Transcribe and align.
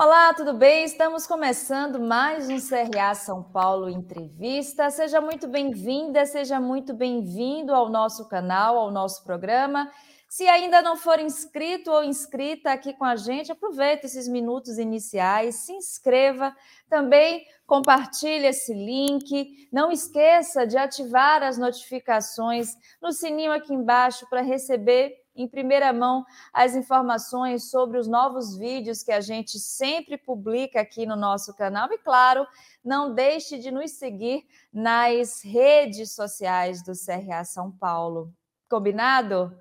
Olá, 0.00 0.32
tudo 0.32 0.54
bem? 0.54 0.84
Estamos 0.84 1.26
começando 1.26 1.98
mais 1.98 2.48
um 2.48 2.60
CRA 2.60 3.16
São 3.16 3.42
Paulo 3.42 3.88
Entrevista. 3.88 4.88
Seja 4.90 5.20
muito 5.20 5.48
bem-vinda, 5.48 6.24
seja 6.24 6.60
muito 6.60 6.94
bem-vindo 6.94 7.74
ao 7.74 7.88
nosso 7.88 8.28
canal, 8.28 8.78
ao 8.78 8.92
nosso 8.92 9.24
programa. 9.24 9.90
Se 10.28 10.46
ainda 10.46 10.80
não 10.82 10.96
for 10.96 11.18
inscrito 11.18 11.90
ou 11.90 12.04
inscrita 12.04 12.70
aqui 12.70 12.92
com 12.92 13.04
a 13.04 13.16
gente, 13.16 13.50
aproveite 13.50 14.06
esses 14.06 14.28
minutos 14.28 14.78
iniciais, 14.78 15.56
se 15.56 15.72
inscreva, 15.72 16.54
também 16.88 17.44
compartilhe 17.66 18.46
esse 18.46 18.72
link. 18.72 19.68
Não 19.72 19.90
esqueça 19.90 20.64
de 20.64 20.78
ativar 20.78 21.42
as 21.42 21.58
notificações 21.58 22.68
no 23.02 23.10
sininho 23.10 23.50
aqui 23.50 23.74
embaixo 23.74 24.28
para 24.30 24.42
receber 24.42 25.12
em 25.38 25.46
primeira 25.48 25.92
mão 25.92 26.26
as 26.52 26.74
informações 26.74 27.70
sobre 27.70 27.98
os 27.98 28.08
novos 28.08 28.56
vídeos 28.58 29.02
que 29.02 29.12
a 29.12 29.20
gente 29.20 29.58
sempre 29.58 30.18
publica 30.18 30.80
aqui 30.80 31.06
no 31.06 31.16
nosso 31.16 31.54
canal. 31.54 31.90
E, 31.92 31.98
claro, 31.98 32.46
não 32.84 33.14
deixe 33.14 33.58
de 33.58 33.70
nos 33.70 33.92
seguir 33.92 34.44
nas 34.72 35.42
redes 35.42 36.14
sociais 36.14 36.82
do 36.82 36.92
CRA 36.92 37.44
São 37.44 37.70
Paulo. 37.70 38.34
Combinado? 38.68 39.56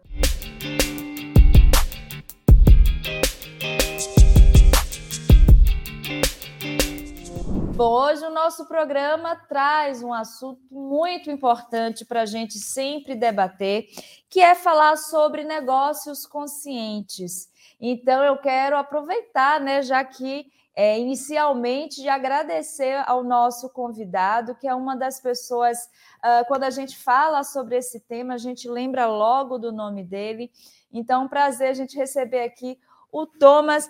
Hoje 7.79 8.25
o 8.25 8.31
nosso 8.31 8.67
programa 8.67 9.35
traz 9.35 10.01
um 10.01 10.11
assunto 10.11 10.59
muito 10.71 11.29
importante 11.29 12.03
para 12.03 12.23
a 12.23 12.25
gente 12.25 12.57
sempre 12.57 13.13
debater, 13.13 13.85
que 14.27 14.39
é 14.39 14.55
falar 14.55 14.97
sobre 14.97 15.43
negócios 15.43 16.25
conscientes. 16.25 17.47
Então, 17.79 18.23
eu 18.23 18.35
quero 18.37 18.75
aproveitar, 18.75 19.61
né, 19.61 19.83
já 19.83 20.03
que 20.03 20.47
é, 20.75 20.99
inicialmente 20.99 22.01
de 22.01 22.09
agradecer 22.09 23.03
ao 23.05 23.23
nosso 23.23 23.69
convidado, 23.69 24.55
que 24.55 24.67
é 24.67 24.73
uma 24.73 24.95
das 24.95 25.21
pessoas, 25.21 25.77
uh, 25.77 26.47
quando 26.47 26.63
a 26.63 26.71
gente 26.71 26.97
fala 26.97 27.43
sobre 27.43 27.77
esse 27.77 27.99
tema, 27.99 28.33
a 28.33 28.39
gente 28.39 28.67
lembra 28.67 29.05
logo 29.05 29.59
do 29.59 29.71
nome 29.71 30.03
dele. 30.03 30.51
Então, 30.91 31.25
um 31.25 31.27
prazer 31.27 31.69
a 31.69 31.73
gente 31.73 31.95
receber 31.95 32.41
aqui 32.41 32.79
o 33.11 33.27
Thomas 33.27 33.87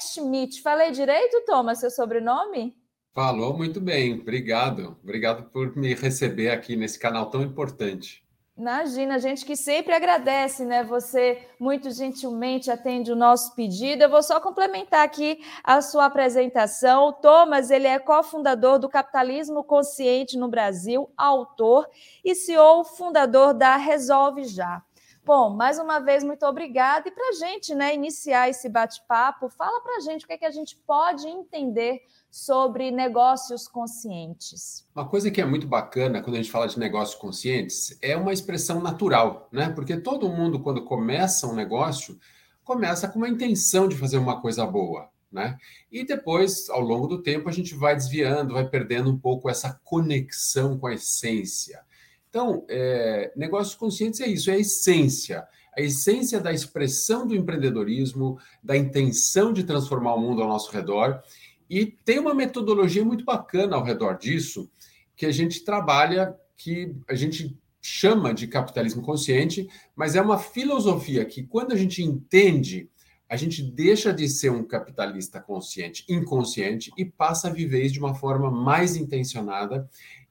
Schmidt. 0.00 0.60
Falei 0.60 0.90
direito, 0.90 1.44
Thomas, 1.46 1.78
seu 1.78 1.90
sobrenome? 1.90 2.76
Falou 3.14 3.56
muito 3.56 3.80
bem, 3.80 4.20
obrigado. 4.20 4.96
Obrigado 5.02 5.50
por 5.50 5.76
me 5.76 5.94
receber 5.94 6.50
aqui 6.50 6.76
nesse 6.76 6.98
canal 6.98 7.30
tão 7.30 7.42
importante. 7.42 8.26
Imagina, 8.58 9.14
a 9.14 9.18
gente 9.18 9.44
que 9.44 9.54
sempre 9.54 9.94
agradece, 9.94 10.64
né? 10.64 10.82
Você 10.82 11.46
muito 11.60 11.92
gentilmente 11.92 12.72
atende 12.72 13.12
o 13.12 13.16
nosso 13.16 13.54
pedido. 13.54 14.02
Eu 14.02 14.10
vou 14.10 14.20
só 14.20 14.40
complementar 14.40 15.04
aqui 15.04 15.38
a 15.62 15.80
sua 15.80 16.06
apresentação. 16.06 17.04
O 17.04 17.12
Thomas, 17.12 17.70
ele 17.70 17.86
é 17.86 18.00
cofundador 18.00 18.80
do 18.80 18.88
Capitalismo 18.88 19.62
Consciente 19.62 20.36
no 20.36 20.48
Brasil, 20.48 21.08
autor 21.16 21.88
e 22.24 22.34
CEO 22.34 22.82
fundador 22.82 23.54
da 23.54 23.76
Resolve 23.76 24.42
Já. 24.42 24.82
Bom, 25.28 25.50
mais 25.50 25.78
uma 25.78 25.98
vez, 25.98 26.24
muito 26.24 26.46
obrigada. 26.46 27.06
E 27.06 27.10
para 27.10 27.28
a 27.28 27.32
gente 27.32 27.74
né, 27.74 27.94
iniciar 27.94 28.48
esse 28.48 28.66
bate-papo, 28.66 29.50
fala 29.50 29.78
para 29.82 29.98
a 29.98 30.00
gente 30.00 30.24
o 30.24 30.26
que, 30.26 30.32
é 30.32 30.38
que 30.38 30.46
a 30.46 30.50
gente 30.50 30.74
pode 30.86 31.28
entender 31.28 32.00
sobre 32.30 32.90
negócios 32.90 33.68
conscientes. 33.68 34.86
Uma 34.96 35.06
coisa 35.06 35.30
que 35.30 35.38
é 35.38 35.44
muito 35.44 35.66
bacana 35.66 36.22
quando 36.22 36.36
a 36.36 36.38
gente 36.38 36.50
fala 36.50 36.66
de 36.66 36.78
negócios 36.78 37.20
conscientes 37.20 37.98
é 38.00 38.16
uma 38.16 38.32
expressão 38.32 38.80
natural, 38.80 39.50
né? 39.52 39.68
Porque 39.68 39.98
todo 39.98 40.30
mundo, 40.30 40.60
quando 40.60 40.82
começa 40.86 41.46
um 41.46 41.54
negócio, 41.54 42.18
começa 42.64 43.06
com 43.06 43.18
uma 43.18 43.28
intenção 43.28 43.86
de 43.86 43.98
fazer 43.98 44.16
uma 44.16 44.40
coisa 44.40 44.64
boa. 44.64 45.10
Né? 45.30 45.58
E 45.92 46.06
depois, 46.06 46.70
ao 46.70 46.80
longo 46.80 47.06
do 47.06 47.22
tempo, 47.22 47.50
a 47.50 47.52
gente 47.52 47.74
vai 47.74 47.94
desviando, 47.94 48.54
vai 48.54 48.66
perdendo 48.66 49.10
um 49.10 49.18
pouco 49.18 49.50
essa 49.50 49.78
conexão 49.84 50.78
com 50.78 50.86
a 50.86 50.94
essência. 50.94 51.86
Então, 52.28 52.64
é, 52.68 53.32
negócios 53.36 53.74
conscientes 53.74 54.20
é 54.20 54.26
isso, 54.26 54.50
é 54.50 54.54
a 54.54 54.58
essência. 54.58 55.46
A 55.76 55.80
essência 55.80 56.40
da 56.40 56.52
expressão 56.52 57.26
do 57.26 57.34
empreendedorismo, 57.34 58.38
da 58.62 58.76
intenção 58.76 59.52
de 59.52 59.64
transformar 59.64 60.14
o 60.14 60.20
mundo 60.20 60.42
ao 60.42 60.48
nosso 60.48 60.70
redor. 60.72 61.22
E 61.70 61.86
tem 61.86 62.18
uma 62.18 62.34
metodologia 62.34 63.04
muito 63.04 63.24
bacana 63.24 63.76
ao 63.76 63.84
redor 63.84 64.18
disso, 64.18 64.70
que 65.16 65.26
a 65.26 65.32
gente 65.32 65.64
trabalha, 65.64 66.36
que 66.56 66.94
a 67.08 67.14
gente 67.14 67.56
chama 67.80 68.34
de 68.34 68.46
capitalismo 68.46 69.02
consciente, 69.02 69.68
mas 69.94 70.14
é 70.14 70.20
uma 70.20 70.38
filosofia 70.38 71.24
que, 71.24 71.44
quando 71.44 71.72
a 71.72 71.76
gente 71.76 72.02
entende, 72.02 72.90
a 73.28 73.36
gente 73.36 73.62
deixa 73.62 74.12
de 74.12 74.28
ser 74.28 74.50
um 74.50 74.64
capitalista 74.64 75.40
consciente, 75.40 76.04
inconsciente, 76.08 76.90
e 76.96 77.04
passa 77.04 77.48
a 77.48 77.52
viver 77.52 77.88
de 77.88 77.98
uma 77.98 78.14
forma 78.14 78.50
mais 78.50 78.96
intencionada 78.96 79.88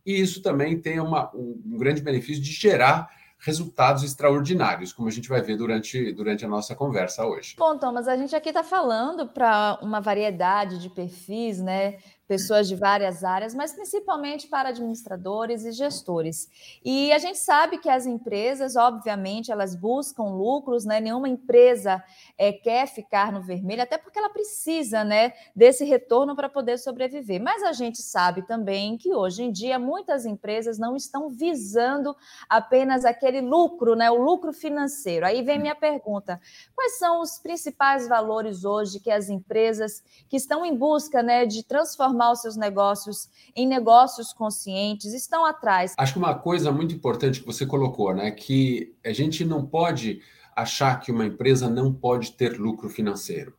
e 0.08 0.22
isso 0.22 0.42
também 0.42 0.80
tem 0.80 1.02
uma, 1.02 1.30
um, 1.36 1.62
um 1.66 1.78
grande 1.78 2.02
benefício 2.02 2.42
de 2.42 2.52
gerar 2.52 3.10
resultados 3.40 4.04
extraordinários, 4.04 4.94
como 4.94 5.08
a 5.10 5.12
gente 5.12 5.30
vai 5.30 5.42
ver 5.42 5.58
durante, 5.58 6.12
durante 6.14 6.46
a 6.46 6.48
nossa 6.48 6.74
conversa 6.74 7.26
hoje. 7.26 7.56
Bom, 7.58 7.78
Thomas, 7.78 8.08
a 8.08 8.16
gente 8.16 8.36
aqui 8.36 8.50
está 8.50 8.64
falando 8.64 9.28
para 9.28 9.78
uma 9.82 10.00
variedade 10.00 10.80
de 10.80 10.90
perfis, 10.90 11.60
né? 11.60 11.98
Pessoas 12.28 12.68
de 12.68 12.76
várias 12.76 13.24
áreas, 13.24 13.56
mas 13.56 13.72
principalmente 13.72 14.48
para 14.48 14.70
administradores 14.70 15.64
e 15.64 15.72
gestores. 15.72 16.50
E 16.84 17.12
a 17.14 17.18
gente 17.18 17.40
sabe 17.40 17.78
que 17.78 17.90
as 17.90 18.06
empresas, 18.06 18.76
obviamente, 18.76 19.52
elas 19.52 19.76
buscam 19.76 20.24
lucros, 20.24 20.84
né? 20.84 21.00
Nenhuma 21.00 21.30
empresa 21.30 22.04
é, 22.38 22.52
quer 22.52 22.86
ficar 22.88 23.32
no 23.32 23.42
vermelho, 23.42 23.82
até 23.82 23.98
porque 23.98 24.20
ela 24.20 24.30
precisa, 24.30 25.04
né, 25.04 25.34
desse 25.56 25.86
retorno 25.86 26.36
para 26.36 26.50
poder 26.50 26.78
sobreviver. 26.78 27.42
Mas 27.42 27.64
a 27.64 27.72
gente 27.72 28.02
sabe 28.02 28.46
também 28.46 28.98
que 28.98 29.14
hoje 29.14 29.44
em 29.44 29.52
dia 29.52 29.80
muitas 29.80 30.26
empresas 30.26 30.78
não 30.78 30.96
estão 30.96 31.30
visando 31.30 32.16
apenas 32.50 33.06
aquele 33.06 33.40
lucro, 33.40 33.96
né, 33.96 34.12
o 34.12 34.22
lucro 34.22 34.52
financeiro. 34.52 35.26
Aí 35.26 35.42
vem 35.42 35.60
minha 35.60 35.76
pergunta: 35.76 36.42
quais 36.76 36.98
são 36.98 37.22
os 37.22 37.40
principais 37.40 38.08
valores 38.08 38.66
hoje 38.66 39.00
que 39.00 39.12
as 39.12 39.30
empresas 39.30 40.04
que 40.28 40.36
estão 40.36 40.66
em 40.66 40.76
busca, 40.76 41.24
né, 41.24 41.46
de 41.46 41.64
transformar 41.64 42.17
transformar 42.18 42.32
os 42.32 42.42
seus 42.42 42.58
negócios 42.58 43.30
em 43.56 43.68
negócios 43.68 44.34
conscientes, 44.34 45.14
estão 45.14 45.46
atrás. 45.46 45.94
Acho 45.98 46.14
que 46.14 46.20
uma 46.20 46.36
coisa 46.36 46.72
muito 46.72 46.96
importante 46.96 47.40
que 47.40 47.46
você 47.46 47.66
colocou, 47.66 48.14
né, 48.14 48.32
que 48.32 48.96
a 49.06 49.14
gente 49.14 49.46
não 49.46 49.66
pode 49.66 50.22
achar 50.56 51.00
que 51.00 51.12
uma 51.12 51.26
empresa 51.26 51.70
não 51.70 51.94
pode 51.94 52.32
ter 52.32 52.60
lucro 52.60 52.90
financeiro, 52.90 53.56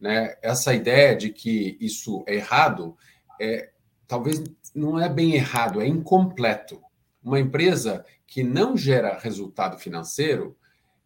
né? 0.00 0.34
Essa 0.42 0.74
ideia 0.74 1.16
de 1.16 1.30
que 1.30 1.78
isso 1.80 2.24
é 2.26 2.34
errado 2.34 2.96
é 3.40 3.70
talvez 4.08 4.42
não 4.74 4.98
é 4.98 5.08
bem 5.08 5.34
errado, 5.34 5.80
é 5.80 5.86
incompleto. 5.86 6.82
Uma 7.22 7.38
empresa 7.38 8.04
que 8.26 8.42
não 8.42 8.76
gera 8.76 9.18
resultado 9.18 9.78
financeiro, 9.78 10.56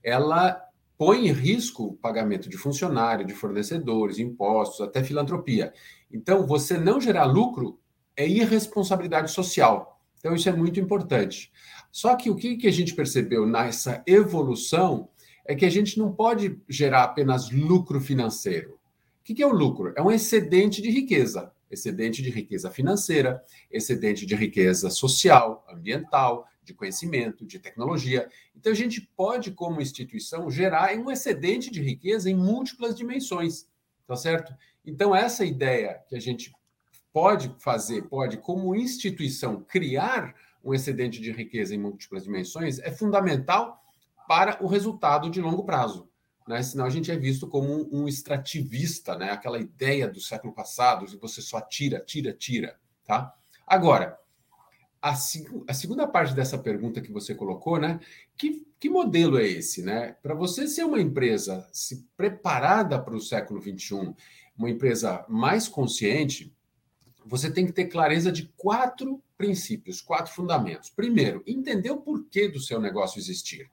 ela 0.03 0.65
põe 0.97 1.29
em 1.29 1.33
risco 1.33 1.85
o 1.85 1.93
pagamento 1.93 2.49
de 2.49 2.57
funcionário, 2.57 3.27
de 3.27 3.35
fornecedores, 3.35 4.19
impostos, 4.19 4.81
até 4.81 5.03
filantropia. 5.03 5.73
Então, 6.15 6.47
você 6.47 6.79
não 6.79 7.01
gerar 7.01 7.25
lucro 7.25 7.81
é 8.17 8.27
irresponsabilidade 8.27 9.33
social. 9.33 10.01
Então, 10.17 10.33
isso 10.33 10.49
é 10.49 10.53
muito 10.53 10.79
importante. 10.79 11.53
Só 11.91 12.15
que 12.15 12.31
o 12.31 12.37
que 12.37 12.67
a 12.69 12.71
gente 12.71 12.95
percebeu 12.95 13.45
nessa 13.45 14.01
evolução 14.07 15.09
é 15.45 15.57
que 15.57 15.67
a 15.67 15.71
gente 15.71 15.99
não 15.99 16.13
pode 16.13 16.57
gerar 16.69 17.03
apenas 17.03 17.51
lucro 17.51 18.01
financeiro. 18.01 18.79
O 19.21 19.25
que 19.25 19.43
é 19.43 19.47
o 19.47 19.53
lucro? 19.53 19.93
É 19.97 20.03
um 20.03 20.11
excedente 20.11 20.81
de 20.81 20.89
riqueza. 20.89 21.53
Excedente 21.69 22.23
de 22.23 22.31
riqueza 22.31 22.71
financeira, 22.71 23.43
excedente 23.69 24.25
de 24.25 24.37
riqueza 24.37 24.91
social, 24.91 25.67
ambiental, 25.69 26.47
de 26.63 26.73
conhecimento, 26.73 27.45
de 27.45 27.59
tecnologia. 27.59 28.29
Então, 28.55 28.71
a 28.71 28.77
gente 28.77 29.01
pode, 29.17 29.51
como 29.51 29.81
instituição, 29.81 30.49
gerar 30.49 30.97
um 30.97 31.11
excedente 31.11 31.73
de 31.73 31.83
riqueza 31.83 32.31
em 32.31 32.37
múltiplas 32.37 32.95
dimensões, 32.95 33.67
tá 34.07 34.15
certo? 34.15 34.55
Então, 34.87 35.15
essa 35.15 35.45
ideia 35.45 36.03
que 36.09 36.17
a 36.17 36.21
gente 36.21 36.53
pode 37.13 37.55
fazer, 37.59 38.03
pode, 38.03 38.39
como 38.39 38.75
instituição, 38.75 39.63
criar 39.63 40.35
um 40.65 40.75
excedente 40.75 41.21
de 41.21 41.31
riqueza 41.31 41.75
em 41.75 41.79
múltiplas 41.79 42.25
dimensões, 42.25 42.79
é 42.81 42.91
fundamental 42.91 43.81
para 44.27 44.63
o 44.63 44.67
resultado 44.67 45.31
de 45.31 45.41
longo 45.41 45.65
prazo. 45.65 46.09
Né? 46.49 46.63
Senão 46.63 46.85
a 46.85 46.91
gente 46.91 47.11
é 47.11 47.17
visto 47.17 47.47
como 47.47 47.89
um, 47.93 48.09
extrativista, 48.09 49.17
né? 49.17 49.31
aquela 49.31 49.59
ideia 49.59 50.09
do 50.09 50.21
século 50.21 50.53
passado, 50.53 51.07
de 51.07 51.17
você 51.17 51.41
só 51.41 51.61
tira, 51.61 52.01
tira, 52.01 52.33
tira. 52.33 52.79
Tá? 53.05 53.35
Agora, 53.67 54.19
a, 55.01 55.11
a, 55.11 55.75
segunda 55.75 56.07
parte 56.07 56.35
dessa 56.35 56.57
pergunta 56.57 57.01
que 57.01 57.13
você 57.13 57.35
colocou, 57.35 57.79
né? 57.79 58.01
Que, 58.39 58.67
que 58.81 58.89
modelo 58.89 59.39
é 59.39 59.47
esse, 59.47 59.83
né? 59.83 60.17
Para 60.23 60.35
você 60.35 60.67
ser 60.67 60.85
uma 60.85 60.99
empresa 60.99 61.69
se 61.71 62.09
preparada 62.17 62.99
para 62.99 63.15
o 63.15 63.21
século 63.21 63.61
XXI, 63.61 64.15
uma 64.57 64.71
empresa 64.71 65.25
mais 65.29 65.69
consciente, 65.69 66.55
você 67.25 67.51
tem 67.51 67.67
que 67.67 67.73
ter 67.73 67.87
clareza 67.87 68.31
de 68.31 68.53
quatro 68.57 69.23
princípios, 69.37 70.01
quatro 70.01 70.33
fundamentos. 70.33 70.91
Primeiro, 70.91 71.43
entender 71.47 71.91
o 71.91 72.01
porquê 72.01 72.49
do 72.49 72.61
seu 72.61 72.81
negócio 72.81 73.19
existir. 73.19 73.71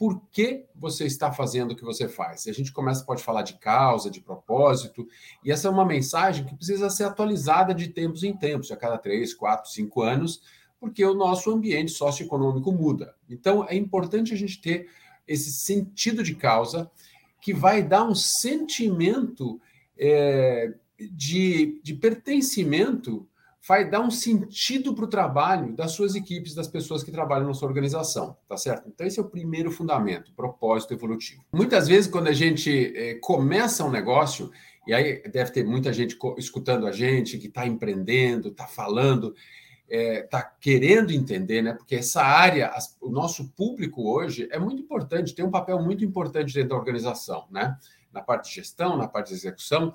por 0.00 0.18
que 0.32 0.64
você 0.74 1.04
está 1.04 1.30
fazendo 1.30 1.72
o 1.72 1.76
que 1.76 1.84
você 1.84 2.08
faz. 2.08 2.46
A 2.46 2.52
gente 2.52 2.72
começa, 2.72 3.04
pode 3.04 3.22
falar 3.22 3.42
de 3.42 3.58
causa, 3.58 4.10
de 4.10 4.22
propósito, 4.22 5.06
e 5.44 5.52
essa 5.52 5.68
é 5.68 5.70
uma 5.70 5.84
mensagem 5.84 6.46
que 6.46 6.54
precisa 6.54 6.88
ser 6.88 7.04
atualizada 7.04 7.74
de 7.74 7.86
tempos 7.88 8.22
em 8.22 8.34
tempos, 8.34 8.72
a 8.72 8.78
cada 8.78 8.96
três, 8.96 9.34
quatro, 9.34 9.70
cinco 9.70 10.00
anos, 10.00 10.40
porque 10.80 11.04
o 11.04 11.12
nosso 11.12 11.50
ambiente 11.50 11.92
socioeconômico 11.92 12.72
muda. 12.72 13.14
Então, 13.28 13.66
é 13.68 13.76
importante 13.76 14.32
a 14.32 14.36
gente 14.38 14.58
ter 14.58 14.88
esse 15.28 15.52
sentido 15.52 16.22
de 16.22 16.34
causa 16.34 16.90
que 17.38 17.52
vai 17.52 17.82
dar 17.82 18.04
um 18.04 18.14
sentimento 18.14 19.60
é, 20.00 20.72
de, 20.98 21.80
de 21.82 21.94
pertencimento 21.94 23.28
vai 23.66 23.88
dar 23.88 24.00
um 24.00 24.10
sentido 24.10 24.94
para 24.94 25.04
o 25.04 25.08
trabalho 25.08 25.74
das 25.74 25.92
suas 25.92 26.14
equipes, 26.14 26.54
das 26.54 26.66
pessoas 26.66 27.02
que 27.02 27.10
trabalham 27.12 27.46
na 27.46 27.54
sua 27.54 27.68
organização, 27.68 28.36
tá 28.48 28.56
certo? 28.56 28.88
Então, 28.88 29.06
esse 29.06 29.20
é 29.20 29.22
o 29.22 29.28
primeiro 29.28 29.70
fundamento, 29.70 30.32
propósito 30.34 30.94
evolutivo. 30.94 31.44
Muitas 31.52 31.86
vezes, 31.86 32.10
quando 32.10 32.28
a 32.28 32.32
gente 32.32 32.92
é, 32.96 33.14
começa 33.16 33.84
um 33.84 33.90
negócio, 33.90 34.50
e 34.86 34.94
aí 34.94 35.22
deve 35.28 35.52
ter 35.52 35.64
muita 35.64 35.92
gente 35.92 36.16
escutando 36.38 36.86
a 36.86 36.92
gente, 36.92 37.36
que 37.36 37.48
está 37.48 37.66
empreendendo, 37.66 38.48
está 38.48 38.66
falando, 38.66 39.34
está 39.86 39.88
é, 39.90 40.22
tá 40.22 40.42
querendo 40.42 41.12
entender, 41.12 41.60
né? 41.60 41.74
Porque 41.74 41.96
essa 41.96 42.22
área, 42.22 42.68
as, 42.68 42.96
o 42.98 43.10
nosso 43.10 43.50
público 43.50 44.10
hoje 44.10 44.48
é 44.50 44.58
muito 44.58 44.80
importante, 44.80 45.34
tem 45.34 45.44
um 45.44 45.50
papel 45.50 45.82
muito 45.82 46.02
importante 46.02 46.54
dentro 46.54 46.70
da 46.70 46.76
organização, 46.76 47.46
né? 47.50 47.76
Na 48.12 48.20
parte 48.20 48.48
de 48.48 48.56
gestão, 48.56 48.96
na 48.96 49.06
parte 49.06 49.28
de 49.28 49.34
execução. 49.34 49.94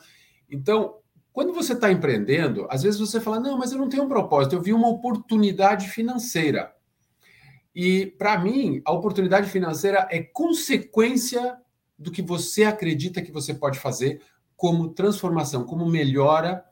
Então, 0.49 0.99
quando 1.35 1.53
você 1.53 1.73
está 1.73 1.91
empreendendo, 1.91 2.65
às 2.69 2.83
vezes 2.83 2.99
você 2.99 3.19
fala: 3.19 3.39
não, 3.39 3.57
mas 3.57 3.71
eu 3.71 3.77
não 3.77 3.89
tenho 3.89 4.03
um 4.03 4.07
propósito, 4.07 4.55
eu 4.55 4.61
vi 4.61 4.71
uma 4.71 4.87
oportunidade 4.87 5.89
financeira. 5.89 6.73
E, 7.75 8.05
para 8.17 8.37
mim, 8.39 8.81
a 8.85 8.93
oportunidade 8.93 9.49
financeira 9.49 10.07
é 10.09 10.23
consequência 10.23 11.57
do 11.99 12.09
que 12.09 12.21
você 12.21 12.63
acredita 12.63 13.21
que 13.21 13.33
você 13.33 13.53
pode 13.53 13.79
fazer 13.79 14.21
como 14.55 14.89
transformação, 14.89 15.65
como 15.65 15.85
melhora 15.85 16.63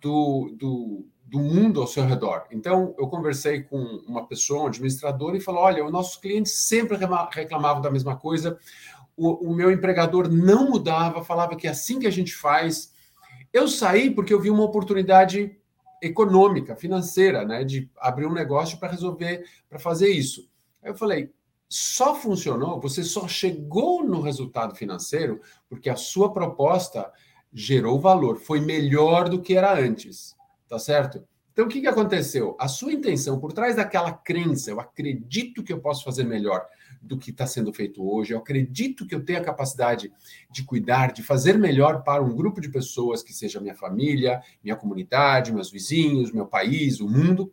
do, 0.00 0.50
do, 0.58 1.06
do 1.22 1.38
mundo 1.38 1.80
ao 1.82 1.86
seu 1.86 2.06
redor. 2.06 2.46
Então, 2.50 2.94
eu 2.98 3.08
conversei 3.08 3.64
com 3.64 3.78
uma 4.06 4.26
pessoa, 4.26 4.62
um 4.62 4.66
administrador, 4.68 5.36
e 5.36 5.40
falou: 5.40 5.62
olha, 5.62 5.84
os 5.84 5.92
nossos 5.92 6.16
clientes 6.16 6.52
sempre 6.52 6.96
reclamavam 7.32 7.82
da 7.82 7.90
mesma 7.90 8.16
coisa, 8.16 8.58
o, 9.16 9.50
o 9.50 9.54
meu 9.54 9.70
empregador 9.70 10.28
não 10.28 10.68
mudava, 10.70 11.24
falava 11.24 11.56
que 11.56 11.66
é 11.66 11.70
assim 11.70 11.98
que 11.98 12.06
a 12.06 12.12
gente 12.12 12.34
faz 12.34 12.94
eu 13.56 13.68
saí 13.68 14.10
porque 14.10 14.34
eu 14.34 14.40
vi 14.40 14.50
uma 14.50 14.64
oportunidade 14.64 15.56
econômica, 16.02 16.76
financeira, 16.76 17.42
né, 17.42 17.64
de 17.64 17.90
abrir 17.96 18.26
um 18.26 18.32
negócio 18.32 18.78
para 18.78 18.90
resolver, 18.90 19.46
para 19.66 19.78
fazer 19.78 20.10
isso. 20.10 20.46
Aí 20.82 20.90
eu 20.90 20.94
falei, 20.94 21.32
só 21.66 22.14
funcionou, 22.14 22.78
você 22.78 23.02
só 23.02 23.26
chegou 23.26 24.04
no 24.04 24.20
resultado 24.20 24.74
financeiro 24.74 25.40
porque 25.70 25.88
a 25.88 25.96
sua 25.96 26.32
proposta 26.34 27.10
gerou 27.50 27.98
valor, 27.98 28.38
foi 28.38 28.60
melhor 28.60 29.28
do 29.28 29.40
que 29.40 29.56
era 29.56 29.74
antes, 29.74 30.36
tá 30.68 30.78
certo? 30.78 31.26
Então, 31.50 31.64
o 31.64 31.68
que, 31.68 31.80
que 31.80 31.86
aconteceu? 31.86 32.54
A 32.60 32.68
sua 32.68 32.92
intenção, 32.92 33.40
por 33.40 33.54
trás 33.54 33.74
daquela 33.74 34.12
crença, 34.12 34.70
eu 34.70 34.78
acredito 34.78 35.64
que 35.64 35.72
eu 35.72 35.80
posso 35.80 36.04
fazer 36.04 36.24
melhor 36.24 36.66
do 37.06 37.16
que 37.16 37.30
está 37.30 37.46
sendo 37.46 37.72
feito 37.72 38.06
hoje, 38.06 38.32
eu 38.32 38.38
acredito 38.38 39.06
que 39.06 39.14
eu 39.14 39.24
tenho 39.24 39.38
a 39.38 39.44
capacidade 39.44 40.12
de 40.50 40.64
cuidar, 40.64 41.12
de 41.12 41.22
fazer 41.22 41.56
melhor 41.58 42.02
para 42.02 42.22
um 42.22 42.34
grupo 42.34 42.60
de 42.60 42.68
pessoas 42.68 43.22
que 43.22 43.32
seja 43.32 43.60
minha 43.60 43.74
família, 43.74 44.42
minha 44.62 44.76
comunidade, 44.76 45.52
meus 45.52 45.70
vizinhos, 45.70 46.32
meu 46.32 46.46
país, 46.46 47.00
o 47.00 47.08
mundo. 47.08 47.52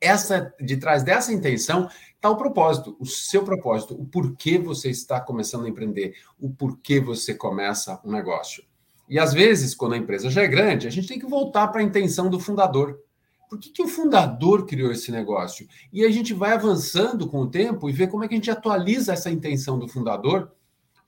Essa, 0.00 0.54
de 0.60 0.76
trás 0.76 1.02
dessa 1.02 1.32
intenção 1.32 1.88
está 2.14 2.30
o 2.30 2.36
propósito, 2.36 2.96
o 3.00 3.06
seu 3.06 3.44
propósito, 3.44 3.94
o 3.94 4.06
porquê 4.06 4.58
você 4.58 4.90
está 4.90 5.20
começando 5.20 5.64
a 5.64 5.68
empreender, 5.68 6.14
o 6.38 6.50
porquê 6.50 7.00
você 7.00 7.34
começa 7.34 8.00
um 8.04 8.12
negócio. 8.12 8.64
E 9.08 9.18
às 9.18 9.32
vezes, 9.32 9.74
quando 9.74 9.94
a 9.94 9.98
empresa 9.98 10.28
já 10.28 10.42
é 10.42 10.48
grande, 10.48 10.86
a 10.86 10.90
gente 10.90 11.08
tem 11.08 11.18
que 11.18 11.26
voltar 11.26 11.68
para 11.68 11.80
a 11.80 11.84
intenção 11.84 12.28
do 12.28 12.40
fundador. 12.40 13.00
Por 13.48 13.58
que, 13.58 13.70
que 13.70 13.82
o 13.82 13.88
fundador 13.88 14.66
criou 14.66 14.90
esse 14.90 15.10
negócio? 15.12 15.68
E 15.92 16.04
a 16.04 16.10
gente 16.10 16.34
vai 16.34 16.52
avançando 16.52 17.28
com 17.28 17.40
o 17.42 17.50
tempo 17.50 17.88
e 17.88 17.92
vê 17.92 18.06
como 18.06 18.24
é 18.24 18.28
que 18.28 18.34
a 18.34 18.36
gente 18.36 18.50
atualiza 18.50 19.12
essa 19.12 19.30
intenção 19.30 19.78
do 19.78 19.88
fundador 19.88 20.52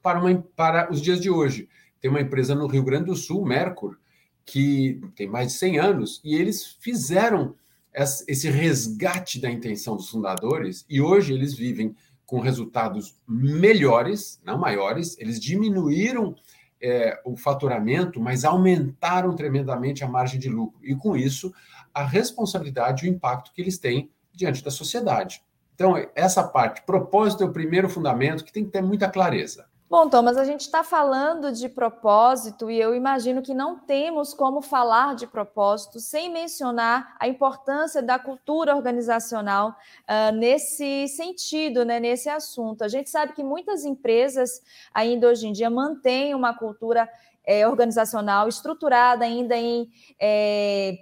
para, 0.03 0.21
uma, 0.21 0.43
para 0.55 0.93
os 0.93 1.01
dias 1.01 1.21
de 1.21 1.31
hoje. 1.31 1.69
Tem 2.01 2.11
uma 2.11 2.21
empresa 2.21 2.55
no 2.55 2.67
Rio 2.67 2.85
Grande 2.85 3.07
do 3.07 3.17
Sul, 3.17 3.45
Mercur, 3.45 3.99
que 4.47 5.01
tem 5.17 5.27
mais 5.27 5.49
de 5.49 5.59
100 5.59 5.79
anos, 5.79 6.21
e 6.25 6.35
eles 6.35 6.77
fizeram 6.81 7.55
esse 7.93 8.49
resgate 8.49 9.41
da 9.41 9.51
intenção 9.51 9.97
dos 9.97 10.09
fundadores, 10.09 10.87
e 10.89 11.01
hoje 11.01 11.33
eles 11.33 11.55
vivem 11.55 11.95
com 12.25 12.41
resultados 12.41 13.19
melhores, 13.27 14.41
não 14.45 14.59
maiores, 14.59 15.19
eles 15.19 15.41
diminuíram 15.41 16.37
é, 16.81 17.21
o 17.25 17.37
faturamento, 17.37 18.21
mas 18.21 18.45
aumentaram 18.45 19.35
tremendamente 19.35 20.05
a 20.05 20.09
margem 20.09 20.39
de 20.39 20.49
lucro. 20.49 20.79
E 20.83 20.95
com 20.95 21.17
isso, 21.17 21.53
a 21.93 22.05
responsabilidade 22.05 23.07
e 23.07 23.11
o 23.11 23.13
impacto 23.13 23.53
que 23.53 23.61
eles 23.61 23.79
têm 23.79 24.11
diante 24.33 24.63
da 24.63 24.71
sociedade. 24.71 25.43
Então, 25.75 25.95
essa 26.15 26.43
parte, 26.43 26.83
propósito 26.83 27.43
é 27.43 27.47
o 27.47 27.53
primeiro 27.53 27.89
fundamento 27.89 28.45
que 28.45 28.53
tem 28.53 28.65
que 28.65 28.71
ter 28.71 28.83
muita 28.83 29.09
clareza. 29.09 29.67
Bom, 29.91 30.07
Thomas, 30.07 30.37
a 30.37 30.45
gente 30.45 30.61
está 30.61 30.85
falando 30.85 31.51
de 31.51 31.67
propósito 31.67 32.71
e 32.71 32.79
eu 32.79 32.95
imagino 32.95 33.41
que 33.41 33.55
não 33.55 33.79
temos 33.79 34.35
como 34.35 34.61
falar 34.61 35.15
de 35.15 35.27
propósito 35.27 35.99
sem 35.99 36.31
mencionar 36.31 37.17
a 37.19 37.27
importância 37.27 38.03
da 38.03 38.19
cultura 38.19 38.77
organizacional 38.77 39.71
uh, 39.71 40.37
nesse 40.37 41.09
sentido, 41.09 41.87
né, 41.87 41.99
nesse 41.99 42.29
assunto. 42.29 42.85
A 42.85 42.89
gente 42.89 43.09
sabe 43.09 43.33
que 43.33 43.43
muitas 43.43 43.83
empresas 43.83 44.61
ainda 44.93 45.27
hoje 45.27 45.47
em 45.47 45.53
dia 45.53 45.71
mantêm 45.71 46.35
uma 46.35 46.53
cultura 46.53 47.09
é, 47.43 47.67
organizacional 47.67 48.47
estruturada 48.47 49.25
ainda 49.25 49.57
em 49.57 49.89
é, 50.21 50.99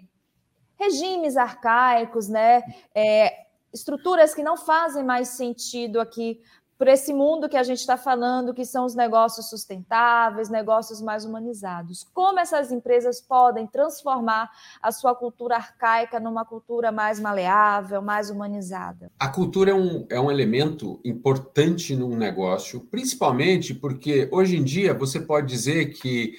regimes 0.79 1.37
arcaicos, 1.37 2.29
né? 2.29 2.63
É, 2.95 3.47
estruturas 3.73 4.35
que 4.35 4.43
não 4.43 4.57
fazem 4.57 5.05
mais 5.05 5.29
sentido 5.29 6.01
aqui 6.01 6.41
por 6.79 6.89
esse 6.89 7.13
mundo 7.13 7.49
que 7.49 7.57
a 7.57 7.63
gente 7.63 7.79
está 7.79 7.97
falando, 7.97 8.53
que 8.53 8.65
são 8.65 8.85
os 8.85 8.95
negócios 8.95 9.49
sustentáveis, 9.49 10.51
negócios 10.51 11.01
mais 11.01 11.25
humanizados. 11.25 12.05
Como 12.13 12.39
essas 12.39 12.71
empresas 12.71 13.21
podem 13.21 13.67
transformar 13.67 14.51
a 14.83 14.93
sua 14.93 15.15
cultura 15.15 15.57
arcaica 15.57 16.21
numa 16.21 16.45
cultura 16.45 16.93
mais 16.93 17.19
maleável, 17.19 18.03
mais 18.03 18.31
humanizada? 18.31 19.11
A 19.19 19.29
cultura 19.29 19.71
é 19.71 19.75
um, 19.75 20.07
é 20.11 20.21
um 20.21 20.31
elemento 20.31 21.01
importante 21.05 21.97
num 21.97 22.15
negócio, 22.15 22.81
principalmente 22.81 23.75
porque 23.75 24.29
hoje 24.31 24.57
em 24.57 24.65
dia 24.65 24.93
você 24.93 25.19
pode 25.19 25.47
dizer 25.47 25.95
que 25.95 26.39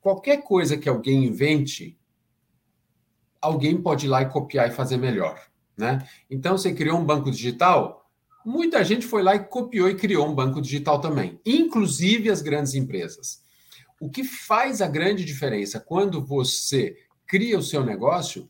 qualquer 0.00 0.42
coisa 0.42 0.76
que 0.76 0.88
alguém 0.88 1.24
invente, 1.24 1.98
alguém 3.40 3.80
pode 3.80 4.06
ir 4.06 4.08
lá 4.08 4.22
e 4.22 4.28
copiar 4.28 4.68
e 4.68 4.72
fazer 4.72 4.96
melhor. 4.96 5.40
Né? 5.76 6.06
Então, 6.30 6.58
você 6.58 6.74
criou 6.74 6.98
um 6.98 7.04
banco 7.04 7.30
digital, 7.30 8.04
muita 8.44 8.82
gente 8.84 9.06
foi 9.06 9.22
lá 9.22 9.34
e 9.34 9.44
copiou 9.44 9.88
e 9.88 9.94
criou 9.94 10.26
um 10.26 10.34
banco 10.34 10.60
digital 10.60 11.00
também, 11.00 11.40
inclusive 11.46 12.30
as 12.30 12.42
grandes 12.42 12.74
empresas. 12.74 13.42
O 14.00 14.08
que 14.08 14.24
faz 14.24 14.80
a 14.80 14.86
grande 14.86 15.24
diferença 15.24 15.80
quando 15.80 16.24
você 16.24 16.96
cria 17.26 17.58
o 17.58 17.62
seu 17.62 17.84
negócio 17.84 18.48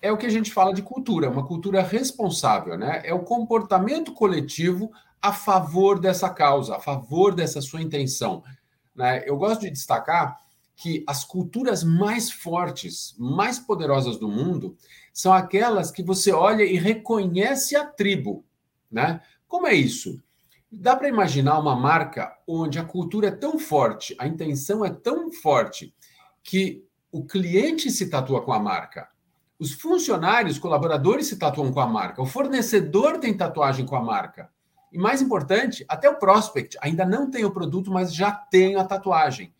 é 0.00 0.10
o 0.12 0.16
que 0.16 0.26
a 0.26 0.30
gente 0.30 0.52
fala 0.52 0.72
de 0.72 0.82
cultura, 0.82 1.30
uma 1.30 1.46
cultura 1.46 1.82
responsável, 1.82 2.78
né? 2.78 3.02
É 3.04 3.12
o 3.12 3.24
comportamento 3.24 4.12
coletivo 4.12 4.90
a 5.20 5.32
favor 5.32 5.98
dessa 5.98 6.30
causa, 6.30 6.76
a 6.76 6.80
favor 6.80 7.34
dessa 7.34 7.60
sua 7.60 7.82
intenção. 7.82 8.42
Né? 8.94 9.24
Eu 9.26 9.36
gosto 9.36 9.62
de 9.62 9.70
destacar 9.70 10.38
que 10.78 11.02
as 11.08 11.24
culturas 11.24 11.82
mais 11.82 12.30
fortes, 12.30 13.12
mais 13.18 13.58
poderosas 13.58 14.16
do 14.16 14.28
mundo, 14.28 14.76
são 15.12 15.32
aquelas 15.32 15.90
que 15.90 16.04
você 16.04 16.30
olha 16.30 16.62
e 16.62 16.76
reconhece 16.76 17.74
a 17.74 17.84
tribo, 17.84 18.44
né? 18.88 19.20
Como 19.48 19.66
é 19.66 19.74
isso? 19.74 20.22
Dá 20.70 20.94
para 20.94 21.08
imaginar 21.08 21.58
uma 21.58 21.74
marca 21.74 22.32
onde 22.46 22.78
a 22.78 22.84
cultura 22.84 23.26
é 23.26 23.32
tão 23.32 23.58
forte, 23.58 24.14
a 24.20 24.28
intenção 24.28 24.84
é 24.84 24.90
tão 24.90 25.32
forte 25.32 25.92
que 26.44 26.86
o 27.10 27.24
cliente 27.26 27.90
se 27.90 28.08
tatua 28.08 28.40
com 28.42 28.52
a 28.52 28.60
marca, 28.60 29.08
os 29.58 29.72
funcionários, 29.72 30.60
colaboradores 30.60 31.26
se 31.26 31.36
tatuam 31.36 31.72
com 31.72 31.80
a 31.80 31.88
marca, 31.88 32.22
o 32.22 32.26
fornecedor 32.26 33.18
tem 33.18 33.36
tatuagem 33.36 33.84
com 33.84 33.96
a 33.96 34.02
marca. 34.02 34.48
E 34.92 34.98
mais 34.98 35.20
importante, 35.20 35.84
até 35.88 36.08
o 36.08 36.20
prospect 36.20 36.78
ainda 36.80 37.04
não 37.04 37.28
tem 37.28 37.44
o 37.44 37.50
produto, 37.50 37.90
mas 37.90 38.14
já 38.14 38.30
tem 38.30 38.76
a 38.76 38.84
tatuagem. 38.84 39.52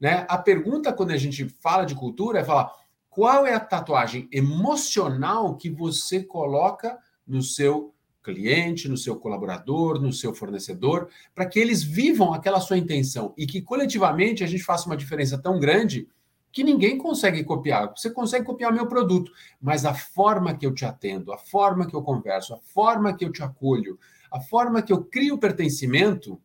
Né? 0.00 0.26
A 0.28 0.38
pergunta, 0.38 0.92
quando 0.92 1.10
a 1.10 1.16
gente 1.16 1.48
fala 1.60 1.84
de 1.84 1.94
cultura, 1.94 2.40
é 2.40 2.44
falar 2.44 2.70
qual 3.08 3.46
é 3.46 3.54
a 3.54 3.60
tatuagem 3.60 4.28
emocional 4.30 5.56
que 5.56 5.70
você 5.70 6.22
coloca 6.22 6.98
no 7.26 7.42
seu 7.42 7.94
cliente, 8.22 8.88
no 8.88 8.96
seu 8.96 9.16
colaborador, 9.16 10.00
no 10.00 10.12
seu 10.12 10.34
fornecedor, 10.34 11.08
para 11.34 11.46
que 11.46 11.58
eles 11.58 11.82
vivam 11.82 12.34
aquela 12.34 12.60
sua 12.60 12.76
intenção 12.76 13.32
e 13.36 13.46
que 13.46 13.62
coletivamente 13.62 14.42
a 14.42 14.46
gente 14.46 14.64
faça 14.64 14.86
uma 14.86 14.96
diferença 14.96 15.38
tão 15.38 15.58
grande 15.60 16.08
que 16.50 16.64
ninguém 16.64 16.98
consegue 16.98 17.44
copiar. 17.44 17.92
Você 17.96 18.10
consegue 18.10 18.44
copiar 18.44 18.72
meu 18.72 18.86
produto, 18.86 19.30
mas 19.60 19.84
a 19.84 19.94
forma 19.94 20.56
que 20.56 20.66
eu 20.66 20.74
te 20.74 20.84
atendo, 20.84 21.32
a 21.32 21.38
forma 21.38 21.86
que 21.86 21.94
eu 21.94 22.02
converso, 22.02 22.54
a 22.54 22.58
forma 22.58 23.16
que 23.16 23.24
eu 23.24 23.30
te 23.30 23.42
acolho, 23.42 23.98
a 24.30 24.40
forma 24.40 24.82
que 24.82 24.92
eu 24.92 25.04
crio 25.04 25.38
pertencimento, 25.38 26.40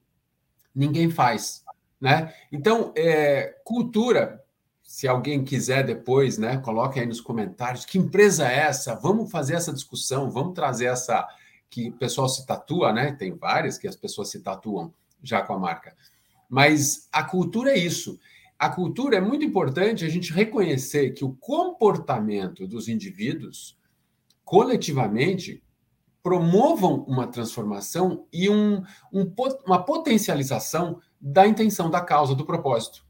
ninguém 0.76 1.10
faz. 1.10 1.64
Né? 2.02 2.34
Então, 2.52 2.92
é, 2.98 3.56
cultura, 3.64 4.44
se 4.82 5.08
alguém 5.08 5.44
quiser 5.44 5.86
depois, 5.86 6.40
né, 6.40 6.58
coloque 6.58 7.00
aí 7.00 7.06
nos 7.06 7.22
comentários 7.22 7.86
que 7.86 8.00
empresa 8.00 8.52
é 8.52 8.58
essa? 8.58 8.96
Vamos 8.96 9.30
fazer 9.30 9.54
essa 9.54 9.72
discussão, 9.72 10.32
vamos 10.32 10.56
trazer 10.56 10.88
essa 10.88 11.28
que 11.70 11.90
o 11.90 11.94
pessoal 11.94 12.28
se 12.28 12.46
tatua, 12.46 12.92
né? 12.92 13.14
Tem 13.14 13.34
várias 13.34 13.78
que 13.78 13.88
as 13.88 13.96
pessoas 13.96 14.30
se 14.30 14.42
tatuam 14.42 14.94
já 15.24 15.42
com 15.42 15.54
a 15.54 15.60
marca. 15.60 15.96
Mas 16.50 17.08
a 17.14 17.24
cultura 17.24 17.72
é 17.72 17.78
isso. 17.78 18.20
A 18.60 18.70
cultura 18.70 19.16
é 19.16 19.22
muito 19.22 19.46
importante 19.46 20.04
a 20.04 20.10
gente 20.10 20.34
reconhecer 20.34 21.12
que 21.12 21.24
o 21.24 21.34
comportamento 21.36 22.68
dos 22.68 22.90
indivíduos 22.90 23.78
coletivamente 24.44 25.64
promovam 26.24 27.04
uma 27.08 27.28
transformação 27.28 28.26
e 28.32 28.50
um, 28.50 28.84
um, 29.12 29.34
uma 29.66 29.84
potencialização 29.84 31.00
da 31.20 31.48
intenção, 31.48 31.90
da 31.90 32.02
causa, 32.02 32.36
do 32.36 32.46
propósito, 32.46 33.06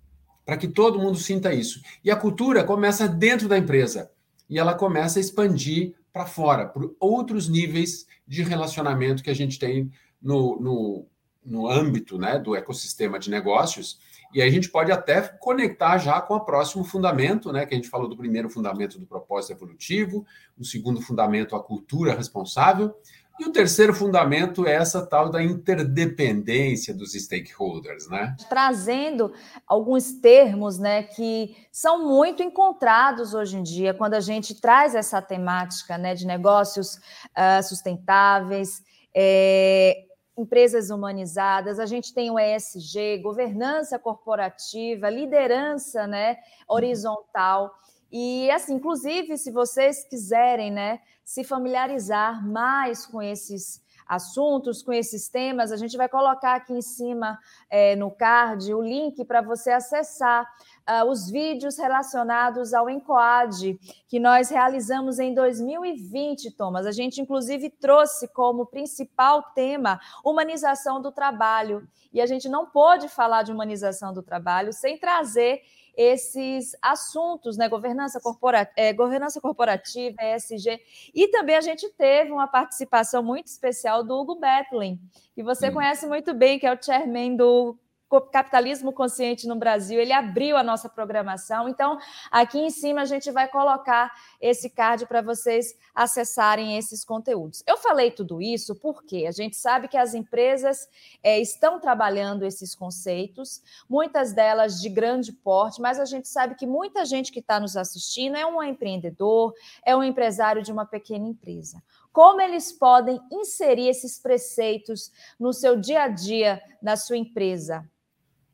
para 0.45 0.57
que 0.57 0.67
todo 0.67 0.99
mundo 0.99 1.17
sinta 1.17 1.53
isso. 1.53 1.81
E 2.03 2.11
a 2.11 2.15
cultura 2.15 2.63
começa 2.63 3.07
dentro 3.07 3.47
da 3.47 3.57
empresa 3.57 4.11
e 4.49 4.59
ela 4.59 4.73
começa 4.73 5.19
a 5.19 5.21
expandir 5.21 5.93
para 6.11 6.25
fora, 6.25 6.67
por 6.67 6.95
outros 6.99 7.47
níveis 7.47 8.05
de 8.27 8.43
relacionamento 8.43 9.23
que 9.23 9.29
a 9.29 9.35
gente 9.35 9.57
tem 9.57 9.89
no, 10.21 10.59
no, 10.59 11.05
no 11.43 11.69
âmbito 11.69 12.17
né, 12.17 12.37
do 12.37 12.55
ecossistema 12.55 13.17
de 13.17 13.29
negócios. 13.29 13.99
E 14.33 14.41
aí 14.41 14.47
a 14.47 14.51
gente 14.51 14.69
pode 14.69 14.91
até 14.91 15.21
conectar 15.21 15.97
já 15.97 16.21
com 16.21 16.35
o 16.35 16.39
próximo 16.45 16.83
fundamento, 16.83 17.51
né? 17.51 17.65
Que 17.65 17.73
a 17.73 17.77
gente 17.77 17.89
falou 17.89 18.07
do 18.07 18.17
primeiro 18.17 18.49
fundamento 18.49 18.99
do 18.99 19.05
propósito 19.05 19.53
evolutivo, 19.53 20.25
o 20.57 20.63
segundo 20.63 21.01
fundamento, 21.01 21.55
a 21.55 21.63
cultura 21.63 22.15
responsável, 22.15 22.95
e 23.41 23.45
o 23.45 23.51
terceiro 23.51 23.91
fundamento 23.91 24.67
é 24.67 24.73
essa 24.73 25.03
tal 25.03 25.27
da 25.27 25.41
interdependência 25.41 26.93
dos 26.93 27.13
stakeholders, 27.13 28.07
né? 28.07 28.35
Trazendo 28.47 29.33
alguns 29.65 30.11
termos, 30.11 30.77
né, 30.77 31.01
que 31.01 31.55
são 31.71 32.07
muito 32.07 32.43
encontrados 32.43 33.33
hoje 33.33 33.57
em 33.57 33.63
dia 33.63 33.95
quando 33.95 34.13
a 34.13 34.19
gente 34.19 34.61
traz 34.61 34.93
essa 34.93 35.19
temática, 35.23 35.97
né, 35.97 36.13
de 36.13 36.27
negócios 36.27 36.97
uh, 36.97 37.63
sustentáveis, 37.63 38.83
é, 39.15 40.05
empresas 40.37 40.89
humanizadas, 40.89 41.79
a 41.79 41.85
gente 41.85 42.13
tem 42.13 42.31
o 42.31 42.39
ESG, 42.39 43.19
governança 43.21 43.99
corporativa, 43.99 45.09
liderança, 45.09 46.07
né, 46.07 46.37
horizontal. 46.67 47.73
E 48.11 48.49
assim, 48.51 48.75
inclusive, 48.75 49.37
se 49.37 49.51
vocês 49.51 50.03
quiserem, 50.07 50.71
né, 50.71 50.99
se 51.23 51.43
familiarizar 51.43 52.45
mais 52.45 53.05
com 53.05 53.21
esses 53.21 53.80
assuntos, 54.11 54.83
com 54.83 54.91
esses 54.91 55.29
temas, 55.29 55.71
a 55.71 55.77
gente 55.77 55.95
vai 55.95 56.09
colocar 56.09 56.55
aqui 56.55 56.73
em 56.73 56.81
cima 56.81 57.39
é, 57.69 57.95
no 57.95 58.11
card 58.11 58.73
o 58.73 58.81
link 58.81 59.23
para 59.23 59.41
você 59.41 59.71
acessar 59.71 60.45
uh, 60.81 61.05
os 61.09 61.31
vídeos 61.31 61.77
relacionados 61.77 62.73
ao 62.73 62.89
Encoad, 62.89 63.79
que 64.09 64.19
nós 64.19 64.49
realizamos 64.49 65.17
em 65.17 65.33
2020, 65.33 66.51
Thomas. 66.51 66.85
A 66.85 66.91
gente, 66.91 67.21
inclusive, 67.21 67.69
trouxe 67.69 68.27
como 68.27 68.65
principal 68.65 69.41
tema 69.55 69.97
humanização 70.25 71.01
do 71.01 71.09
trabalho. 71.09 71.87
E 72.11 72.19
a 72.19 72.25
gente 72.25 72.49
não 72.49 72.65
pôde 72.65 73.07
falar 73.07 73.43
de 73.43 73.53
humanização 73.53 74.13
do 74.13 74.21
trabalho 74.21 74.73
sem 74.73 74.97
trazer 74.97 75.61
esses 75.95 76.75
assuntos, 76.81 77.57
né? 77.57 77.67
Governança, 77.67 78.19
corpora, 78.19 78.69
é, 78.75 78.93
governança 78.93 79.39
corporativa, 79.41 80.17
ESG. 80.21 80.79
E 81.13 81.27
também 81.29 81.55
a 81.55 81.61
gente 81.61 81.89
teve 81.89 82.31
uma 82.31 82.47
participação 82.47 83.23
muito 83.23 83.47
especial 83.47 84.03
do 84.03 84.13
Hugo 84.19 84.35
Bethlen, 84.35 84.99
que 85.33 85.43
você 85.43 85.69
hum. 85.69 85.73
conhece 85.73 86.07
muito 86.07 86.33
bem, 86.33 86.59
que 86.59 86.65
é 86.65 86.73
o 86.73 86.81
chairman 86.81 87.35
do 87.35 87.77
capitalismo 88.19 88.91
consciente 88.91 89.47
no 89.47 89.55
Brasil, 89.55 89.99
ele 89.99 90.11
abriu 90.11 90.57
a 90.57 90.63
nossa 90.63 90.89
programação. 90.89 91.69
Então, 91.69 91.97
aqui 92.29 92.59
em 92.59 92.69
cima 92.69 93.01
a 93.01 93.05
gente 93.05 93.31
vai 93.31 93.47
colocar 93.47 94.11
esse 94.41 94.69
card 94.69 95.05
para 95.05 95.21
vocês 95.21 95.73
acessarem 95.95 96.77
esses 96.77 97.05
conteúdos. 97.05 97.63
Eu 97.65 97.77
falei 97.77 98.11
tudo 98.11 98.41
isso 98.41 98.75
porque 98.75 99.25
a 99.27 99.31
gente 99.31 99.55
sabe 99.55 99.87
que 99.87 99.97
as 99.97 100.13
empresas 100.13 100.89
é, 101.23 101.39
estão 101.39 101.79
trabalhando 101.79 102.43
esses 102.43 102.75
conceitos, 102.75 103.61
muitas 103.89 104.33
delas 104.33 104.81
de 104.81 104.89
grande 104.89 105.31
porte, 105.31 105.79
mas 105.79 105.99
a 105.99 106.05
gente 106.05 106.27
sabe 106.27 106.55
que 106.55 106.67
muita 106.67 107.05
gente 107.05 107.31
que 107.31 107.39
está 107.39 107.59
nos 107.59 107.77
assistindo 107.77 108.35
é 108.35 108.45
um 108.45 108.61
empreendedor, 108.61 109.53
é 109.85 109.95
um 109.95 110.03
empresário 110.03 110.61
de 110.61 110.71
uma 110.71 110.85
pequena 110.85 111.27
empresa 111.27 111.81
como 112.11 112.41
eles 112.41 112.71
podem 112.71 113.19
inserir 113.31 113.87
esses 113.87 114.19
preceitos 114.19 115.11
no 115.39 115.53
seu 115.53 115.79
dia 115.79 116.03
a 116.03 116.07
dia, 116.07 116.61
na 116.81 116.97
sua 116.97 117.17
empresa? 117.17 117.89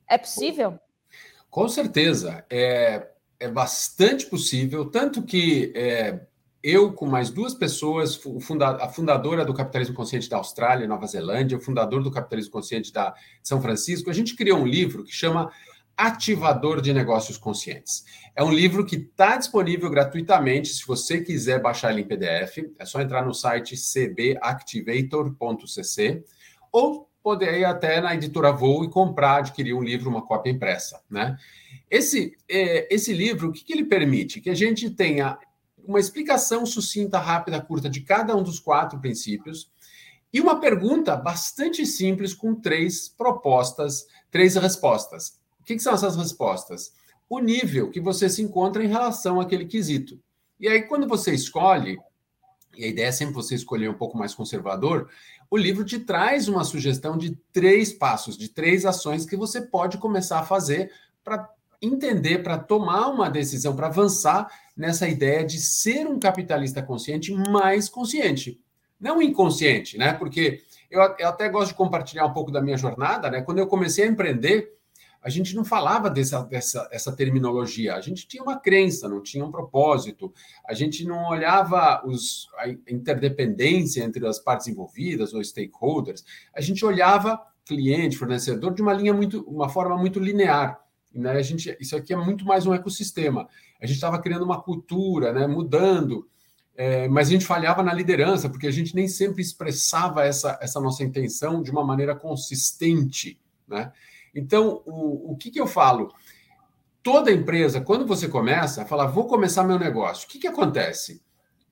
É 0.09 0.17
possível? 0.17 0.79
Com 1.49 1.67
certeza. 1.67 2.45
É, 2.49 3.07
é 3.39 3.47
bastante 3.47 4.25
possível, 4.25 4.85
tanto 4.85 5.21
que 5.21 5.71
é, 5.75 6.19
eu, 6.63 6.91
com 6.91 7.05
mais 7.05 7.29
duas 7.29 7.53
pessoas, 7.53 8.19
a 8.79 8.89
fundadora 8.89 9.45
do 9.45 9.53
Capitalismo 9.53 9.95
Consciente 9.95 10.27
da 10.29 10.37
Austrália, 10.37 10.87
Nova 10.87 11.05
Zelândia, 11.07 11.57
o 11.57 11.61
fundador 11.61 12.03
do 12.03 12.11
Capitalismo 12.11 12.51
Consciente 12.51 12.91
da 12.91 13.13
São 13.43 13.61
Francisco, 13.61 14.09
a 14.09 14.13
gente 14.13 14.35
criou 14.35 14.59
um 14.59 14.65
livro 14.65 15.03
que 15.03 15.11
chama 15.11 15.51
Ativador 15.95 16.81
de 16.81 16.91
Negócios 16.93 17.37
Conscientes. 17.37 18.03
É 18.35 18.43
um 18.43 18.51
livro 18.51 18.83
que 18.85 18.97
está 18.97 19.37
disponível 19.37 19.89
gratuitamente. 19.89 20.67
Se 20.69 20.85
você 20.85 21.21
quiser 21.21 21.61
baixar 21.61 21.91
ele 21.91 22.01
em 22.01 22.07
PDF, 22.07 22.57
é 22.77 22.85
só 22.85 23.01
entrar 23.01 23.25
no 23.25 23.33
site 23.33 23.75
cbactivator.cc 23.75 26.23
ou 26.71 27.09
poder 27.27 27.59
ir 27.59 27.65
até 27.65 27.99
na 27.99 28.15
editora 28.15 28.53
Voo 28.53 28.85
e 28.85 28.89
comprar, 28.89 29.39
adquirir 29.39 29.73
um 29.73 29.83
livro, 29.83 30.09
uma 30.09 30.21
cópia 30.21 30.49
impressa, 30.49 31.01
né? 31.09 31.37
Esse, 31.91 32.37
é, 32.47 32.87
esse 32.89 33.11
livro, 33.11 33.49
o 33.49 33.51
que, 33.51 33.65
que 33.65 33.73
ele 33.73 33.83
permite? 33.83 34.39
Que 34.39 34.49
a 34.49 34.55
gente 34.55 34.89
tenha 34.89 35.37
uma 35.85 35.99
explicação 35.99 36.65
sucinta, 36.65 37.19
rápida, 37.19 37.59
curta 37.59 37.89
de 37.89 37.99
cada 37.99 38.33
um 38.33 38.41
dos 38.41 38.61
quatro 38.61 38.97
princípios 39.01 39.69
e 40.31 40.39
uma 40.39 40.61
pergunta 40.61 41.17
bastante 41.17 41.85
simples 41.85 42.33
com 42.33 42.55
três 42.55 43.09
propostas, 43.09 44.07
três 44.31 44.55
respostas. 44.55 45.37
O 45.59 45.65
que, 45.65 45.75
que 45.75 45.83
são 45.83 45.95
essas 45.95 46.15
respostas? 46.15 46.93
O 47.29 47.39
nível 47.39 47.91
que 47.91 47.99
você 47.99 48.29
se 48.29 48.41
encontra 48.41 48.81
em 48.81 48.87
relação 48.87 49.41
àquele 49.41 49.65
quesito. 49.65 50.17
E 50.57 50.69
aí, 50.69 50.83
quando 50.83 51.09
você 51.09 51.33
escolhe, 51.33 51.97
e 52.77 52.83
a 52.83 52.87
ideia 52.87 53.07
é 53.07 53.11
sempre 53.11 53.33
você 53.33 53.55
escolher 53.55 53.89
um 53.89 53.93
pouco 53.93 54.17
mais 54.17 54.33
conservador, 54.33 55.09
o 55.49 55.57
livro 55.57 55.83
te 55.83 55.99
traz 55.99 56.47
uma 56.47 56.63
sugestão 56.63 57.17
de 57.17 57.35
três 57.51 57.91
passos, 57.91 58.37
de 58.37 58.49
três 58.49 58.85
ações 58.85 59.25
que 59.25 59.35
você 59.35 59.61
pode 59.61 59.97
começar 59.97 60.39
a 60.39 60.45
fazer 60.45 60.91
para 61.23 61.49
entender, 61.81 62.39
para 62.39 62.57
tomar 62.57 63.07
uma 63.07 63.29
decisão, 63.29 63.75
para 63.75 63.87
avançar 63.87 64.49
nessa 64.75 65.07
ideia 65.07 65.45
de 65.45 65.59
ser 65.59 66.07
um 66.07 66.19
capitalista 66.19 66.81
consciente 66.81 67.31
mais 67.33 67.87
consciente. 67.87 68.59
Não 68.99 69.21
inconsciente, 69.21 69.97
né? 69.97 70.13
Porque 70.13 70.61
eu, 70.89 71.01
eu 71.19 71.27
até 71.27 71.47
gosto 71.49 71.69
de 71.69 71.75
compartilhar 71.75 72.25
um 72.25 72.33
pouco 72.33 72.51
da 72.51 72.61
minha 72.61 72.77
jornada, 72.77 73.29
né? 73.29 73.41
Quando 73.41 73.59
eu 73.59 73.67
comecei 73.67 74.05
a 74.05 74.07
empreender, 74.07 74.76
a 75.27 75.29
gente 75.29 75.53
não 75.53 75.65
falava 75.65 76.09
dessa, 76.09 76.41
dessa 76.43 76.87
essa 76.89 77.11
terminologia, 77.11 77.95
a 77.95 77.99
gente 77.99 78.25
tinha 78.25 78.41
uma 78.41 78.57
crença, 78.57 79.09
não 79.09 79.21
tinha 79.21 79.43
um 79.43 79.51
propósito, 79.51 80.33
a 80.65 80.73
gente 80.73 81.03
não 81.03 81.27
olhava 81.27 82.01
os, 82.05 82.47
a 82.57 82.69
interdependência 82.89 84.05
entre 84.05 84.25
as 84.25 84.39
partes 84.39 84.67
envolvidas 84.67 85.33
ou 85.33 85.43
stakeholders, 85.43 86.23
a 86.55 86.61
gente 86.61 86.85
olhava 86.85 87.41
cliente, 87.65 88.17
fornecedor 88.17 88.73
de 88.73 88.81
uma 88.81 88.93
linha 88.93 89.13
muito, 89.13 89.41
uma 89.41 89.67
forma 89.67 89.97
muito 89.97 90.17
linear. 90.17 90.79
Né? 91.13 91.31
A 91.31 91.41
gente, 91.41 91.75
isso 91.77 91.97
aqui 91.97 92.13
é 92.13 92.15
muito 92.15 92.45
mais 92.45 92.65
um 92.65 92.73
ecossistema. 92.73 93.49
A 93.81 93.85
gente 93.85 93.95
estava 93.95 94.21
criando 94.21 94.45
uma 94.45 94.61
cultura, 94.61 95.33
né? 95.33 95.45
mudando, 95.45 96.25
é, 96.73 97.09
mas 97.09 97.27
a 97.27 97.31
gente 97.31 97.45
falhava 97.45 97.83
na 97.83 97.93
liderança, 97.93 98.49
porque 98.49 98.67
a 98.67 98.71
gente 98.71 98.95
nem 98.95 99.09
sempre 99.09 99.41
expressava 99.41 100.23
essa, 100.23 100.57
essa 100.61 100.79
nossa 100.79 101.03
intenção 101.03 101.61
de 101.61 101.69
uma 101.69 101.83
maneira 101.83 102.15
consistente. 102.15 103.37
Né? 103.67 103.91
Então, 104.33 104.81
o, 104.85 105.33
o 105.33 105.37
que, 105.37 105.51
que 105.51 105.59
eu 105.59 105.67
falo? 105.67 106.13
Toda 107.01 107.31
empresa, 107.31 107.81
quando 107.81 108.05
você 108.05 108.27
começa 108.27 108.81
a 108.81 108.85
falar, 108.85 109.07
vou 109.07 109.27
começar 109.27 109.63
meu 109.63 109.79
negócio, 109.79 110.25
o 110.25 110.29
que, 110.29 110.39
que 110.39 110.47
acontece? 110.47 111.21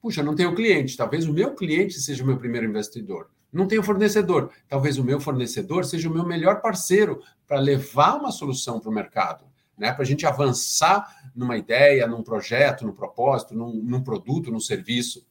Puxa, 0.02 0.24
não 0.24 0.36
tenho 0.36 0.56
cliente, 0.56 0.96
talvez 0.96 1.26
o 1.26 1.34
meu 1.34 1.56
cliente 1.56 2.00
seja 2.00 2.24
o 2.24 2.28
meu 2.28 2.38
primeiro 2.38 2.68
investidor. 2.68 3.30
Não 3.52 3.68
tenho 3.68 3.82
fornecedor, 3.82 4.52
talvez 4.68 4.98
o 4.98 5.04
meu 5.04 5.20
fornecedor 5.20 5.86
seja 5.86 6.10
o 6.10 6.14
meu 6.14 6.26
melhor 6.26 6.62
parceiro 6.62 7.22
para 7.48 7.60
levar 7.60 8.18
uma 8.18 8.32
solução 8.32 8.80
para 8.80 8.90
o 8.90 8.94
mercado, 8.94 9.46
né? 9.78 9.92
para 9.94 10.04
a 10.04 10.06
gente 10.06 10.26
avançar 10.26 11.32
numa 11.34 11.58
ideia, 11.58 12.06
num 12.06 12.22
projeto, 12.22 12.86
num 12.86 12.94
propósito, 12.94 13.56
num, 13.56 13.74
num 13.76 14.04
produto, 14.04 14.52
num 14.52 14.60
serviço. 14.60 15.26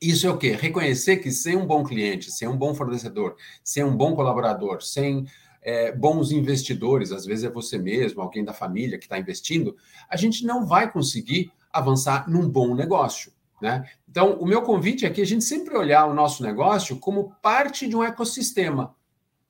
Isso 0.00 0.26
é 0.26 0.30
o 0.30 0.38
quê? 0.38 0.52
Reconhecer 0.52 1.18
que 1.18 1.30
sem 1.30 1.56
um 1.56 1.66
bom 1.66 1.84
cliente, 1.84 2.32
sem 2.32 2.48
um 2.48 2.56
bom 2.56 2.74
fornecedor, 2.74 3.36
sem 3.62 3.84
um 3.84 3.96
bom 3.96 4.14
colaborador, 4.14 4.82
sem 4.82 5.26
é, 5.64 5.90
bons 5.90 6.30
investidores, 6.30 7.10
às 7.10 7.24
vezes 7.24 7.44
é 7.44 7.50
você 7.50 7.78
mesmo, 7.78 8.20
alguém 8.20 8.44
da 8.44 8.52
família 8.52 8.98
que 8.98 9.04
está 9.04 9.18
investindo, 9.18 9.74
a 10.08 10.16
gente 10.16 10.44
não 10.44 10.66
vai 10.66 10.92
conseguir 10.92 11.50
avançar 11.72 12.28
num 12.28 12.48
bom 12.48 12.74
negócio. 12.74 13.32
Né? 13.60 13.88
Então, 14.08 14.34
o 14.34 14.46
meu 14.46 14.60
convite 14.60 15.06
é 15.06 15.10
que 15.10 15.22
a 15.22 15.26
gente 15.26 15.42
sempre 15.42 15.74
olhar 15.74 16.04
o 16.04 16.14
nosso 16.14 16.42
negócio 16.42 16.98
como 16.98 17.34
parte 17.40 17.88
de 17.88 17.96
um 17.96 18.04
ecossistema. 18.04 18.94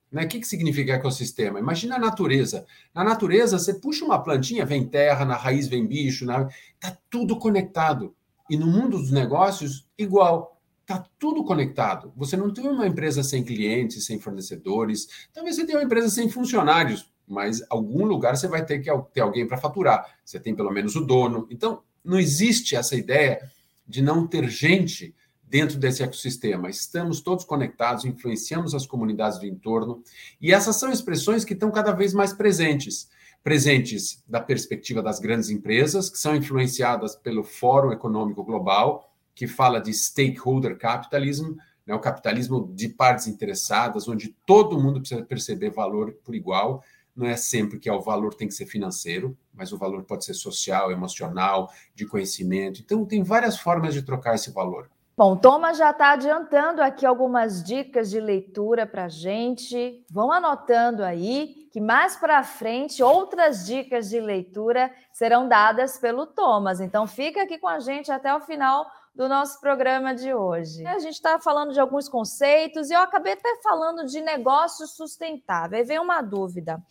Né? 0.09 0.23
O 0.23 0.27
que, 0.27 0.39
que 0.39 0.47
significa 0.47 0.93
ecossistema? 0.93 1.59
Imagina 1.59 1.97
a 1.97 1.99
natureza. 1.99 2.65
Na 2.93 3.03
natureza, 3.03 3.59
você 3.59 3.73
puxa 3.73 4.05
uma 4.05 4.23
plantinha, 4.23 4.65
vem 4.65 4.87
terra, 4.87 5.25
na 5.25 5.35
raiz 5.35 5.67
vem 5.67 5.85
bicho, 5.85 6.23
está 6.23 6.89
na... 6.91 6.97
tudo 7.09 7.37
conectado. 7.37 8.15
E 8.49 8.55
no 8.55 8.67
mundo 8.67 8.97
dos 8.97 9.11
negócios, 9.11 9.85
igual. 9.97 10.54
Está 10.85 11.03
tudo 11.17 11.43
conectado. 11.43 12.13
Você 12.15 12.37
não 12.37 12.53
tem 12.53 12.67
uma 12.67 12.85
empresa 12.85 13.23
sem 13.23 13.43
clientes, 13.43 14.05
sem 14.05 14.19
fornecedores. 14.19 15.27
Talvez 15.33 15.55
você 15.55 15.65
tenha 15.65 15.79
uma 15.79 15.83
empresa 15.83 16.09
sem 16.09 16.29
funcionários, 16.29 17.11
mas 17.27 17.65
algum 17.71 18.05
lugar 18.05 18.37
você 18.37 18.47
vai 18.47 18.63
ter 18.63 18.77
que 18.77 18.91
ter 19.11 19.21
alguém 19.21 19.47
para 19.47 19.57
faturar. 19.57 20.15
Você 20.23 20.39
tem 20.39 20.53
pelo 20.53 20.69
menos 20.69 20.95
o 20.95 21.03
dono. 21.03 21.47
Então, 21.49 21.81
não 22.03 22.19
existe 22.19 22.75
essa 22.75 22.95
ideia 22.95 23.49
de 23.87 23.99
não 23.99 24.27
ter 24.27 24.47
gente 24.47 25.15
dentro 25.41 25.79
desse 25.79 26.03
ecossistema. 26.03 26.69
Estamos 26.69 27.19
todos 27.19 27.45
conectados, 27.45 28.05
influenciamos 28.05 28.75
as 28.75 28.85
comunidades 28.85 29.39
do 29.39 29.47
entorno, 29.47 30.03
e 30.39 30.53
essas 30.53 30.75
são 30.75 30.91
expressões 30.91 31.43
que 31.43 31.53
estão 31.53 31.71
cada 31.71 31.93
vez 31.93 32.13
mais 32.13 32.31
presentes. 32.31 33.09
Presentes 33.43 34.23
da 34.27 34.39
perspectiva 34.39 35.01
das 35.01 35.19
grandes 35.19 35.49
empresas, 35.49 36.11
que 36.11 36.19
são 36.19 36.35
influenciadas 36.35 37.15
pelo 37.15 37.43
Fórum 37.43 37.91
Econômico 37.91 38.43
Global, 38.43 39.14
que 39.35 39.47
fala 39.47 39.81
de 39.81 39.93
stakeholder 39.93 40.77
capitalism, 40.77 41.55
né, 41.85 41.93
o 41.93 41.99
capitalismo 41.99 42.71
de 42.73 42.89
partes 42.89 43.27
interessadas, 43.27 44.07
onde 44.07 44.35
todo 44.45 44.79
mundo 44.79 44.99
precisa 44.99 45.23
perceber 45.23 45.69
valor 45.69 46.13
por 46.23 46.33
igual. 46.33 46.81
Não 47.15 47.27
é 47.27 47.35
sempre 47.35 47.77
que 47.77 47.87
é 47.87 47.93
o 47.93 48.01
valor 48.01 48.33
tem 48.33 48.47
que 48.47 48.53
ser 48.53 48.65
financeiro, 48.65 49.37
mas 49.53 49.71
o 49.71 49.77
valor 49.77 50.03
pode 50.03 50.25
ser 50.25 50.33
social, 50.33 50.91
emocional, 50.91 51.69
de 51.93 52.05
conhecimento. 52.05 52.81
Então, 52.81 53.05
tem 53.05 53.23
várias 53.23 53.57
formas 53.57 53.93
de 53.93 54.01
trocar 54.01 54.35
esse 54.35 54.51
valor. 54.51 54.89
Bom, 55.17 55.37
Thomas 55.37 55.77
já 55.77 55.91
está 55.91 56.11
adiantando 56.11 56.81
aqui 56.81 57.05
algumas 57.05 57.63
dicas 57.63 58.09
de 58.09 58.19
leitura 58.19 58.85
para 58.85 59.07
gente. 59.07 60.03
Vão 60.11 60.29
anotando 60.29 61.05
aí 61.05 61.69
que 61.71 61.79
mais 61.79 62.17
para 62.17 62.43
frente 62.43 63.01
outras 63.01 63.65
dicas 63.65 64.09
de 64.09 64.19
leitura 64.19 64.91
serão 65.13 65.47
dadas 65.47 65.97
pelo 65.97 66.25
Thomas. 66.25 66.81
Então 66.81 67.07
fica 67.07 67.43
aqui 67.43 67.57
com 67.57 67.67
a 67.69 67.79
gente 67.79 68.11
até 68.11 68.35
o 68.35 68.41
final 68.41 68.85
do 69.15 69.29
nosso 69.29 69.61
programa 69.61 70.13
de 70.13 70.33
hoje. 70.33 70.85
A 70.85 70.99
gente 70.99 71.13
está 71.13 71.39
falando 71.39 71.71
de 71.71 71.79
alguns 71.79 72.09
conceitos 72.09 72.89
e 72.89 72.93
eu 72.93 72.99
acabei 72.99 73.33
até 73.33 73.61
falando 73.63 74.05
de 74.05 74.19
negócio 74.19 74.85
sustentável. 74.85 75.77
Aí 75.77 75.85
vem 75.85 75.99
uma 75.99 76.21
dúvida. 76.21 76.83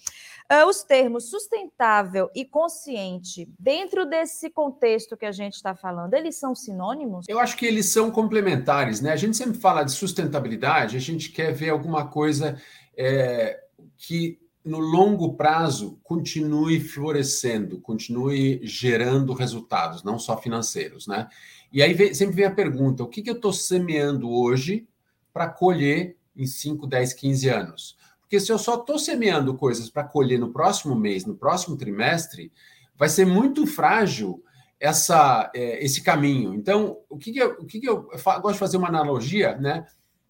Uh, 0.51 0.69
os 0.69 0.83
termos 0.83 1.31
sustentável 1.31 2.31
e 2.35 2.45
consciente, 2.45 3.49
dentro 3.59 4.07
desse 4.07 4.51
contexto 4.51 5.17
que 5.17 5.27
a 5.27 5.33
gente 5.33 5.55
está 5.55 5.75
falando, 5.75 6.15
eles 6.15 6.37
são 6.37 6.55
sinônimos? 6.55 7.27
Eu 7.29 7.39
acho 7.39 7.57
que 7.57 7.67
eles 7.67 7.87
são 7.93 8.11
complementares, 8.11 9.01
né? 9.01 9.13
A 9.13 9.17
gente 9.17 9.37
sempre 9.37 9.59
fala 9.59 9.83
de 9.83 9.93
sustentabilidade, 9.93 10.97
a 10.97 11.01
gente 11.01 11.31
quer 11.31 11.53
ver 11.53 11.71
alguma 11.71 12.09
coisa 12.09 12.61
é, 12.97 13.59
que 13.97 14.39
no 14.65 14.79
longo 14.79 15.35
prazo 15.35 15.99
continue 16.03 16.81
florescendo, 16.81 17.81
continue 17.81 18.61
gerando 18.63 19.35
resultados, 19.35 20.03
não 20.03 20.19
só 20.19 20.39
financeiros, 20.39 21.07
né? 21.07 21.29
E 21.75 21.83
aí 21.83 21.93
vem, 21.93 22.15
sempre 22.15 22.37
vem 22.37 22.45
a 22.45 22.55
pergunta: 22.55 23.03
o 23.03 23.09
que, 23.09 23.21
que 23.21 23.29
eu 23.29 23.35
estou 23.35 23.53
semeando 23.53 24.31
hoje 24.31 24.87
para 25.33 25.49
colher 25.49 26.17
em 26.37 26.47
5, 26.47 26.87
10, 26.87 27.13
15 27.15 27.49
anos? 27.49 27.97
Porque 28.21 28.39
se 28.39 28.53
eu 28.53 28.59
só 28.61 28.77
estou 28.77 28.97
semeando 28.97 29.57
coisas 29.57 29.91
para 29.91 30.05
colher 30.05 30.39
no 30.39 30.53
próximo 30.53 30.95
mês, 30.95 31.27
no 31.27 31.35
próximo 31.35 31.77
trimestre, 31.77 32.53
vai 32.97 33.09
ser 33.09 33.27
muito 33.27 33.67
frágil 33.67 34.41
essa, 34.79 35.51
é, 35.53 35.85
esse 35.85 36.01
caminho. 36.01 36.55
Então, 36.55 36.99
o 37.09 37.19
que, 37.19 37.33
que 37.33 37.41
eu, 37.41 37.51
o 37.59 37.67
que, 37.67 37.81
que 37.81 37.89
eu, 37.89 38.09
eu 38.13 38.41
gosto 38.41 38.53
de 38.53 38.59
fazer 38.61 38.77
uma 38.77 38.89
analogia, 38.89 39.57
né? 39.57 39.85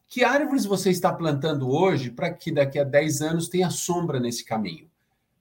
Que 0.08 0.24
árvores 0.24 0.64
você 0.64 0.88
está 0.88 1.12
plantando 1.12 1.68
hoje 1.68 2.10
para 2.10 2.32
que 2.32 2.50
daqui 2.50 2.78
a 2.78 2.84
10 2.84 3.20
anos 3.20 3.48
tenha 3.50 3.68
sombra 3.68 4.18
nesse 4.18 4.46
caminho? 4.46 4.90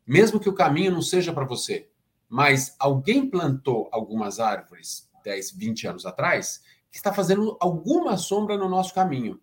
Mesmo 0.06 0.38
que 0.38 0.50
o 0.50 0.54
caminho 0.54 0.92
não 0.92 1.02
seja 1.02 1.32
para 1.32 1.46
você, 1.46 1.88
mas 2.28 2.76
alguém 2.78 3.30
plantou 3.30 3.88
algumas 3.90 4.38
árvores 4.42 5.08
10, 5.24 5.52
20 5.52 5.88
anos 5.88 6.06
atrás 6.06 6.62
que 6.92 6.98
está 6.98 7.12
fazendo 7.12 7.58
alguma 7.60 8.18
sombra 8.18 8.58
no 8.58 8.70
nosso 8.70 8.94
caminho 8.94 9.40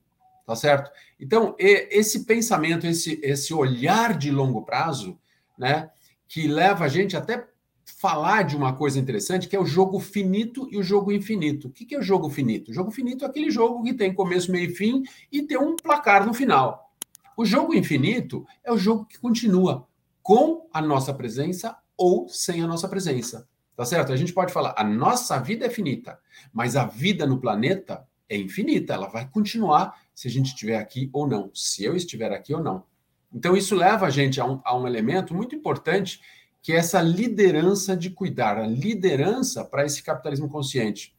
tá 0.51 0.57
certo? 0.57 0.91
Então, 1.21 1.55
esse 1.59 2.25
pensamento, 2.25 2.85
esse, 2.85 3.21
esse 3.23 3.55
olhar 3.55 4.19
de 4.19 4.33
longo 4.33 4.63
prazo, 4.63 5.17
né, 5.57 5.91
que 6.27 6.49
leva 6.49 6.87
a 6.87 6.89
gente 6.89 7.17
até 7.17 7.47
falar 7.85 8.43
de 8.43 8.57
uma 8.57 8.73
coisa 8.73 8.99
interessante, 8.99 9.47
que 9.47 9.55
é 9.55 9.61
o 9.61 9.65
jogo 9.65 10.01
finito 10.01 10.69
e 10.71 10.77
o 10.77 10.83
jogo 10.83 11.13
infinito. 11.13 11.69
O 11.69 11.71
que 11.71 11.95
é 11.95 11.99
o 11.99 12.03
jogo 12.03 12.29
finito? 12.29 12.73
O 12.73 12.75
jogo 12.75 12.91
finito 12.91 13.25
é 13.25 13.29
aquele 13.29 13.49
jogo 13.49 13.85
que 13.85 13.95
tem 13.95 14.13
começo, 14.13 14.51
meio 14.51 14.71
e 14.71 14.75
fim 14.75 15.05
e 15.31 15.43
tem 15.43 15.57
um 15.57 15.77
placar 15.77 16.27
no 16.27 16.35
final. 16.35 16.91
O 17.37 17.45
jogo 17.45 17.73
infinito 17.73 18.45
é 18.65 18.73
o 18.73 18.79
jogo 18.79 19.07
que 19.07 19.21
continua 19.21 19.87
com 20.21 20.69
a 20.73 20.83
nossa 20.83 21.15
presença 21.15 21.77
ou 21.97 22.29
sem 22.29 22.61
a 22.61 22.67
nossa 22.67 22.89
presença. 22.89 23.49
Tá 23.81 23.87
certo? 23.87 24.13
A 24.13 24.17
gente 24.17 24.35
pode 24.35 24.53
falar, 24.53 24.75
a 24.77 24.85
nossa 24.85 25.39
vida 25.39 25.65
é 25.65 25.71
finita, 25.71 26.21
mas 26.53 26.77
a 26.77 26.85
vida 26.85 27.27
no 27.27 27.41
planeta 27.41 28.07
é 28.29 28.37
infinita, 28.37 28.93
ela 28.93 29.09
vai 29.09 29.27
continuar 29.27 29.99
se 30.15 30.29
a 30.29 30.31
gente 30.31 30.49
estiver 30.49 30.77
aqui 30.77 31.09
ou 31.15 31.27
não, 31.27 31.51
se 31.55 31.83
eu 31.83 31.97
estiver 31.97 32.31
aqui 32.31 32.53
ou 32.53 32.63
não. 32.63 32.85
Então, 33.33 33.57
isso 33.57 33.75
leva 33.75 34.05
a 34.05 34.11
gente 34.11 34.39
a 34.39 34.45
um, 34.45 34.61
a 34.67 34.77
um 34.77 34.87
elemento 34.87 35.35
muito 35.35 35.57
importante, 35.57 36.21
que 36.61 36.75
é 36.75 36.77
essa 36.77 37.01
liderança 37.01 37.97
de 37.97 38.11
cuidar, 38.11 38.59
a 38.59 38.67
liderança 38.67 39.65
para 39.65 39.87
esse 39.87 40.03
capitalismo 40.03 40.51
consciente. 40.51 41.17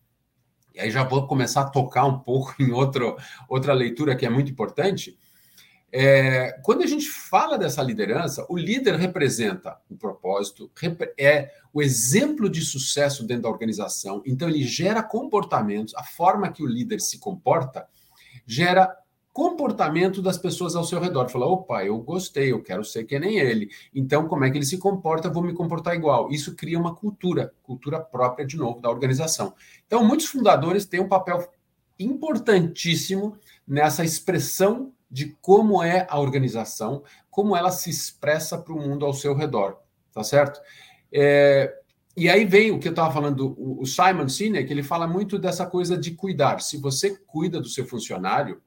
E 0.75 0.81
aí 0.81 0.91
já 0.91 1.03
vou 1.03 1.25
começar 1.25 1.61
a 1.61 1.69
tocar 1.71 2.05
um 2.05 2.19
pouco 2.19 2.53
em 2.61 2.69
outro, 2.69 3.17
outra 3.49 3.73
leitura 3.73 4.15
que 4.15 4.23
é 4.23 4.29
muito 4.29 4.51
importante, 4.51 5.17
é, 5.91 6.53
quando 6.63 6.83
a 6.83 6.87
gente 6.87 7.09
fala 7.09 7.57
dessa 7.57 7.83
liderança, 7.83 8.45
o 8.49 8.57
líder 8.57 8.95
representa 8.95 9.77
o 9.89 9.95
propósito, 9.95 10.71
é 11.17 11.51
o 11.73 11.81
exemplo 11.81 12.49
de 12.49 12.61
sucesso 12.61 13.25
dentro 13.25 13.43
da 13.43 13.49
organização, 13.49 14.21
então 14.25 14.47
ele 14.47 14.63
gera 14.63 15.03
comportamentos, 15.03 15.93
a 15.95 16.03
forma 16.03 16.51
que 16.51 16.63
o 16.63 16.67
líder 16.67 17.01
se 17.01 17.19
comporta 17.19 17.87
gera 18.45 18.97
comportamento 19.33 20.21
das 20.21 20.37
pessoas 20.37 20.75
ao 20.75 20.83
seu 20.83 20.99
redor. 20.99 21.29
Fala, 21.29 21.45
opa, 21.45 21.85
eu 21.85 21.97
gostei, 21.99 22.51
eu 22.51 22.61
quero 22.61 22.83
ser 22.83 23.05
que 23.05 23.17
nem 23.17 23.37
ele. 23.37 23.69
Então, 23.93 24.27
como 24.27 24.43
é 24.43 24.51
que 24.51 24.57
ele 24.57 24.65
se 24.65 24.77
comporta? 24.77 25.29
Vou 25.29 25.43
me 25.43 25.53
comportar 25.53 25.95
igual. 25.95 26.29
Isso 26.29 26.55
cria 26.55 26.77
uma 26.77 26.93
cultura, 26.93 27.53
cultura 27.63 27.99
própria, 27.99 28.45
de 28.45 28.57
novo, 28.57 28.81
da 28.81 28.89
organização. 28.89 29.53
Então, 29.87 30.03
muitos 30.03 30.25
fundadores 30.25 30.85
têm 30.85 30.99
um 30.99 31.07
papel 31.07 31.49
importantíssimo 31.97 33.37
nessa 33.65 34.03
expressão 34.03 34.91
de 35.11 35.35
como 35.41 35.83
é 35.83 36.07
a 36.09 36.19
organização, 36.19 37.03
como 37.29 37.55
ela 37.55 37.69
se 37.69 37.89
expressa 37.89 38.57
para 38.57 38.73
o 38.73 38.79
mundo 38.79 39.05
ao 39.05 39.13
seu 39.13 39.35
redor, 39.35 39.77
tá 40.13 40.23
certo? 40.23 40.61
É, 41.13 41.73
e 42.15 42.29
aí 42.29 42.45
vem 42.45 42.71
o 42.71 42.79
que 42.79 42.87
eu 42.87 42.91
estava 42.91 43.13
falando, 43.13 43.55
o, 43.57 43.85
Simon 43.85 44.29
Sinek, 44.29 44.71
ele 44.71 44.83
fala 44.83 45.07
muito 45.07 45.37
dessa 45.37 45.65
coisa 45.65 45.97
de 45.97 46.11
cuidar. 46.11 46.61
Se 46.61 46.77
você 46.77 47.17
cuida 47.25 47.59
do 47.59 47.67
seu 47.67 47.85
funcionário, 47.85 48.61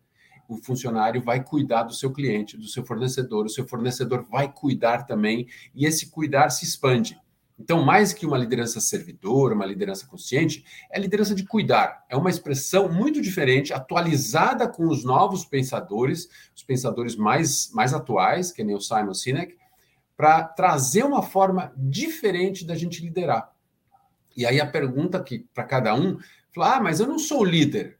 o 0.48 0.56
funcionário 0.56 1.22
vai 1.22 1.42
cuidar 1.42 1.84
do 1.84 1.94
seu 1.94 2.12
cliente, 2.12 2.56
do 2.56 2.66
seu 2.68 2.84
fornecedor, 2.84 3.46
o 3.46 3.50
seu 3.50 3.66
fornecedor 3.66 4.24
vai 4.30 4.52
cuidar 4.52 5.04
também, 5.04 5.46
e 5.74 5.86
esse 5.86 6.10
cuidar 6.10 6.50
se 6.50 6.64
expande. 6.64 7.18
Então, 7.58 7.84
mais 7.84 8.12
que 8.12 8.26
uma 8.26 8.36
liderança 8.36 8.80
servidora, 8.80 9.54
uma 9.54 9.64
liderança 9.64 10.06
consciente, 10.06 10.64
é 10.90 10.98
liderança 10.98 11.34
de 11.34 11.44
cuidar. 11.44 12.04
É 12.08 12.16
uma 12.16 12.30
expressão 12.30 12.92
muito 12.92 13.22
diferente, 13.22 13.72
atualizada 13.72 14.68
com 14.68 14.88
os 14.88 15.04
novos 15.04 15.44
pensadores, 15.44 16.28
os 16.54 16.64
pensadores 16.64 17.14
mais, 17.14 17.70
mais 17.72 17.94
atuais, 17.94 18.50
que 18.50 18.64
nem 18.64 18.74
o 18.74 18.80
Simon 18.80 19.14
Sinek, 19.14 19.56
para 20.16 20.42
trazer 20.42 21.04
uma 21.04 21.22
forma 21.22 21.72
diferente 21.76 22.64
da 22.64 22.74
gente 22.74 23.02
liderar. 23.02 23.52
E 24.36 24.44
aí 24.44 24.60
a 24.60 24.66
pergunta 24.66 25.22
que 25.22 25.46
para 25.54 25.64
cada 25.64 25.94
um, 25.94 26.18
falar, 26.52 26.76
ah, 26.76 26.80
mas 26.80 26.98
eu 26.98 27.06
não 27.06 27.18
sou 27.18 27.44
líder. 27.44 27.98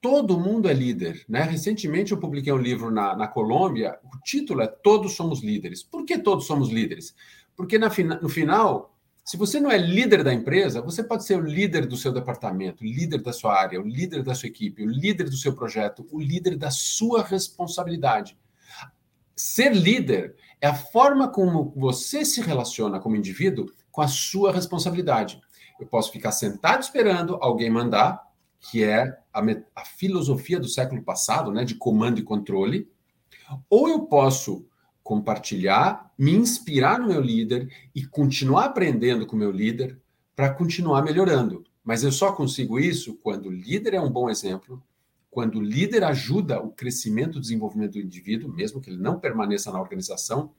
Todo 0.00 0.38
mundo 0.38 0.68
é 0.68 0.72
líder, 0.72 1.24
né? 1.28 1.42
Recentemente 1.42 2.12
eu 2.12 2.18
publiquei 2.18 2.52
um 2.52 2.58
livro 2.58 2.90
na, 2.90 3.16
na 3.16 3.26
Colômbia, 3.26 3.98
o 4.04 4.18
título 4.20 4.60
é 4.60 4.66
Todos 4.66 5.14
Somos 5.14 5.42
Líderes. 5.42 5.82
Por 5.82 6.04
que 6.04 6.18
todos 6.18 6.46
somos 6.46 6.68
líderes? 6.68 7.14
Porque 7.58 7.76
na, 7.76 7.88
no 8.22 8.28
final, 8.28 8.96
se 9.24 9.36
você 9.36 9.58
não 9.58 9.68
é 9.68 9.76
líder 9.76 10.22
da 10.22 10.32
empresa, 10.32 10.80
você 10.80 11.02
pode 11.02 11.24
ser 11.24 11.36
o 11.36 11.44
líder 11.44 11.86
do 11.86 11.96
seu 11.96 12.12
departamento, 12.12 12.84
líder 12.84 13.20
da 13.20 13.32
sua 13.32 13.60
área, 13.60 13.80
o 13.80 13.84
líder 13.84 14.22
da 14.22 14.32
sua 14.32 14.46
equipe, 14.46 14.84
o 14.84 14.88
líder 14.88 15.28
do 15.28 15.36
seu 15.36 15.52
projeto, 15.52 16.06
o 16.12 16.20
líder 16.20 16.56
da 16.56 16.70
sua 16.70 17.20
responsabilidade. 17.24 18.38
Ser 19.34 19.74
líder 19.74 20.36
é 20.60 20.68
a 20.68 20.74
forma 20.74 21.26
como 21.26 21.72
você 21.76 22.24
se 22.24 22.40
relaciona 22.40 23.00
como 23.00 23.16
indivíduo 23.16 23.66
com 23.90 24.02
a 24.02 24.08
sua 24.08 24.52
responsabilidade. 24.52 25.40
Eu 25.80 25.88
posso 25.88 26.12
ficar 26.12 26.30
sentado 26.30 26.82
esperando 26.82 27.38
alguém 27.40 27.68
mandar, 27.68 28.22
que 28.70 28.84
é 28.84 29.18
a, 29.34 29.42
a 29.74 29.84
filosofia 29.84 30.60
do 30.60 30.68
século 30.68 31.02
passado, 31.02 31.50
né, 31.50 31.64
de 31.64 31.74
comando 31.74 32.20
e 32.20 32.22
controle, 32.22 32.88
ou 33.68 33.88
eu 33.88 34.02
posso 34.02 34.64
compartilhar, 35.08 36.12
me 36.18 36.32
inspirar 36.32 36.98
no 36.98 37.08
meu 37.08 37.22
líder 37.22 37.72
e 37.94 38.04
continuar 38.04 38.66
aprendendo 38.66 39.26
com 39.26 39.36
o 39.36 39.38
meu 39.38 39.50
líder 39.50 39.98
para 40.36 40.50
continuar 40.52 41.00
melhorando. 41.00 41.64
Mas 41.82 42.04
eu 42.04 42.12
só 42.12 42.30
consigo 42.32 42.78
isso 42.78 43.14
quando 43.22 43.46
o 43.46 43.50
líder 43.50 43.94
é 43.94 44.00
um 44.02 44.10
bom 44.10 44.28
exemplo, 44.28 44.82
quando 45.30 45.60
o 45.60 45.62
líder 45.62 46.04
ajuda 46.04 46.60
o 46.60 46.70
crescimento 46.70 47.38
e 47.38 47.40
desenvolvimento 47.40 47.92
do 47.92 48.00
indivíduo, 48.00 48.52
mesmo 48.52 48.82
que 48.82 48.90
ele 48.90 49.00
não 49.00 49.18
permaneça 49.18 49.72
na 49.72 49.80
organização, 49.80 50.50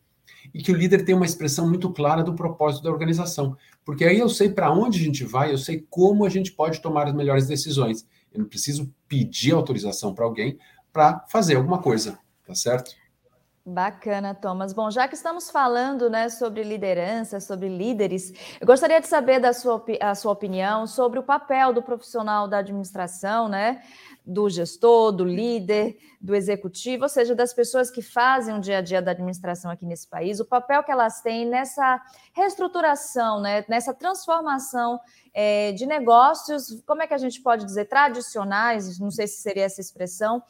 e 0.52 0.64
que 0.64 0.72
o 0.72 0.76
líder 0.76 1.06
tem 1.06 1.14
uma 1.14 1.28
expressão 1.28 1.70
muito 1.70 1.92
clara 1.92 2.24
do 2.24 2.34
propósito 2.34 2.84
da 2.84 2.92
organização. 2.92 3.56
Porque 3.86 4.04
aí 4.04 4.18
eu 4.18 4.30
sei 4.30 4.50
para 4.50 4.72
onde 4.72 5.00
a 5.00 5.04
gente 5.04 5.24
vai, 5.24 5.52
eu 5.52 5.60
sei 5.60 5.86
como 5.92 6.26
a 6.26 6.30
gente 6.30 6.54
pode 6.54 6.82
tomar 6.82 7.08
as 7.08 7.14
melhores 7.14 7.46
decisões. 7.46 8.04
Eu 8.34 8.40
não 8.40 8.48
preciso 8.48 8.92
pedir 9.08 9.52
autorização 9.52 10.16
para 10.16 10.26
alguém 10.26 10.58
para 10.92 11.24
fazer 11.30 11.56
alguma 11.56 11.78
coisa, 11.78 12.18
tá 12.48 12.56
certo? 12.56 12.96
Bacana, 13.65 14.34
Thomas. 14.34 14.74
Bom, 14.74 14.89
já 14.89 15.08
que 15.08 15.15
estamos 15.15 15.52
falando 15.52 16.10
né, 16.10 16.30
sobre 16.30 16.63
liderança, 16.63 17.39
sobre 17.39 17.67
líderes, 17.67 18.34
eu 18.60 18.65
gostaria 18.65 19.00
de 19.00 19.08
saber 19.08 19.39
da 19.39 19.54
sua, 19.54 19.84
a 20.02 20.15
sua 20.15 20.32
opinião 20.32 20.88
sobre 20.88 21.19
o 21.19 21.24
papel 21.24 21.74
do 21.74 21.84
profissional 21.84 22.48
da 22.48 22.60
administração, 22.60 23.48
né, 23.48 23.84
do 24.26 24.50
gestor, 24.50 25.12
do 25.12 25.26
líder, 25.26 25.98
do 26.22 26.36
executivo, 26.36 27.04
ou 27.04 27.10
seja, 27.10 27.36
das 27.36 27.54
pessoas 27.54 27.91
que 27.91 28.02
fazem 28.02 28.56
o 28.56 28.62
dia 28.62 28.80
a 28.80 28.82
dia 28.82 29.02
da 29.02 29.12
administração 29.12 29.69
aqui 29.69 29.86
nesse 29.86 30.08
país, 30.08 30.39
o 30.39 30.45
papel 30.45 30.84
que 30.84 30.91
elas 30.91 31.22
têm 31.22 31.45
nessa 31.45 32.02
reestruturação, 32.34 33.41
né, 33.41 33.65
nessa 33.67 33.93
transformação 33.93 35.00
é, 35.34 35.74
de 35.74 35.86
negócios, 35.86 36.82
como 36.86 37.04
é 37.04 37.08
que 37.08 37.13
a 37.13 37.17
gente 37.17 37.41
pode 37.41 37.65
dizer, 37.65 37.86
tradicionais, 37.86 39.00
não 39.00 39.12
sei 39.12 39.28
se 39.28 39.41
seria 39.41 39.65
essa 39.65 39.82
expressão, 39.82 40.41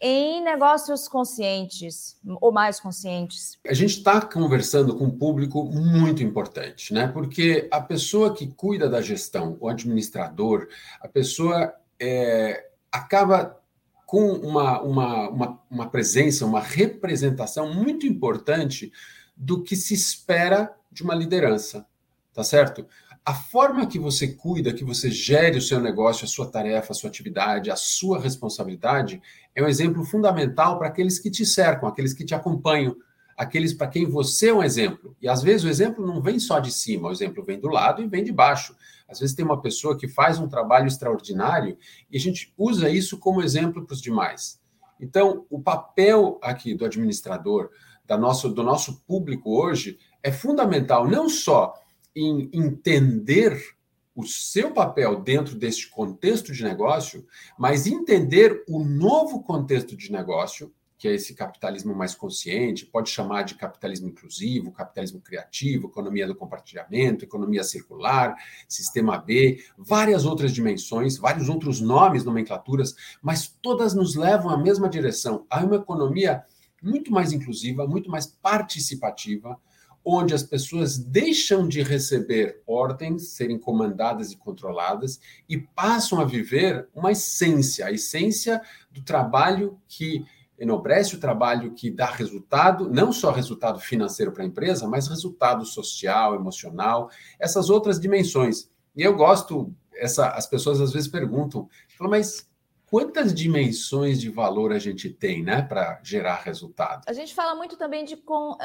em 0.00 0.42
negócios 0.42 1.08
conscientes 1.08 2.16
ou 2.40 2.52
mais 2.52 2.78
conscientes? 2.78 3.58
A 3.66 3.74
gente 3.74 3.98
está 3.98 4.20
conversando 4.20 4.96
com 4.96 5.04
um 5.04 5.10
público 5.10 5.64
muito 5.64 6.22
importante, 6.22 6.92
né? 6.92 7.08
Porque 7.08 7.68
a 7.70 7.80
pessoa 7.80 8.34
que 8.34 8.46
cuida 8.46 8.88
da 8.88 9.00
gestão, 9.00 9.56
o 9.60 9.68
administrador, 9.68 10.68
a 11.00 11.08
pessoa 11.08 11.74
é, 12.00 12.70
acaba 12.92 13.58
com 14.04 14.32
uma, 14.32 14.80
uma, 14.82 15.28
uma, 15.28 15.62
uma 15.68 15.90
presença, 15.90 16.46
uma 16.46 16.60
representação 16.60 17.74
muito 17.74 18.06
importante 18.06 18.92
do 19.36 19.62
que 19.62 19.74
se 19.74 19.94
espera 19.94 20.74
de 20.90 21.02
uma 21.02 21.14
liderança, 21.14 21.86
tá 22.32 22.44
certo? 22.44 22.86
A 23.26 23.34
forma 23.34 23.88
que 23.88 23.98
você 23.98 24.28
cuida, 24.28 24.72
que 24.72 24.84
você 24.84 25.10
gere 25.10 25.58
o 25.58 25.60
seu 25.60 25.80
negócio, 25.80 26.24
a 26.24 26.28
sua 26.28 26.46
tarefa, 26.46 26.92
a 26.92 26.94
sua 26.94 27.10
atividade, 27.10 27.72
a 27.72 27.74
sua 27.74 28.20
responsabilidade, 28.20 29.20
é 29.52 29.60
um 29.60 29.66
exemplo 29.66 30.04
fundamental 30.04 30.78
para 30.78 30.86
aqueles 30.86 31.18
que 31.18 31.28
te 31.28 31.44
cercam, 31.44 31.88
aqueles 31.88 32.14
que 32.14 32.24
te 32.24 32.36
acompanham, 32.36 32.94
aqueles 33.36 33.74
para 33.74 33.88
quem 33.88 34.06
você 34.08 34.50
é 34.50 34.54
um 34.54 34.62
exemplo. 34.62 35.16
E 35.20 35.28
às 35.28 35.42
vezes 35.42 35.64
o 35.64 35.68
exemplo 35.68 36.06
não 36.06 36.22
vem 36.22 36.38
só 36.38 36.60
de 36.60 36.70
cima, 36.70 37.08
o 37.08 37.10
exemplo 37.10 37.42
vem 37.42 37.58
do 37.58 37.66
lado 37.66 38.00
e 38.00 38.06
vem 38.06 38.22
de 38.22 38.30
baixo. 38.30 38.76
Às 39.08 39.18
vezes 39.18 39.34
tem 39.34 39.44
uma 39.44 39.60
pessoa 39.60 39.98
que 39.98 40.06
faz 40.06 40.38
um 40.38 40.46
trabalho 40.46 40.86
extraordinário 40.86 41.76
e 42.08 42.16
a 42.16 42.20
gente 42.20 42.54
usa 42.56 42.88
isso 42.88 43.18
como 43.18 43.42
exemplo 43.42 43.84
para 43.84 43.94
os 43.94 44.00
demais. 44.00 44.60
Então, 45.00 45.44
o 45.50 45.60
papel 45.60 46.38
aqui 46.40 46.76
do 46.76 46.84
administrador, 46.84 47.70
da 48.04 48.16
nosso, 48.16 48.48
do 48.48 48.62
nosso 48.62 49.00
público 49.00 49.50
hoje, 49.50 49.98
é 50.22 50.30
fundamental 50.30 51.08
não 51.08 51.28
só 51.28 51.74
em 52.16 52.48
entender 52.52 53.76
o 54.14 54.24
seu 54.24 54.72
papel 54.72 55.20
dentro 55.20 55.54
deste 55.54 55.90
contexto 55.90 56.50
de 56.50 56.64
negócio, 56.64 57.26
mas 57.58 57.86
entender 57.86 58.64
o 58.66 58.82
novo 58.82 59.42
contexto 59.42 59.94
de 59.94 60.10
negócio, 60.10 60.72
que 60.96 61.06
é 61.06 61.12
esse 61.12 61.34
capitalismo 61.34 61.94
mais 61.94 62.14
consciente, 62.14 62.86
pode 62.86 63.10
chamar 63.10 63.42
de 63.42 63.54
capitalismo 63.54 64.08
inclusivo, 64.08 64.72
capitalismo 64.72 65.20
criativo, 65.20 65.88
economia 65.88 66.26
do 66.26 66.34
compartilhamento, 66.34 67.22
economia 67.22 67.62
circular, 67.62 68.34
sistema 68.66 69.18
B, 69.18 69.62
várias 69.76 70.24
outras 70.24 70.52
dimensões, 70.52 71.18
vários 71.18 71.50
outros 71.50 71.82
nomes, 71.82 72.24
nomenclaturas, 72.24 72.96
mas 73.20 73.46
todas 73.60 73.92
nos 73.92 74.14
levam 74.14 74.48
à 74.48 74.56
mesma 74.56 74.88
direção, 74.88 75.44
a 75.50 75.62
uma 75.62 75.76
economia 75.76 76.42
muito 76.82 77.12
mais 77.12 77.32
inclusiva, 77.34 77.86
muito 77.86 78.10
mais 78.10 78.26
participativa, 78.26 79.60
onde 80.08 80.32
as 80.32 80.44
pessoas 80.44 80.96
deixam 80.96 81.66
de 81.66 81.82
receber 81.82 82.62
ordens, 82.64 83.30
serem 83.30 83.58
comandadas 83.58 84.30
e 84.30 84.36
controladas, 84.36 85.18
e 85.48 85.58
passam 85.58 86.20
a 86.20 86.24
viver 86.24 86.88
uma 86.94 87.10
essência, 87.10 87.86
a 87.86 87.90
essência 87.90 88.62
do 88.92 89.02
trabalho 89.02 89.80
que 89.88 90.24
enobrece 90.56 91.16
o 91.16 91.20
trabalho 91.20 91.72
que 91.72 91.90
dá 91.90 92.06
resultado, 92.06 92.88
não 92.88 93.12
só 93.12 93.32
resultado 93.32 93.80
financeiro 93.80 94.30
para 94.30 94.44
a 94.44 94.46
empresa, 94.46 94.86
mas 94.86 95.08
resultado 95.08 95.66
social, 95.66 96.36
emocional, 96.36 97.10
essas 97.36 97.68
outras 97.68 97.98
dimensões. 97.98 98.70
E 98.94 99.02
eu 99.02 99.16
gosto, 99.16 99.74
essa, 99.92 100.28
as 100.28 100.46
pessoas 100.46 100.80
às 100.80 100.92
vezes 100.92 101.08
perguntam, 101.08 101.68
mas 101.98 102.48
quantas 102.90 103.34
dimensões 103.34 104.20
de 104.20 104.30
valor 104.30 104.72
a 104.72 104.78
gente 104.78 105.10
tem, 105.10 105.42
né, 105.42 105.62
para 105.62 106.00
gerar 106.02 106.36
resultado? 106.36 107.02
A 107.06 107.12
gente 107.12 107.34
fala 107.34 107.54
muito 107.54 107.76
também 107.76 108.04
de 108.04 108.16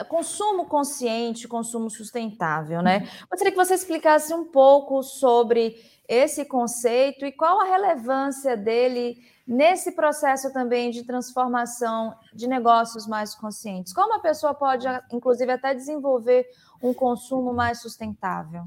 consumo 0.10 0.66
consciente, 0.66 1.48
consumo 1.48 1.90
sustentável, 1.90 2.82
né? 2.82 3.00
Uhum. 3.00 3.28
Gostaria 3.32 3.52
que 3.52 3.58
você 3.58 3.74
explicasse 3.74 4.34
um 4.34 4.46
pouco 4.46 5.02
sobre 5.04 5.76
esse 6.08 6.46
conceito 6.46 7.26
e 7.26 7.32
qual 7.32 7.62
a 7.62 7.66
relevância 7.66 8.58
dele 8.58 9.18
nesse 9.48 9.94
processo 9.94 10.52
também 10.54 10.92
de 10.92 11.04
transformação 11.04 12.16
de 12.34 12.48
negócios 12.48 13.08
mais 13.08 13.34
conscientes. 13.34 13.94
Como 13.94 14.16
a 14.16 14.20
pessoa 14.20 14.54
pode, 14.54 14.86
inclusive, 15.12 15.52
até 15.52 15.74
desenvolver 15.74 16.46
um 16.82 16.94
consumo 16.94 17.54
mais 17.54 17.82
sustentável? 17.82 18.66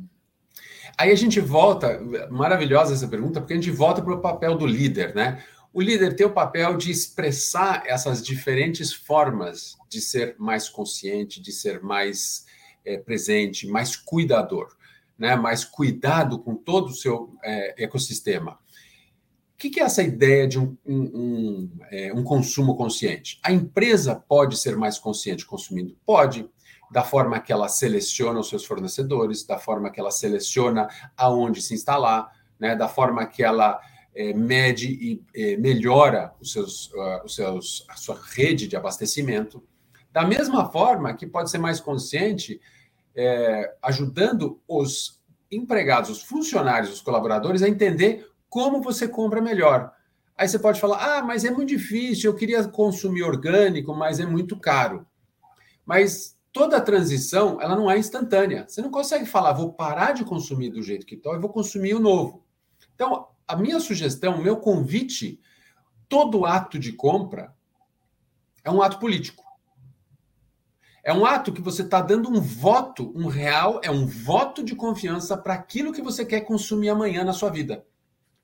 Aí 0.96 1.10
a 1.10 1.16
gente 1.16 1.40
volta, 1.40 2.00
maravilhosa 2.30 2.94
essa 2.94 3.08
pergunta, 3.08 3.40
porque 3.40 3.54
a 3.54 3.56
gente 3.56 3.70
volta 3.70 4.00
para 4.00 4.14
o 4.14 4.20
papel 4.20 4.56
do 4.56 4.66
líder, 4.66 5.14
né? 5.14 5.42
O 5.72 5.80
líder 5.80 6.14
tem 6.14 6.24
o 6.24 6.32
papel 6.32 6.76
de 6.76 6.92
expressar 6.92 7.82
essas 7.84 8.22
diferentes 8.22 8.92
formas 8.92 9.76
de 9.88 10.00
ser 10.00 10.36
mais 10.38 10.68
consciente, 10.68 11.42
de 11.42 11.50
ser 11.50 11.82
mais 11.82 12.46
é, 12.84 12.96
presente, 12.96 13.66
mais 13.66 13.96
cuidador, 13.96 14.68
né? 15.18 15.34
mais 15.34 15.64
cuidado 15.64 16.38
com 16.38 16.54
todo 16.54 16.90
o 16.90 16.94
seu 16.94 17.36
é, 17.42 17.82
ecossistema. 17.82 18.52
O 18.52 19.56
que, 19.56 19.70
que, 19.70 19.80
é 19.80 19.84
essa 19.84 20.02
ideia 20.02 20.46
de 20.46 20.60
um, 20.60 20.76
um, 20.86 21.00
um, 21.02 21.70
é, 21.90 22.12
um 22.12 22.22
consumo 22.22 22.76
consciente? 22.76 23.40
A 23.42 23.52
empresa 23.52 24.14
pode 24.14 24.56
ser 24.56 24.76
mais 24.76 24.96
consciente 24.96 25.44
consumindo? 25.44 25.96
Pode 26.06 26.48
da 26.90 27.02
forma 27.02 27.40
que 27.40 27.52
ela 27.52 27.68
seleciona 27.68 28.40
os 28.40 28.48
seus 28.48 28.64
fornecedores, 28.64 29.44
da 29.44 29.58
forma 29.58 29.90
que 29.90 30.00
ela 30.00 30.10
seleciona 30.10 30.88
aonde 31.16 31.60
se 31.60 31.74
instalar, 31.74 32.30
né, 32.58 32.76
da 32.76 32.88
forma 32.88 33.26
que 33.26 33.42
ela 33.42 33.80
é, 34.14 34.32
mede 34.32 34.86
e 34.86 35.22
é, 35.34 35.56
melhora 35.56 36.32
os 36.40 36.52
seus, 36.52 36.86
uh, 36.92 37.24
os 37.24 37.34
seus, 37.34 37.84
a 37.88 37.96
sua 37.96 38.18
rede 38.32 38.68
de 38.68 38.76
abastecimento. 38.76 39.62
Da 40.12 40.24
mesma 40.24 40.70
forma 40.70 41.14
que 41.14 41.26
pode 41.26 41.50
ser 41.50 41.58
mais 41.58 41.80
consciente, 41.80 42.60
é, 43.16 43.74
ajudando 43.82 44.60
os 44.68 45.20
empregados, 45.50 46.10
os 46.10 46.22
funcionários, 46.22 46.92
os 46.92 47.00
colaboradores 47.00 47.62
a 47.62 47.68
entender 47.68 48.28
como 48.48 48.80
você 48.80 49.08
compra 49.08 49.40
melhor. 49.40 49.92
Aí 50.36 50.48
você 50.48 50.58
pode 50.58 50.80
falar: 50.80 51.18
ah, 51.18 51.22
mas 51.22 51.44
é 51.44 51.50
muito 51.50 51.70
difícil, 51.70 52.30
eu 52.30 52.36
queria 52.36 52.62
consumir 52.68 53.22
orgânico, 53.22 53.94
mas 53.94 54.20
é 54.20 54.26
muito 54.26 54.56
caro. 54.58 55.06
Mas 55.84 56.33
toda 56.54 56.76
a 56.76 56.80
transição 56.80 57.60
ela 57.60 57.74
não 57.74 57.90
é 57.90 57.98
instantânea. 57.98 58.64
Você 58.66 58.80
não 58.80 58.90
consegue 58.90 59.26
falar, 59.26 59.52
vou 59.52 59.72
parar 59.72 60.12
de 60.12 60.24
consumir 60.24 60.70
do 60.70 60.82
jeito 60.82 61.04
que 61.04 61.16
estou 61.16 61.34
e 61.34 61.38
vou 61.38 61.50
consumir 61.50 61.94
o 61.94 62.00
novo. 62.00 62.46
Então, 62.94 63.26
a 63.46 63.56
minha 63.56 63.80
sugestão, 63.80 64.36
o 64.36 64.42
meu 64.42 64.56
convite, 64.56 65.40
todo 66.08 66.46
ato 66.46 66.78
de 66.78 66.92
compra 66.92 67.52
é 68.62 68.70
um 68.70 68.80
ato 68.80 69.00
político. 69.00 69.42
É 71.02 71.12
um 71.12 71.26
ato 71.26 71.52
que 71.52 71.60
você 71.60 71.82
está 71.82 72.00
dando 72.00 72.30
um 72.30 72.40
voto, 72.40 73.12
um 73.16 73.26
real, 73.26 73.80
é 73.82 73.90
um 73.90 74.06
voto 74.06 74.62
de 74.62 74.76
confiança 74.76 75.36
para 75.36 75.54
aquilo 75.54 75.92
que 75.92 76.00
você 76.00 76.24
quer 76.24 76.42
consumir 76.42 76.88
amanhã 76.88 77.24
na 77.24 77.32
sua 77.32 77.50
vida. 77.50 77.84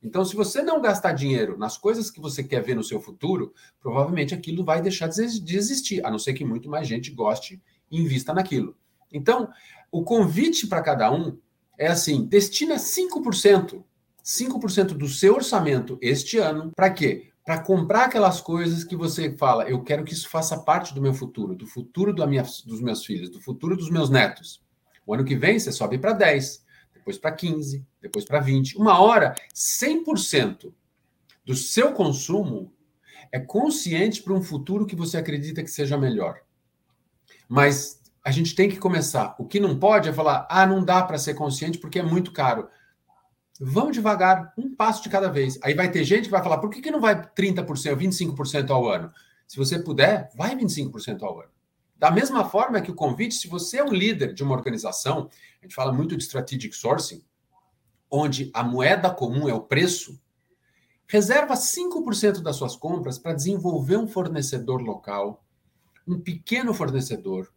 Então, 0.02 0.24
se 0.24 0.34
você 0.34 0.62
não 0.62 0.80
gastar 0.80 1.12
dinheiro 1.12 1.56
nas 1.56 1.78
coisas 1.78 2.10
que 2.10 2.20
você 2.20 2.42
quer 2.42 2.60
ver 2.60 2.74
no 2.74 2.82
seu 2.82 3.00
futuro, 3.00 3.54
provavelmente 3.78 4.34
aquilo 4.34 4.64
vai 4.64 4.82
deixar 4.82 5.08
de 5.08 5.56
existir, 5.56 6.04
a 6.04 6.10
não 6.10 6.18
ser 6.18 6.34
que 6.34 6.44
muito 6.44 6.68
mais 6.68 6.88
gente 6.88 7.12
goste 7.12 7.62
invista 7.90 8.32
naquilo. 8.32 8.76
Então, 9.12 9.48
o 9.90 10.04
convite 10.04 10.66
para 10.66 10.82
cada 10.82 11.10
um 11.10 11.38
é 11.78 11.88
assim: 11.88 12.24
destina 12.24 12.76
5%, 12.76 13.82
5% 14.24 14.86
do 14.88 15.08
seu 15.08 15.34
orçamento 15.34 15.98
este 16.00 16.38
ano 16.38 16.70
para 16.74 16.90
quê? 16.90 17.30
Para 17.44 17.62
comprar 17.62 18.04
aquelas 18.04 18.40
coisas 18.40 18.84
que 18.84 18.94
você 18.94 19.36
fala, 19.36 19.68
eu 19.68 19.82
quero 19.82 20.04
que 20.04 20.12
isso 20.12 20.28
faça 20.28 20.58
parte 20.58 20.94
do 20.94 21.00
meu 21.00 21.14
futuro, 21.14 21.54
do 21.54 21.66
futuro 21.66 22.12
do 22.12 22.26
minha, 22.28 22.42
dos 22.42 22.80
meus 22.80 23.04
filhos, 23.04 23.30
do 23.30 23.40
futuro 23.40 23.76
dos 23.76 23.90
meus 23.90 24.10
netos. 24.10 24.62
O 25.06 25.14
ano 25.14 25.24
que 25.24 25.34
vem 25.34 25.58
você 25.58 25.72
sobe 25.72 25.98
para 25.98 26.12
10, 26.12 26.64
depois 26.94 27.18
para 27.18 27.32
15, 27.32 27.84
depois 28.00 28.24
para 28.24 28.40
20. 28.40 28.76
Uma 28.76 29.00
hora, 29.00 29.34
100% 29.54 30.72
do 31.44 31.56
seu 31.56 31.92
consumo 31.92 32.72
é 33.32 33.40
consciente 33.40 34.22
para 34.22 34.34
um 34.34 34.42
futuro 34.42 34.86
que 34.86 34.94
você 34.94 35.16
acredita 35.16 35.62
que 35.62 35.70
seja 35.70 35.96
melhor. 35.96 36.40
Mas 37.50 38.00
a 38.24 38.30
gente 38.30 38.54
tem 38.54 38.68
que 38.68 38.76
começar. 38.76 39.34
O 39.36 39.44
que 39.44 39.58
não 39.58 39.76
pode 39.76 40.08
é 40.08 40.12
falar, 40.12 40.46
ah, 40.48 40.64
não 40.64 40.84
dá 40.84 41.02
para 41.02 41.18
ser 41.18 41.34
consciente 41.34 41.78
porque 41.78 41.98
é 41.98 42.02
muito 42.02 42.32
caro. 42.32 42.68
Vamos 43.60 43.92
devagar, 43.92 44.54
um 44.56 44.72
passo 44.72 45.02
de 45.02 45.08
cada 45.08 45.28
vez. 45.28 45.58
Aí 45.60 45.74
vai 45.74 45.90
ter 45.90 46.04
gente 46.04 46.26
que 46.26 46.30
vai 46.30 46.44
falar: 46.44 46.58
por 46.58 46.70
que, 46.70 46.80
que 46.80 46.92
não 46.92 47.00
vai 47.00 47.20
30%, 47.20 47.66
25% 47.66 48.70
ao 48.70 48.88
ano? 48.88 49.12
Se 49.48 49.56
você 49.56 49.80
puder, 49.80 50.30
vai 50.36 50.54
25% 50.54 51.24
ao 51.24 51.40
ano. 51.40 51.50
Da 51.96 52.08
mesma 52.08 52.44
forma 52.44 52.80
que 52.80 52.92
o 52.92 52.94
convite, 52.94 53.34
se 53.34 53.48
você 53.48 53.78
é 53.78 53.84
um 53.84 53.92
líder 53.92 54.32
de 54.32 54.44
uma 54.44 54.54
organização, 54.54 55.28
a 55.60 55.64
gente 55.64 55.74
fala 55.74 55.92
muito 55.92 56.16
de 56.16 56.22
strategic 56.22 56.72
sourcing, 56.74 57.24
onde 58.08 58.48
a 58.54 58.62
moeda 58.62 59.10
comum 59.10 59.48
é 59.48 59.52
o 59.52 59.60
preço, 59.60 60.18
reserva 61.08 61.54
5% 61.54 62.42
das 62.42 62.54
suas 62.54 62.76
compras 62.76 63.18
para 63.18 63.34
desenvolver 63.34 63.96
um 63.96 64.06
fornecedor 64.06 64.80
local, 64.80 65.44
um 66.06 66.18
pequeno 66.18 66.72
fornecedor, 66.74 67.52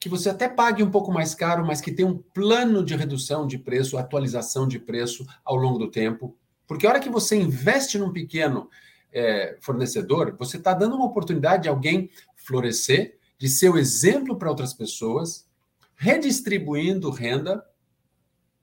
que 0.00 0.08
você 0.08 0.30
até 0.30 0.48
pague 0.48 0.82
um 0.82 0.90
pouco 0.90 1.12
mais 1.12 1.34
caro, 1.34 1.66
mas 1.66 1.80
que 1.80 1.92
tem 1.92 2.04
um 2.04 2.16
plano 2.16 2.84
de 2.84 2.94
redução 2.94 3.46
de 3.46 3.58
preço, 3.58 3.98
atualização 3.98 4.66
de 4.66 4.78
preço 4.78 5.26
ao 5.44 5.56
longo 5.56 5.78
do 5.78 5.90
tempo. 5.90 6.36
Porque 6.66 6.86
a 6.86 6.90
hora 6.90 7.00
que 7.00 7.10
você 7.10 7.36
investe 7.36 7.98
num 7.98 8.12
pequeno 8.12 8.68
é, 9.12 9.56
fornecedor, 9.60 10.36
você 10.38 10.56
está 10.56 10.72
dando 10.72 10.96
uma 10.96 11.06
oportunidade 11.06 11.64
de 11.64 11.68
alguém 11.68 12.10
florescer, 12.36 13.18
de 13.36 13.48
ser 13.48 13.70
o 13.70 13.78
exemplo 13.78 14.36
para 14.36 14.48
outras 14.48 14.72
pessoas, 14.72 15.46
redistribuindo 15.96 17.10
renda, 17.10 17.64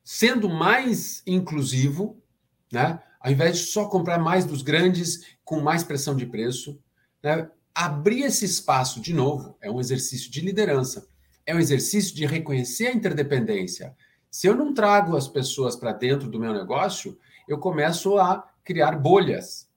sendo 0.03 0.47
mais 0.49 1.21
inclusivo, 1.25 2.21
né? 2.71 3.01
ao 3.19 3.31
invés 3.31 3.57
de 3.57 3.65
só 3.65 3.89
comprar 3.89 4.19
mais 4.19 4.45
dos 4.45 4.61
grandes 4.61 5.35
com 5.43 5.59
mais 5.59 5.83
pressão 5.83 6.15
de 6.15 6.25
preço. 6.25 6.79
Né? 7.23 7.49
Abrir 7.75 8.23
esse 8.23 8.45
espaço 8.45 9.01
de 9.01 9.13
novo 9.13 9.57
é 9.61 9.69
um 9.69 9.79
exercício 9.79 10.31
de 10.31 10.39
liderança 10.41 11.05
é 11.45 11.53
um 11.53 11.59
exercício 11.59 12.15
de 12.15 12.25
reconhecer 12.25 12.87
a 12.87 12.93
interdependência. 12.93 13.95
Se 14.31 14.47
eu 14.47 14.55
não 14.55 14.73
trago 14.73 15.15
as 15.15 15.27
pessoas 15.27 15.75
para 15.75 15.93
dentro 15.93 16.27
do 16.27 16.39
meu 16.39 16.51
negócio, 16.51 17.17
eu 17.47 17.59
começo 17.59 18.17
a 18.17 18.49
criar 18.63 18.93
bolhas. 18.97 19.69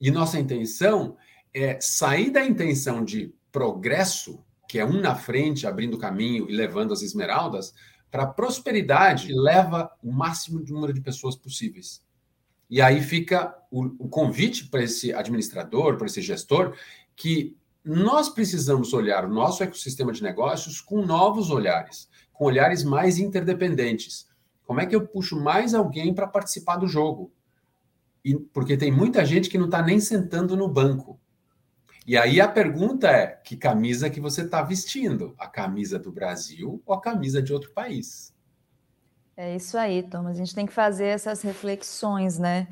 E 0.00 0.10
nossa 0.10 0.38
intenção 0.38 1.16
é 1.52 1.78
sair 1.80 2.30
da 2.30 2.44
intenção 2.44 3.04
de 3.04 3.34
progresso, 3.50 4.42
que 4.68 4.78
é 4.78 4.86
um 4.86 5.00
na 5.00 5.14
frente, 5.14 5.66
abrindo 5.66 5.98
caminho 5.98 6.48
e 6.48 6.54
levando 6.54 6.92
as 6.92 7.02
esmeraldas, 7.02 7.74
para 8.10 8.26
prosperidade, 8.26 9.26
que 9.26 9.34
leva 9.34 9.90
o 10.02 10.12
máximo 10.12 10.60
número 10.60 10.92
de 10.92 11.00
pessoas 11.00 11.34
possíveis. 11.34 12.02
E 12.70 12.80
aí 12.80 13.02
fica 13.02 13.54
o, 13.70 13.84
o 14.04 14.08
convite 14.08 14.68
para 14.68 14.82
esse 14.82 15.12
administrador, 15.12 15.96
para 15.96 16.06
esse 16.06 16.22
gestor, 16.22 16.74
que 17.22 17.56
nós 17.84 18.28
precisamos 18.28 18.92
olhar 18.92 19.24
o 19.24 19.32
nosso 19.32 19.62
ecossistema 19.62 20.10
de 20.10 20.24
negócios 20.24 20.80
com 20.80 21.06
novos 21.06 21.52
olhares, 21.52 22.08
com 22.32 22.46
olhares 22.46 22.82
mais 22.82 23.16
interdependentes. 23.16 24.26
Como 24.64 24.80
é 24.80 24.86
que 24.86 24.96
eu 24.96 25.06
puxo 25.06 25.40
mais 25.40 25.72
alguém 25.72 26.12
para 26.12 26.26
participar 26.26 26.78
do 26.78 26.88
jogo? 26.88 27.32
E, 28.24 28.34
porque 28.34 28.76
tem 28.76 28.90
muita 28.90 29.24
gente 29.24 29.48
que 29.48 29.56
não 29.56 29.66
está 29.66 29.80
nem 29.80 30.00
sentando 30.00 30.56
no 30.56 30.66
banco. 30.66 31.16
E 32.04 32.18
aí 32.18 32.40
a 32.40 32.48
pergunta 32.48 33.08
é: 33.08 33.28
que 33.28 33.56
camisa 33.56 34.10
que 34.10 34.20
você 34.20 34.42
está 34.42 34.60
vestindo? 34.60 35.32
A 35.38 35.46
camisa 35.46 36.00
do 36.00 36.10
Brasil 36.10 36.82
ou 36.84 36.92
a 36.92 37.00
camisa 37.00 37.40
de 37.40 37.52
outro 37.52 37.70
país? 37.70 38.34
É 39.36 39.54
isso 39.54 39.78
aí, 39.78 40.02
Thomas. 40.02 40.32
A 40.32 40.38
gente 40.38 40.56
tem 40.56 40.66
que 40.66 40.72
fazer 40.72 41.06
essas 41.06 41.40
reflexões, 41.40 42.36
né? 42.36 42.66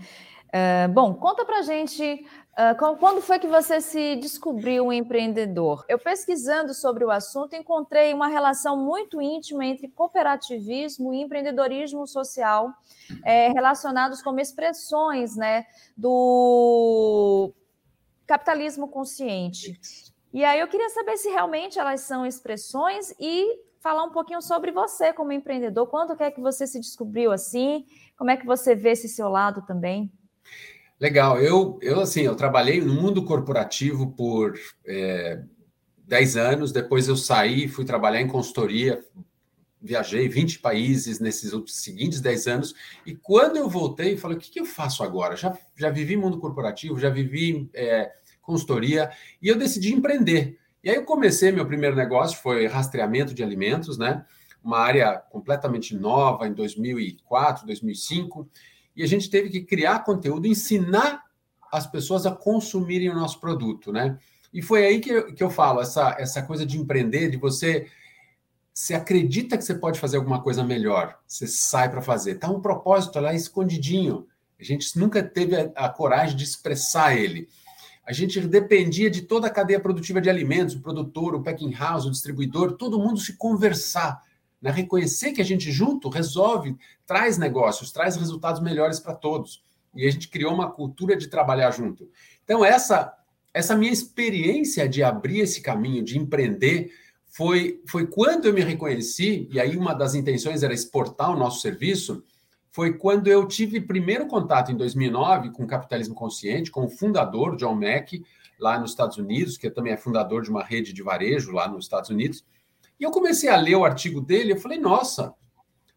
Uh, 0.49 0.93
bom, 0.93 1.15
conta 1.15 1.45
pra 1.45 1.63
gente 1.63 2.27
Uh, 2.53 2.97
quando 2.99 3.23
foi 3.23 3.39
que 3.39 3.47
você 3.47 3.81
se 3.81 4.17
descobriu 4.17 4.87
um 4.87 4.93
empreendedor? 4.93 5.85
Eu 5.89 5.99
pesquisando 5.99 6.75
sobre 6.75 7.05
o 7.05 7.11
assunto 7.11 7.55
encontrei 7.55 8.13
uma 8.13 8.27
relação 8.27 8.77
muito 8.77 9.23
íntima 9.23 9.65
entre 9.65 9.89
cooperativismo 9.89 11.15
e 11.15 11.23
empreendedorismo 11.23 12.07
social, 12.07 12.73
é, 13.25 13.49
relacionados 13.53 14.21
como 14.21 14.41
expressões 14.41 15.37
né, 15.37 15.65
do 15.97 17.53
capitalismo 18.27 18.89
consciente. 18.89 19.79
E 20.33 20.45
aí 20.45 20.61
eu 20.61 20.69
queria 20.69 20.89
saber 20.91 21.17
se 21.17 21.29
realmente 21.29 21.79
elas 21.79 22.03
são 22.03 22.27
expressões 22.27 23.15
e 23.19 23.61
falar 23.81 24.05
um 24.05 24.11
pouquinho 24.11 24.43
sobre 24.43 24.71
você 24.71 25.13
como 25.13 25.33
empreendedor. 25.33 25.87
Quando 25.87 26.21
é 26.21 26.31
que 26.31 26.41
você 26.41 26.67
se 26.67 26.79
descobriu 26.79 27.33
assim? 27.33 27.87
Como 28.17 28.31
é 28.31 28.37
que 28.37 28.45
você 28.45 28.75
vê 28.75 28.91
esse 28.91 29.09
seu 29.09 29.29
lado 29.29 29.65
também? 29.67 30.13
Legal. 31.01 31.41
Eu, 31.41 31.79
eu 31.81 31.99
assim, 31.99 32.21
eu 32.21 32.37
trabalhei 32.37 32.79
no 32.79 32.93
mundo 32.93 33.25
corporativo 33.25 34.13
por 34.13 34.55
é, 34.87 35.43
10 36.07 36.37
anos, 36.37 36.73
depois 36.73 37.09
eu 37.09 37.17
saí, 37.17 37.67
fui 37.69 37.87
trabalhar 37.87 38.21
em 38.21 38.29
consultoria, 38.29 39.03
viajei 39.81 40.29
20 40.29 40.59
países 40.59 41.19
nesses 41.19 41.53
seguintes 41.69 42.21
10 42.21 42.47
anos, 42.49 42.75
e 43.07 43.17
quando 43.17 43.57
eu 43.57 43.67
voltei, 43.67 44.19
falei, 44.19 44.37
o 44.37 44.41
que, 44.41 44.51
que 44.51 44.61
eu 44.61 44.67
faço 44.67 45.03
agora? 45.03 45.37
Já, 45.37 45.57
já 45.75 45.89
vivi 45.89 46.19
mundo 46.19 46.39
corporativo, 46.39 46.99
já 46.99 47.09
vivi 47.09 47.71
é, 47.73 48.13
consultoria, 48.43 49.11
e 49.41 49.49
eu 49.49 49.57
decidi 49.57 49.95
empreender. 49.95 50.59
E 50.85 50.91
aí 50.91 50.97
eu 50.97 51.05
comecei, 51.05 51.51
meu 51.51 51.67
primeiro 51.67 51.97
negócio 51.97 52.39
foi 52.43 52.67
rastreamento 52.67 53.33
de 53.33 53.43
alimentos, 53.43 53.97
né? 53.97 54.25
Uma 54.63 54.79
área 54.79 55.17
completamente 55.31 55.97
nova 55.97 56.47
em 56.47 56.53
2004, 56.53 57.65
2005, 57.65 58.47
e 59.01 59.03
a 59.03 59.07
gente 59.07 59.31
teve 59.31 59.49
que 59.49 59.63
criar 59.63 60.05
conteúdo, 60.05 60.47
ensinar 60.47 61.25
as 61.73 61.87
pessoas 61.87 62.27
a 62.27 62.33
consumirem 62.33 63.09
o 63.09 63.15
nosso 63.15 63.41
produto, 63.41 63.91
né? 63.91 64.19
E 64.53 64.61
foi 64.61 64.85
aí 64.85 65.01
que 65.01 65.09
eu, 65.09 65.33
que 65.33 65.43
eu 65.43 65.49
falo, 65.49 65.81
essa, 65.81 66.15
essa 66.19 66.43
coisa 66.43 66.67
de 66.67 66.79
empreender, 66.79 67.31
de 67.31 67.39
você 67.39 67.87
você 68.75 68.93
acredita 68.93 69.57
que 69.57 69.65
você 69.65 69.75
pode 69.75 69.99
fazer 69.99 70.19
alguma 70.19 70.43
coisa 70.43 70.63
melhor, 70.63 71.19
você 71.27 71.47
sai 71.47 71.91
para 71.91 72.03
fazer. 72.03 72.35
Tá 72.35 72.51
um 72.51 72.61
propósito 72.61 73.19
lá 73.21 73.33
escondidinho. 73.33 74.27
A 74.59 74.63
gente 74.65 74.99
nunca 74.99 75.23
teve 75.23 75.57
a, 75.57 75.71
a, 75.75 75.89
coragem 75.89 76.37
de 76.37 76.45
expressar 76.45 77.17
ele. 77.17 77.49
A 78.07 78.13
gente 78.13 78.39
dependia 78.41 79.11
de 79.11 79.23
toda 79.23 79.47
a 79.47 79.51
cadeia 79.51 79.81
produtiva 79.81 80.21
de 80.21 80.29
alimentos, 80.29 80.75
o 80.75 80.81
produtor, 80.81 81.35
o 81.35 81.43
packing 81.43 81.73
house, 81.73 82.05
o 82.05 82.11
distribuidor, 82.11 82.73
todo 82.73 82.99
mundo 82.99 83.19
se 83.19 83.35
conversar 83.39 84.23
né? 84.61 84.71
Reconhecer 84.71 85.33
que 85.33 85.41
a 85.41 85.45
gente 85.45 85.71
junto 85.71 86.09
resolve, 86.09 86.77
traz 87.07 87.39
negócios, 87.39 87.93
traz 87.93 88.17
resultados 88.17 88.61
melhores 88.61 89.01
para 89.01 89.15
todos. 89.15 89.63
E 89.95 90.07
a 90.07 90.11
gente 90.11 90.29
criou 90.29 90.53
uma 90.53 90.71
cultura 90.71 91.17
de 91.17 91.29
trabalhar 91.29 91.71
junto. 91.71 92.09
Então, 92.45 92.65
essa, 92.65 93.13
essa 93.53 93.77
minha 93.77 93.93
experiência 93.93 94.89
de 94.89 95.03
abrir 95.03 95.41
esse 95.41 95.61
caminho, 95.61 96.05
de 96.05 96.19
empreender, 96.19 96.93
foi, 97.27 97.81
foi 97.87 98.07
quando 98.07 98.47
eu 98.47 98.53
me 98.53 98.61
reconheci, 98.61 99.49
e 99.53 99.61
aí 99.61 99.77
uma 99.77 99.95
das 99.95 100.15
intenções 100.15 100.63
era 100.63 100.75
exportar 100.75 101.31
o 101.31 101.39
nosso 101.39 101.61
serviço, 101.61 102.25
foi 102.73 102.97
quando 102.97 103.27
eu 103.27 103.47
tive 103.47 103.81
primeiro 103.81 104.27
contato 104.27 104.71
em 104.71 104.77
2009 104.77 105.51
com 105.51 105.65
o 105.65 105.67
capitalismo 105.67 106.15
consciente, 106.15 106.71
com 106.71 106.85
o 106.85 106.89
fundador 106.89 107.57
John 107.57 107.75
Mack, 107.75 108.23
lá 108.59 108.79
nos 108.79 108.91
Estados 108.91 109.17
Unidos, 109.17 109.57
que 109.57 109.71
também 109.71 109.93
é 109.93 109.97
fundador 109.97 110.43
de 110.43 110.51
uma 110.51 110.63
rede 110.63 110.93
de 110.93 111.03
varejo 111.03 111.51
lá 111.51 111.67
nos 111.67 111.85
Estados 111.85 112.11
Unidos. 112.11 112.45
E 113.01 113.05
eu 113.05 113.11
comecei 113.11 113.49
a 113.49 113.57
ler 113.57 113.77
o 113.77 113.85
artigo 113.85 114.21
dele, 114.21 114.53
eu 114.53 114.61
falei, 114.61 114.79
nossa, 114.79 115.35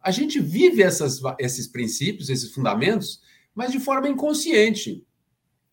a 0.02 0.10
gente 0.10 0.40
vive 0.40 0.82
essas, 0.82 1.22
esses 1.38 1.68
princípios, 1.68 2.30
esses 2.30 2.54
fundamentos, 2.54 3.22
mas 3.54 3.74
de 3.74 3.80
forma 3.80 4.08
inconsciente, 4.08 5.06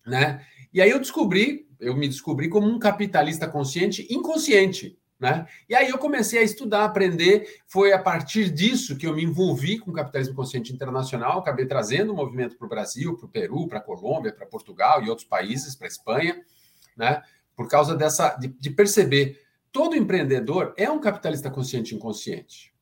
né? 0.05 0.45
E 0.73 0.81
aí 0.81 0.89
eu 0.89 0.99
descobri, 0.99 1.69
eu 1.79 1.95
me 1.95 2.07
descobri 2.07 2.49
como 2.49 2.67
um 2.67 2.77
capitalista 2.77 3.47
consciente 3.47 4.05
inconsciente, 4.09 4.99
né? 5.17 5.47
E 5.69 5.75
aí 5.75 5.89
eu 5.89 5.97
comecei 5.97 6.39
a 6.39 6.43
estudar, 6.43 6.83
aprender, 6.83 7.61
foi 7.65 7.93
a 7.93 7.99
partir 7.99 8.49
disso 8.49 8.97
que 8.97 9.07
eu 9.07 9.15
me 9.15 9.23
envolvi 9.23 9.79
com 9.79 9.91
o 9.91 9.93
capitalismo 9.93 10.35
consciente 10.35 10.73
internacional, 10.73 11.39
acabei 11.39 11.65
trazendo 11.65 12.11
o 12.11 12.15
movimento 12.15 12.57
para 12.57 12.65
o 12.65 12.69
Brasil, 12.69 13.15
para 13.15 13.25
o 13.25 13.29
Peru, 13.29 13.67
para 13.69 13.79
a 13.79 13.81
Colômbia, 13.83 14.33
para 14.33 14.45
Portugal 14.45 15.01
e 15.01 15.09
outros 15.09 15.27
países, 15.27 15.75
para 15.75 15.87
a 15.87 15.89
Espanha, 15.89 16.41
né? 16.97 17.21
Por 17.55 17.69
causa 17.69 17.95
dessa, 17.95 18.35
de, 18.35 18.49
de 18.49 18.69
perceber 18.69 19.39
Todo 19.71 19.95
empreendedor 19.95 20.73
é 20.77 20.89
um 20.89 20.99
capitalista 20.99 21.49
consciente 21.49 21.93
e 21.93 21.97
inconsciente. 21.97 22.73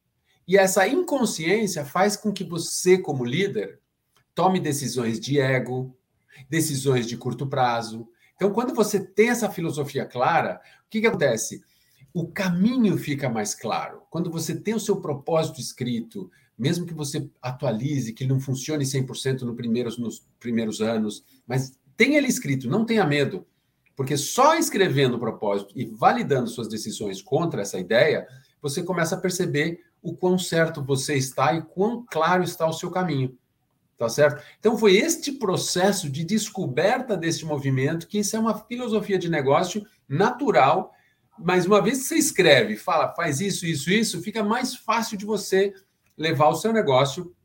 E 0.47 0.58
essa 0.58 0.88
inconsciência 0.88 1.86
faz 1.86 2.15
com 2.15 2.32
que 2.34 2.43
você, 2.43 2.97
como 2.97 3.23
líder, 3.23 3.80
tome 4.34 4.60
decisões 4.60 5.19
de 5.19 5.39
ego, 5.39 5.95
decisões 6.49 7.06
de 7.06 7.17
curto 7.17 7.45
prazo. 7.45 8.08
Então, 8.36 8.52
quando 8.52 8.73
você 8.73 8.99
tem 8.99 9.30
essa 9.30 9.49
filosofia 9.49 10.06
clara, 10.06 10.60
o 10.86 10.89
que, 10.89 11.02
que 11.02 11.08
acontece? 11.08 11.62
O 12.12 12.28
caminho 12.28 12.97
fica 12.97 13.30
mais 13.30 13.54
claro. 13.54 14.02
Quando 14.10 14.32
você 14.32 14.56
tem 14.56 14.73
o 14.73 14.80
seu 14.80 14.99
propósito 14.99 15.60
escrito, 15.60 16.32
mesmo 16.58 16.86
que 16.86 16.93
você 16.93 17.30
atualize, 17.41 18.12
que 18.12 18.23
ele 18.23 18.34
não 18.34 18.39
funcione 18.39 18.84
100% 18.84 19.41
no 19.41 19.56
primeiros, 19.56 19.97
nos 19.97 20.25
primeiros 20.39 20.82
anos, 20.82 21.23
mas 21.45 21.78
tenha 21.95 22.17
ele 22.17 22.28
escrito, 22.28 22.69
não 22.69 22.86
tenha 22.86 23.06
medo. 23.06 23.45
Porque 24.00 24.16
só 24.16 24.56
escrevendo 24.56 25.16
o 25.18 25.20
propósito 25.20 25.74
e 25.76 25.86
validando 25.86 26.48
suas 26.48 26.70
decisões 26.70 27.22
contra 27.22 27.64
essa 27.64 27.78
ideia, 27.78 28.26
você 28.62 28.82
começa 28.82 29.16
a 29.16 29.20
perceber 29.20 29.82
o 30.02 30.16
quão 30.16 30.40
certo 30.40 30.82
você 30.82 31.16
está 31.16 31.54
e 31.54 31.62
quão 31.62 32.06
claro 32.10 32.42
está 32.42 32.66
o 32.66 32.72
seu 32.72 32.90
caminho. 32.90 33.38
Tá 33.98 34.08
certo? 34.08 34.42
Então 34.58 34.78
foi 34.78 34.96
este 34.96 35.34
processo 35.34 36.10
de 36.10 36.24
descoberta 36.24 37.18
deste 37.18 37.46
movimento 37.46 38.08
que 38.08 38.20
isso 38.20 38.38
é 38.38 38.40
uma 38.40 38.58
filosofia 38.58 39.20
de 39.20 39.30
negócio 39.30 39.86
natural, 40.08 40.94
mas 41.38 41.66
uma 41.66 41.82
vez 41.82 41.98
que 41.98 42.06
você 42.06 42.16
escreve, 42.16 42.78
fala, 42.78 43.14
faz 43.14 43.42
isso, 43.42 43.66
isso, 43.66 43.92
isso, 43.92 44.22
fica 44.22 44.42
mais 44.42 44.76
fácil 44.76 45.18
de 45.18 45.26
você 45.26 45.74
levar 46.18 46.48
o 46.48 46.56
seu 46.56 46.72
negócio 46.72 47.36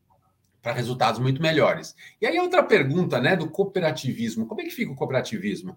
para 0.65 0.73
resultados 0.73 1.21
muito 1.21 1.43
melhores. 1.43 1.95
E 2.19 2.27
aí 2.27 2.41
outra 2.41 2.63
pergunta, 2.63 3.21
né, 3.21 3.37
do 3.37 3.51
cooperativismo. 3.51 4.47
Como 4.47 4.63
é 4.63 4.65
que 4.65 4.71
fica 4.71 4.91
o 4.91 4.97
cooperativismo? 4.97 5.77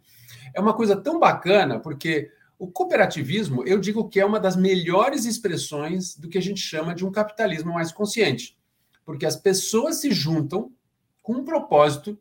É 0.54 0.62
uma 0.62 0.74
coisa 0.74 0.96
tão 0.96 1.20
bacana 1.20 1.78
porque 1.78 2.32
o 2.58 2.72
cooperativismo, 2.72 3.68
eu 3.68 3.80
digo 3.80 4.08
que 4.08 4.18
é 4.18 4.26
uma 4.26 4.40
das 4.40 4.56
melhores 4.56 5.26
expressões 5.26 6.16
do 6.16 6.30
que 6.30 6.38
a 6.38 6.42
gente 6.42 6.62
chama 6.62 6.96
de 6.96 7.06
um 7.06 7.12
capitalismo 7.12 7.74
mais 7.74 7.92
consciente. 7.92 8.58
Porque 9.06 9.26
as 9.26 9.36
pessoas 9.36 9.98
se 9.98 10.10
juntam 10.12 10.72
com 11.22 11.34
um 11.34 11.44
propósito 11.44 12.18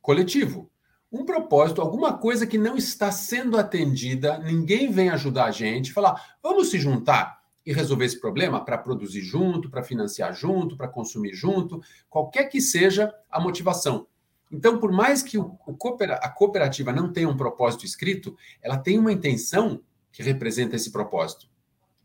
coletivo. 0.00 0.68
Um 1.12 1.24
propósito, 1.24 1.80
alguma 1.80 2.18
coisa 2.18 2.44
que 2.44 2.58
não 2.58 2.76
está 2.76 3.12
sendo 3.12 3.56
atendida, 3.56 4.36
ninguém 4.38 4.90
vem 4.90 5.10
ajudar 5.10 5.44
a 5.44 5.50
gente, 5.52 5.92
falar, 5.92 6.36
vamos 6.42 6.70
se 6.70 6.80
juntar 6.80 7.41
e 7.64 7.72
resolver 7.72 8.04
esse 8.04 8.20
problema 8.20 8.64
para 8.64 8.78
produzir 8.78 9.20
junto, 9.20 9.70
para 9.70 9.82
financiar 9.82 10.34
junto, 10.34 10.76
para 10.76 10.88
consumir 10.88 11.34
junto, 11.34 11.80
qualquer 12.10 12.44
que 12.46 12.60
seja 12.60 13.14
a 13.30 13.40
motivação. 13.40 14.06
Então, 14.50 14.78
por 14.78 14.92
mais 14.92 15.22
que 15.22 15.38
o, 15.38 15.58
o 15.66 15.76
a 16.20 16.28
cooperativa 16.28 16.92
não 16.92 17.12
tenha 17.12 17.28
um 17.28 17.36
propósito 17.36 17.86
escrito, 17.86 18.36
ela 18.60 18.76
tem 18.76 18.98
uma 18.98 19.12
intenção 19.12 19.80
que 20.10 20.22
representa 20.22 20.76
esse 20.76 20.90
propósito. 20.90 21.48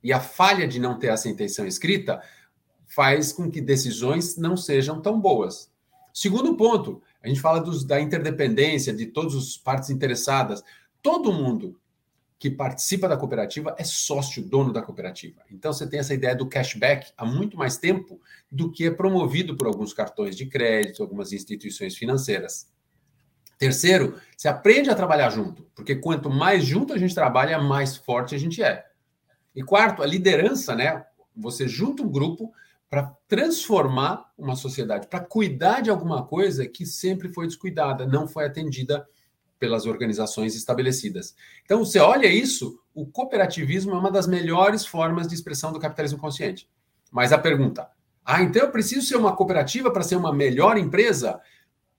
E 0.02 0.14
a 0.14 0.20
falha 0.20 0.68
de 0.68 0.80
não 0.80 0.98
ter 0.98 1.08
essa 1.08 1.28
intenção 1.28 1.68
escrita 1.68 2.22
faz 2.86 3.34
com 3.34 3.52
que 3.52 3.60
decisões 3.60 4.38
não 4.38 4.56
sejam 4.56 5.02
tão 5.02 5.20
boas. 5.20 5.70
Segundo 6.14 6.56
ponto, 6.56 7.02
a 7.22 7.28
gente 7.28 7.42
fala 7.42 7.60
dos, 7.60 7.84
da 7.84 8.00
interdependência 8.00 8.94
de 8.94 9.08
todas 9.08 9.36
as 9.36 9.58
partes 9.58 9.90
interessadas. 9.90 10.64
Todo 11.02 11.34
mundo 11.34 11.78
que 12.40 12.52
participa 12.52 13.08
da 13.08 13.18
cooperativa 13.18 13.76
é 13.80 13.84
sócio, 13.84 14.44
dono 14.44 14.72
da 14.72 14.82
cooperativa. 14.82 15.42
Então 15.50 15.74
você 15.74 15.88
tem 15.88 16.00
essa 16.00 16.14
ideia 16.14 16.36
do 16.36 16.48
cashback 16.48 17.12
há 17.18 17.26
muito 17.26 17.58
mais 17.58 17.78
tempo 17.78 18.22
do 18.52 18.72
que 18.72 18.86
é 18.86 18.92
promovido 18.92 19.56
por 19.56 19.68
alguns 19.68 19.94
cartões 19.94 20.36
de 20.36 20.46
crédito, 20.46 21.02
algumas 21.02 21.34
instituições 21.34 21.98
financeiras. 21.98 22.72
Terceiro, 23.58 24.20
você 24.36 24.48
aprende 24.48 24.90
a 24.90 24.96
trabalhar 24.96 25.32
junto, 25.32 25.64
porque 25.74 25.96
quanto 25.96 26.30
mais 26.30 26.64
junto 26.64 26.94
a 26.94 26.98
gente 26.98 27.16
trabalha, 27.16 27.60
mais 27.60 27.98
forte 27.98 28.36
a 28.36 28.38
gente 28.38 28.62
é. 28.62 28.86
E 29.56 29.64
quarto, 29.64 30.04
a 30.04 30.06
liderança, 30.06 30.76
né? 30.76 31.04
Você 31.36 31.68
junta 31.68 32.04
um 32.04 32.10
grupo 32.10 32.54
para 32.88 33.16
transformar 33.28 34.32
uma 34.38 34.56
sociedade, 34.56 35.08
para 35.08 35.20
cuidar 35.20 35.82
de 35.82 35.90
alguma 35.90 36.24
coisa 36.24 36.68
que 36.68 36.86
sempre 36.86 37.34
foi 37.34 37.48
descuidada, 37.48 38.06
não 38.06 38.28
foi 38.28 38.46
atendida 38.46 39.08
pelas 39.60 39.86
organizações 39.86 40.56
estabelecidas. 40.56 41.36
Então, 41.64 41.84
você 41.84 42.00
olha 42.00 42.28
isso, 42.28 42.80
o 42.94 43.06
cooperativismo 43.06 43.94
é 43.94 43.98
uma 43.98 44.12
das 44.12 44.28
melhores 44.28 44.86
formas 44.86 45.28
de 45.28 45.36
expressão 45.36 45.72
do 45.72 45.80
capitalismo 45.80 46.20
consciente. 46.20 46.70
Mas 47.12 47.32
a 47.32 47.38
pergunta: 47.38 47.90
ah, 48.26 48.42
então 48.42 48.64
eu 48.64 48.72
preciso 48.72 49.08
ser 49.08 49.16
uma 49.16 49.36
cooperativa 49.36 49.90
para 49.90 50.04
ser 50.04 50.16
uma 50.16 50.34
melhor 50.34 50.78
empresa? 50.78 51.40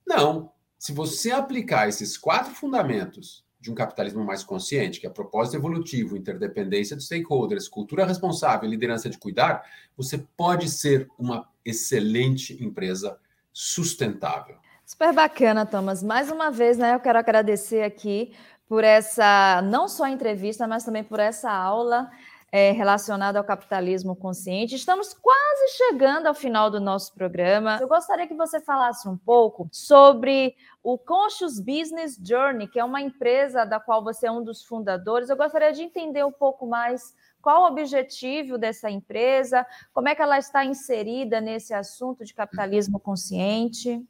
Não. 0.06 0.52
Se 0.78 0.92
você 0.92 1.30
aplicar 1.32 1.88
esses 1.88 2.16
quatro 2.16 2.54
fundamentos 2.54 3.44
de 3.60 3.70
um 3.70 3.74
capitalismo 3.74 4.24
mais 4.24 4.44
consciente, 4.44 5.00
que 5.00 5.06
é 5.06 5.10
propósito 5.10 5.56
evolutivo, 5.56 6.16
interdependência 6.16 6.96
de 6.96 7.02
stakeholders, 7.02 7.66
cultura 7.66 8.06
responsável, 8.06 8.68
liderança 8.68 9.10
de 9.10 9.18
cuidar, 9.18 9.64
você 9.96 10.18
pode 10.36 10.68
ser 10.68 11.08
uma 11.18 11.48
excelente 11.64 12.62
empresa 12.62 13.18
sustentável. 13.52 14.56
Super 14.88 15.12
bacana, 15.12 15.66
Thomas. 15.66 16.02
Mais 16.02 16.30
uma 16.30 16.50
vez, 16.50 16.78
né, 16.78 16.94
eu 16.94 17.00
quero 17.00 17.18
agradecer 17.18 17.82
aqui 17.82 18.34
por 18.66 18.82
essa, 18.82 19.60
não 19.60 19.86
só 19.86 20.08
entrevista, 20.08 20.66
mas 20.66 20.82
também 20.82 21.04
por 21.04 21.20
essa 21.20 21.52
aula 21.52 22.10
é, 22.50 22.72
relacionada 22.72 23.38
ao 23.38 23.44
capitalismo 23.44 24.16
consciente. 24.16 24.76
Estamos 24.76 25.12
quase 25.12 25.76
chegando 25.76 26.26
ao 26.26 26.32
final 26.32 26.70
do 26.70 26.80
nosso 26.80 27.12
programa. 27.12 27.76
Eu 27.78 27.86
gostaria 27.86 28.26
que 28.26 28.32
você 28.32 28.62
falasse 28.62 29.06
um 29.06 29.18
pouco 29.18 29.68
sobre 29.70 30.54
o 30.82 30.96
Conscious 30.96 31.60
Business 31.60 32.18
Journey, 32.18 32.66
que 32.66 32.80
é 32.80 32.84
uma 32.84 33.02
empresa 33.02 33.66
da 33.66 33.78
qual 33.78 34.02
você 34.02 34.26
é 34.26 34.32
um 34.32 34.42
dos 34.42 34.64
fundadores. 34.64 35.28
Eu 35.28 35.36
gostaria 35.36 35.70
de 35.70 35.82
entender 35.82 36.24
um 36.24 36.32
pouco 36.32 36.66
mais 36.66 37.14
qual 37.42 37.64
o 37.64 37.66
objetivo 37.66 38.56
dessa 38.56 38.90
empresa, 38.90 39.66
como 39.92 40.08
é 40.08 40.14
que 40.14 40.22
ela 40.22 40.38
está 40.38 40.64
inserida 40.64 41.42
nesse 41.42 41.74
assunto 41.74 42.24
de 42.24 42.32
capitalismo 42.32 42.98
consciente. 42.98 44.02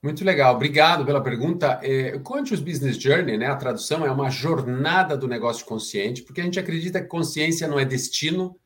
Muito 0.00 0.24
legal, 0.24 0.54
obrigado 0.54 1.04
pela 1.04 1.20
pergunta. 1.20 1.80
É, 1.82 2.18
Conscious 2.20 2.60
Business 2.60 2.96
Journey, 2.96 3.36
né, 3.36 3.46
a 3.46 3.56
tradução 3.56 4.06
é 4.06 4.10
uma 4.10 4.30
jornada 4.30 5.16
do 5.16 5.26
negócio 5.26 5.66
consciente, 5.66 6.22
porque 6.22 6.40
a 6.40 6.44
gente 6.44 6.60
acredita 6.60 7.00
que 7.00 7.08
consciência 7.08 7.66
não 7.66 7.80
é 7.80 7.84
destino, 7.84 8.56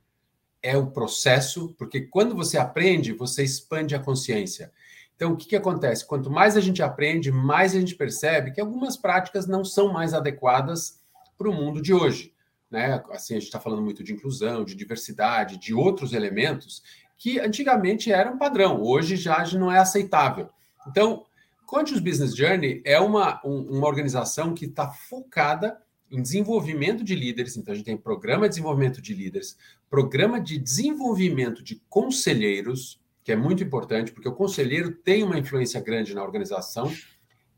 é 0.63 0.77
o 0.77 0.91
processo, 0.91 1.75
porque 1.79 2.03
quando 2.03 2.35
você 2.37 2.59
aprende, 2.59 3.13
você 3.13 3.43
expande 3.43 3.95
a 3.95 3.99
consciência. 3.99 4.71
Então, 5.17 5.33
o 5.33 5.37
que, 5.37 5.47
que 5.47 5.57
acontece? 5.57 6.07
Quanto 6.07 6.31
mais 6.31 6.57
a 6.57 6.61
gente 6.61 6.83
aprende, 6.83 7.33
mais 7.33 7.75
a 7.75 7.81
gente 7.81 7.95
percebe 7.95 8.53
que 8.53 8.61
algumas 8.61 8.97
práticas 8.97 9.47
não 9.47 9.65
são 9.65 9.93
mais 9.93 10.13
adequadas 10.13 11.01
para 11.39 11.49
o 11.49 11.55
mundo 11.55 11.81
de 11.81 11.95
hoje. 11.95 12.35
Né? 12.71 13.03
Assim, 13.11 13.35
a 13.35 13.39
gente 13.39 13.47
está 13.47 13.59
falando 13.59 13.83
muito 13.83 14.05
de 14.05 14.13
inclusão, 14.13 14.65
de 14.65 14.75
diversidade, 14.75 15.59
de 15.59 15.73
outros 15.75 16.13
elementos 16.13 16.83
que 17.17 17.39
antigamente 17.39 18.11
eram 18.11 18.37
padrão, 18.37 18.83
hoje 18.83 19.15
já 19.15 19.45
não 19.53 19.71
é 19.71 19.79
aceitável. 19.79 20.49
Então, 20.87 21.25
Conscious 21.67 22.01
Business 22.01 22.37
Journey 22.37 22.83
é 22.85 22.99
uma, 23.01 23.41
um, 23.45 23.79
uma 23.79 23.87
organização 23.87 24.55
que 24.55 24.67
está 24.67 24.91
focada 24.91 25.81
em 26.11 26.21
desenvolvimento 26.21 27.03
de 27.03 27.15
líderes. 27.15 27.57
Então, 27.57 27.73
a 27.73 27.77
gente 27.77 27.87
tem 27.87 27.97
programa 27.97 28.47
de 28.47 28.51
desenvolvimento 28.51 29.01
de 29.01 29.15
líderes, 29.15 29.57
programa 29.89 30.41
de 30.41 30.59
desenvolvimento 30.59 31.63
de 31.63 31.83
conselheiros, 31.89 33.01
que 33.25 33.33
é 33.33 33.37
muito 33.37 33.63
importante, 33.63 34.13
porque 34.13 34.29
o 34.29 34.35
conselheiro 34.35 34.93
tem 34.93 35.23
uma 35.23 35.39
influência 35.39 35.81
grande 35.81 36.15
na 36.15 36.23
organização, 36.23 36.93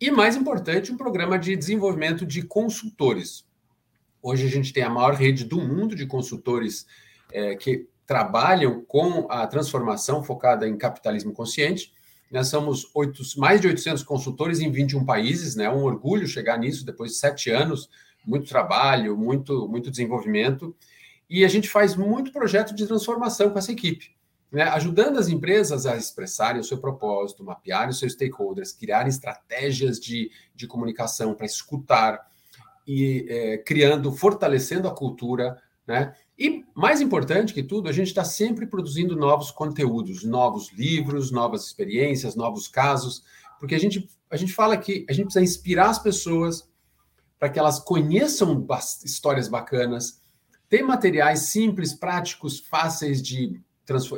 e 0.01 0.11
mais 0.11 0.37
importante, 0.37 0.93
um 0.93 0.97
programa 0.97 1.39
de 1.39 1.57
desenvolvimento 1.57 2.27
de 2.27 2.43
consultores. 2.43 3.45
Hoje 4.23 4.47
a 4.47 4.51
gente 4.51 4.73
tem 4.73 4.83
a 4.83 4.91
maior 4.91 5.15
rede 5.15 5.45
do 5.45 5.59
mundo 5.61 5.95
de 5.95 6.07
consultores 6.07 6.87
é, 7.33 7.55
que 7.55 7.89
trabalham 8.07 8.85
com 8.85 9.27
a 9.31 9.47
transformação 9.47 10.23
focada 10.23 10.69
em 10.69 10.77
capitalismo 10.77 11.33
consciente. 11.33 11.93
Nós 12.35 12.49
somos 12.49 12.91
oito, 12.95 13.23
mais 13.37 13.61
de 13.61 13.69
800 13.69 14.03
consultores 14.03 14.59
em 14.59 14.69
21 14.69 15.05
países, 15.05 15.55
né? 15.55 15.67
É 15.67 15.71
um 15.71 15.85
orgulho 15.85 16.27
chegar 16.27 16.59
nisso 16.59 16.85
depois 16.85 17.13
de 17.13 17.19
sete 17.19 17.49
anos, 17.49 17.89
muito 18.27 18.49
trabalho, 18.49 19.17
muito, 19.17 19.69
muito 19.69 19.89
desenvolvimento. 19.89 20.75
E 21.31 21.45
a 21.45 21.49
gente 21.49 21.69
faz 21.69 21.95
muito 21.95 22.33
projeto 22.33 22.75
de 22.75 22.89
transformação 22.89 23.51
com 23.51 23.59
essa 23.61 23.71
equipe, 23.71 24.17
né? 24.51 24.65
ajudando 24.65 25.17
as 25.17 25.29
empresas 25.29 25.87
a 25.87 25.97
expressarem 25.97 26.61
o 26.61 26.65
seu 26.65 26.79
propósito, 26.79 27.45
mapearem 27.45 27.91
os 27.91 28.01
seus 28.01 28.15
stakeholders, 28.15 28.73
criarem 28.73 29.09
estratégias 29.11 30.01
de, 30.01 30.29
de 30.57 30.67
comunicação 30.67 31.35
para 31.35 31.47
escutar 31.47 32.29
e 32.85 33.27
é, 33.29 33.59
criando, 33.59 34.11
fortalecendo 34.11 34.89
a 34.89 34.95
cultura, 34.95 35.63
né? 35.87 36.17
E 36.39 36.65
mais 36.75 37.01
importante 37.01 37.55
que 37.55 37.63
tudo, 37.63 37.89
a 37.89 37.93
gente 37.93 38.09
está 38.09 38.25
sempre 38.25 38.67
produzindo 38.67 39.15
novos 39.15 39.51
conteúdos, 39.51 40.25
novos 40.25 40.73
livros, 40.73 41.31
novas 41.31 41.65
experiências, 41.67 42.35
novos 42.35 42.67
casos, 42.67 43.23
porque 43.59 43.75
a 43.75 43.79
gente, 43.79 44.09
a 44.29 44.37
gente 44.37 44.53
fala 44.53 44.77
que 44.77 45.07
a 45.09 45.13
gente 45.13 45.27
precisa 45.27 45.45
inspirar 45.45 45.91
as 45.91 45.99
pessoas 45.99 46.69
para 47.39 47.49
que 47.49 47.59
elas 47.59 47.79
conheçam 47.79 48.67
histórias 49.05 49.49
bacanas, 49.49 50.21
tem 50.69 50.83
materiais 50.83 51.41
simples, 51.41 51.93
práticos, 51.93 52.59
fáceis 52.59 53.23
de, 53.23 53.61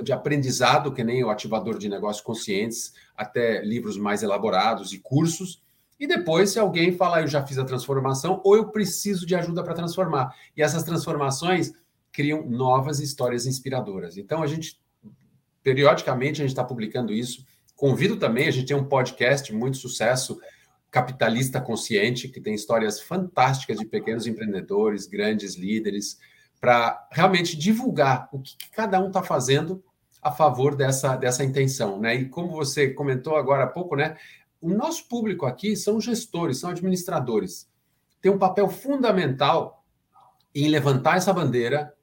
de 0.02 0.12
aprendizado, 0.12 0.92
que 0.92 1.04
nem 1.04 1.22
o 1.22 1.28
ativador 1.28 1.76
de 1.76 1.88
negócios 1.88 2.24
conscientes, 2.24 2.94
até 3.14 3.60
livros 3.62 3.98
mais 3.98 4.22
elaborados 4.22 4.92
e 4.92 4.98
cursos. 4.98 5.60
E 5.98 6.06
depois, 6.06 6.50
se 6.50 6.58
alguém 6.58 6.92
falar, 6.92 7.22
eu 7.22 7.26
já 7.26 7.44
fiz 7.44 7.58
a 7.58 7.64
transformação, 7.64 8.40
ou 8.44 8.56
eu 8.56 8.68
preciso 8.68 9.26
de 9.26 9.34
ajuda 9.34 9.62
para 9.62 9.74
transformar. 9.74 10.34
E 10.56 10.62
essas 10.62 10.82
transformações 10.82 11.72
criam 12.16 12.48
novas 12.48 12.98
histórias 12.98 13.44
inspiradoras. 13.44 14.16
Então, 14.16 14.42
a 14.42 14.46
gente, 14.46 14.80
periodicamente, 15.62 16.40
a 16.40 16.44
gente 16.44 16.52
está 16.52 16.64
publicando 16.64 17.12
isso. 17.12 17.44
Convido 17.74 18.16
também, 18.16 18.48
a 18.48 18.50
gente 18.50 18.68
tem 18.68 18.76
um 18.76 18.88
podcast, 18.88 19.52
muito 19.52 19.76
sucesso, 19.76 20.40
Capitalista 20.90 21.60
Consciente, 21.60 22.28
que 22.28 22.40
tem 22.40 22.54
histórias 22.54 23.02
fantásticas 23.02 23.78
de 23.78 23.84
pequenos 23.84 24.26
empreendedores, 24.26 25.06
grandes 25.06 25.56
líderes, 25.56 26.18
para 26.58 27.06
realmente 27.12 27.54
divulgar 27.54 28.30
o 28.32 28.40
que, 28.40 28.56
que 28.56 28.70
cada 28.70 28.98
um 28.98 29.08
está 29.08 29.22
fazendo 29.22 29.84
a 30.22 30.32
favor 30.32 30.74
dessa, 30.74 31.16
dessa 31.16 31.44
intenção. 31.44 32.00
Né? 32.00 32.14
E 32.14 32.28
como 32.30 32.50
você 32.50 32.94
comentou 32.94 33.36
agora 33.36 33.64
há 33.64 33.66
pouco, 33.66 33.94
né? 33.94 34.16
o 34.58 34.70
nosso 34.70 35.06
público 35.06 35.44
aqui 35.44 35.76
são 35.76 36.00
gestores, 36.00 36.56
são 36.56 36.70
administradores. 36.70 37.68
Tem 38.22 38.32
um 38.32 38.38
papel 38.38 38.70
fundamental 38.70 39.84
em 40.54 40.68
levantar 40.68 41.18
essa 41.18 41.34
bandeira 41.34 41.94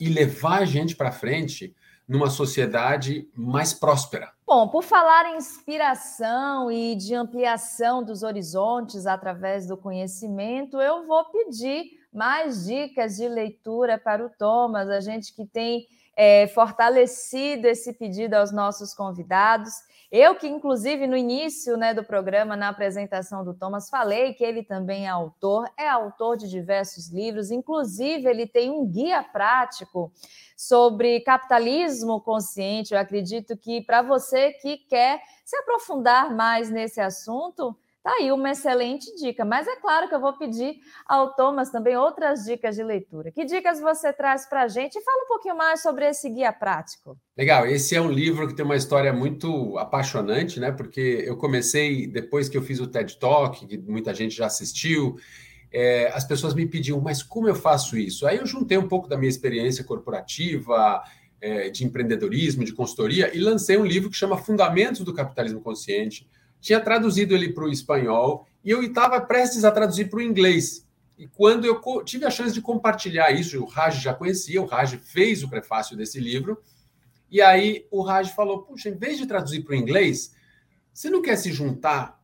e 0.00 0.08
levar 0.08 0.62
a 0.62 0.64
gente 0.64 0.96
para 0.96 1.12
frente 1.12 1.76
numa 2.08 2.28
sociedade 2.28 3.28
mais 3.36 3.72
próspera. 3.72 4.32
Bom, 4.44 4.66
por 4.66 4.82
falar 4.82 5.26
em 5.26 5.36
inspiração 5.36 6.72
e 6.72 6.96
de 6.96 7.14
ampliação 7.14 8.02
dos 8.02 8.24
horizontes 8.24 9.06
através 9.06 9.66
do 9.68 9.76
conhecimento, 9.76 10.80
eu 10.80 11.06
vou 11.06 11.24
pedir 11.26 11.84
mais 12.12 12.66
dicas 12.66 13.16
de 13.16 13.28
leitura 13.28 13.96
para 13.96 14.26
o 14.26 14.28
Thomas, 14.28 14.88
a 14.88 14.98
gente 14.98 15.32
que 15.32 15.46
tem 15.46 15.86
é, 16.16 16.48
fortalecido 16.48 17.68
esse 17.68 17.92
pedido 17.92 18.34
aos 18.34 18.50
nossos 18.50 18.92
convidados. 18.92 19.72
Eu 20.10 20.34
que, 20.34 20.48
inclusive, 20.48 21.06
no 21.06 21.16
início 21.16 21.76
né, 21.76 21.94
do 21.94 22.02
programa, 22.02 22.56
na 22.56 22.68
apresentação 22.68 23.44
do 23.44 23.54
Thomas, 23.54 23.88
falei 23.88 24.34
que 24.34 24.42
ele 24.42 24.64
também 24.64 25.06
é 25.06 25.08
autor, 25.08 25.70
é 25.78 25.88
autor 25.88 26.36
de 26.36 26.48
diversos 26.48 27.10
livros, 27.10 27.52
inclusive 27.52 28.28
ele 28.28 28.44
tem 28.44 28.70
um 28.70 28.84
guia 28.84 29.22
prático 29.22 30.12
sobre 30.56 31.20
capitalismo 31.20 32.20
consciente. 32.20 32.92
Eu 32.92 32.98
acredito 32.98 33.56
que 33.56 33.80
para 33.82 34.02
você 34.02 34.50
que 34.54 34.78
quer 34.78 35.22
se 35.44 35.56
aprofundar 35.56 36.34
mais 36.34 36.70
nesse 36.70 37.00
assunto, 37.00 37.76
Tá 38.02 38.12
aí 38.18 38.32
uma 38.32 38.50
excelente 38.50 39.14
dica, 39.16 39.44
mas 39.44 39.68
é 39.68 39.76
claro 39.76 40.08
que 40.08 40.14
eu 40.14 40.20
vou 40.20 40.32
pedir 40.38 40.76
ao 41.06 41.34
Thomas 41.34 41.70
também 41.70 41.98
outras 41.98 42.44
dicas 42.44 42.74
de 42.74 42.82
leitura. 42.82 43.30
Que 43.30 43.44
dicas 43.44 43.78
você 43.78 44.10
traz 44.10 44.48
para 44.48 44.62
a 44.62 44.68
gente? 44.68 44.96
E 44.96 45.02
fala 45.02 45.24
um 45.24 45.28
pouquinho 45.28 45.54
mais 45.54 45.82
sobre 45.82 46.08
esse 46.08 46.30
guia 46.30 46.50
prático. 46.50 47.18
Legal, 47.36 47.66
esse 47.66 47.94
é 47.94 48.00
um 48.00 48.10
livro 48.10 48.48
que 48.48 48.54
tem 48.54 48.64
uma 48.64 48.76
história 48.76 49.12
muito 49.12 49.76
apaixonante, 49.76 50.58
né? 50.58 50.72
Porque 50.72 51.24
eu 51.26 51.36
comecei, 51.36 52.06
depois 52.06 52.48
que 52.48 52.56
eu 52.56 52.62
fiz 52.62 52.80
o 52.80 52.86
TED 52.86 53.18
Talk, 53.18 53.66
que 53.66 53.76
muita 53.76 54.14
gente 54.14 54.34
já 54.34 54.46
assistiu, 54.46 55.16
é, 55.70 56.10
as 56.14 56.24
pessoas 56.24 56.54
me 56.54 56.66
pediam, 56.66 56.98
mas 57.02 57.22
como 57.22 57.48
eu 57.48 57.54
faço 57.54 57.98
isso? 57.98 58.26
Aí 58.26 58.38
eu 58.38 58.46
juntei 58.46 58.78
um 58.78 58.88
pouco 58.88 59.08
da 59.08 59.18
minha 59.18 59.28
experiência 59.28 59.84
corporativa, 59.84 61.02
é, 61.38 61.68
de 61.68 61.84
empreendedorismo, 61.84 62.64
de 62.64 62.72
consultoria, 62.72 63.30
e 63.36 63.38
lancei 63.38 63.76
um 63.76 63.84
livro 63.84 64.08
que 64.08 64.16
chama 64.16 64.38
Fundamentos 64.38 65.02
do 65.02 65.12
Capitalismo 65.12 65.60
Consciente 65.60 66.26
tinha 66.60 66.80
traduzido 66.80 67.34
ele 67.34 67.52
para 67.52 67.64
o 67.64 67.70
espanhol 67.70 68.46
e 68.64 68.70
eu 68.70 68.82
estava 68.82 69.20
prestes 69.20 69.64
a 69.64 69.70
traduzir 69.70 70.10
para 70.10 70.18
o 70.18 70.22
inglês. 70.22 70.86
E 71.16 71.26
quando 71.26 71.64
eu 71.64 71.80
tive 72.04 72.24
a 72.24 72.30
chance 72.30 72.54
de 72.54 72.60
compartilhar 72.60 73.30
isso, 73.30 73.60
o 73.62 73.66
Raj 73.66 74.02
já 74.02 74.14
conhecia, 74.14 74.60
o 74.60 74.66
Raj 74.66 74.96
fez 74.96 75.42
o 75.42 75.48
prefácio 75.48 75.96
desse 75.96 76.18
livro, 76.18 76.62
e 77.30 77.40
aí 77.42 77.86
o 77.90 78.02
Raj 78.02 78.30
falou: 78.30 78.62
Puxa, 78.62 78.88
em 78.88 78.96
vez 78.96 79.18
de 79.18 79.26
traduzir 79.26 79.62
para 79.62 79.72
o 79.72 79.76
inglês, 79.76 80.34
você 80.92 81.10
não 81.10 81.22
quer 81.22 81.36
se 81.36 81.52
juntar 81.52 82.20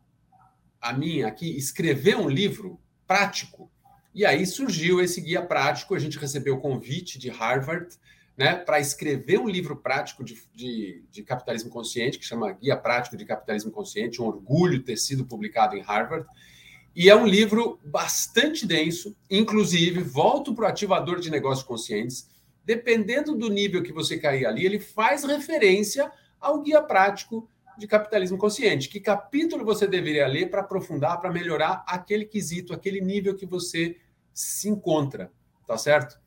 a 0.80 0.92
mim 0.92 1.22
aqui, 1.22 1.56
escrever 1.56 2.16
um 2.16 2.28
livro 2.28 2.80
prático? 3.06 3.70
E 4.14 4.24
aí 4.24 4.46
surgiu 4.46 5.00
esse 5.00 5.20
guia 5.20 5.42
prático, 5.42 5.94
a 5.94 5.98
gente 5.98 6.18
recebeu 6.18 6.54
o 6.54 6.60
convite 6.60 7.18
de 7.18 7.28
Harvard 7.28 7.94
né, 8.36 8.54
para 8.54 8.78
escrever 8.78 9.38
um 9.38 9.48
livro 9.48 9.76
prático 9.76 10.22
de, 10.22 10.36
de, 10.54 11.02
de, 11.10 11.22
capitalismo 11.22 11.70
consciente, 11.70 12.18
que 12.18 12.24
chama 12.24 12.52
Guia 12.52 12.76
Prático 12.76 13.16
de 13.16 13.24
Capitalismo 13.24 13.70
Consciente, 13.70 14.20
um 14.20 14.26
orgulho 14.26 14.82
ter 14.82 14.96
sido 14.98 15.24
publicado 15.24 15.74
em 15.74 15.80
Harvard. 15.80 16.26
E 16.94 17.08
é 17.08 17.16
um 17.16 17.26
livro 17.26 17.80
bastante 17.84 18.66
denso, 18.66 19.16
inclusive, 19.30 20.02
volto 20.02 20.54
para 20.54 20.66
o 20.66 20.68
ativador 20.68 21.18
de 21.18 21.30
negócios 21.30 21.66
conscientes. 21.66 22.28
Dependendo 22.64 23.34
do 23.34 23.48
nível 23.48 23.82
que 23.82 23.92
você 23.92 24.18
cair 24.18 24.44
ali, 24.44 24.66
ele 24.66 24.80
faz 24.80 25.24
referência 25.24 26.10
ao 26.38 26.62
guia 26.62 26.82
prático 26.82 27.48
de 27.78 27.86
capitalismo 27.86 28.36
consciente. 28.36 28.88
Que 28.88 29.00
capítulo 29.00 29.64
você 29.64 29.86
deveria 29.86 30.26
ler 30.26 30.50
para 30.50 30.60
aprofundar, 30.60 31.20
para 31.20 31.30
melhorar 31.30 31.84
aquele 31.86 32.24
quesito, 32.24 32.74
aquele 32.74 33.00
nível 33.00 33.34
que 33.34 33.46
você 33.46 33.96
se 34.32 34.68
encontra, 34.68 35.30
tá 35.66 35.78
certo? 35.78 36.18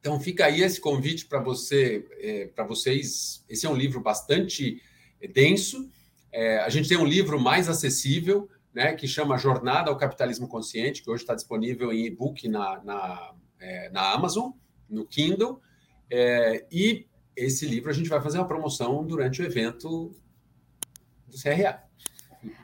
Então 0.00 0.18
fica 0.20 0.46
aí 0.46 0.62
esse 0.62 0.80
convite 0.80 1.26
para 1.26 1.40
você, 1.40 2.06
é, 2.18 2.46
para 2.46 2.64
vocês. 2.64 3.44
Esse 3.48 3.66
é 3.66 3.70
um 3.70 3.76
livro 3.76 4.00
bastante 4.00 4.80
denso. 5.32 5.90
É, 6.32 6.58
a 6.58 6.68
gente 6.68 6.88
tem 6.88 6.98
um 6.98 7.04
livro 7.04 7.40
mais 7.40 7.68
acessível, 7.68 8.48
né, 8.72 8.94
que 8.94 9.08
chama 9.08 9.38
Jornada 9.38 9.90
ao 9.90 9.96
Capitalismo 9.96 10.46
Consciente, 10.46 11.02
que 11.02 11.10
hoje 11.10 11.22
está 11.22 11.34
disponível 11.34 11.92
em 11.92 12.06
e-book 12.06 12.46
na, 12.48 12.82
na, 12.84 13.34
é, 13.58 13.90
na, 13.90 14.12
Amazon, 14.12 14.52
no 14.88 15.06
Kindle. 15.06 15.60
É, 16.10 16.66
e 16.70 17.06
esse 17.34 17.66
livro 17.66 17.90
a 17.90 17.94
gente 17.94 18.08
vai 18.08 18.20
fazer 18.20 18.38
uma 18.38 18.46
promoção 18.46 19.04
durante 19.04 19.42
o 19.42 19.44
evento 19.44 20.14
do 21.26 21.36
CRA. 21.40 21.87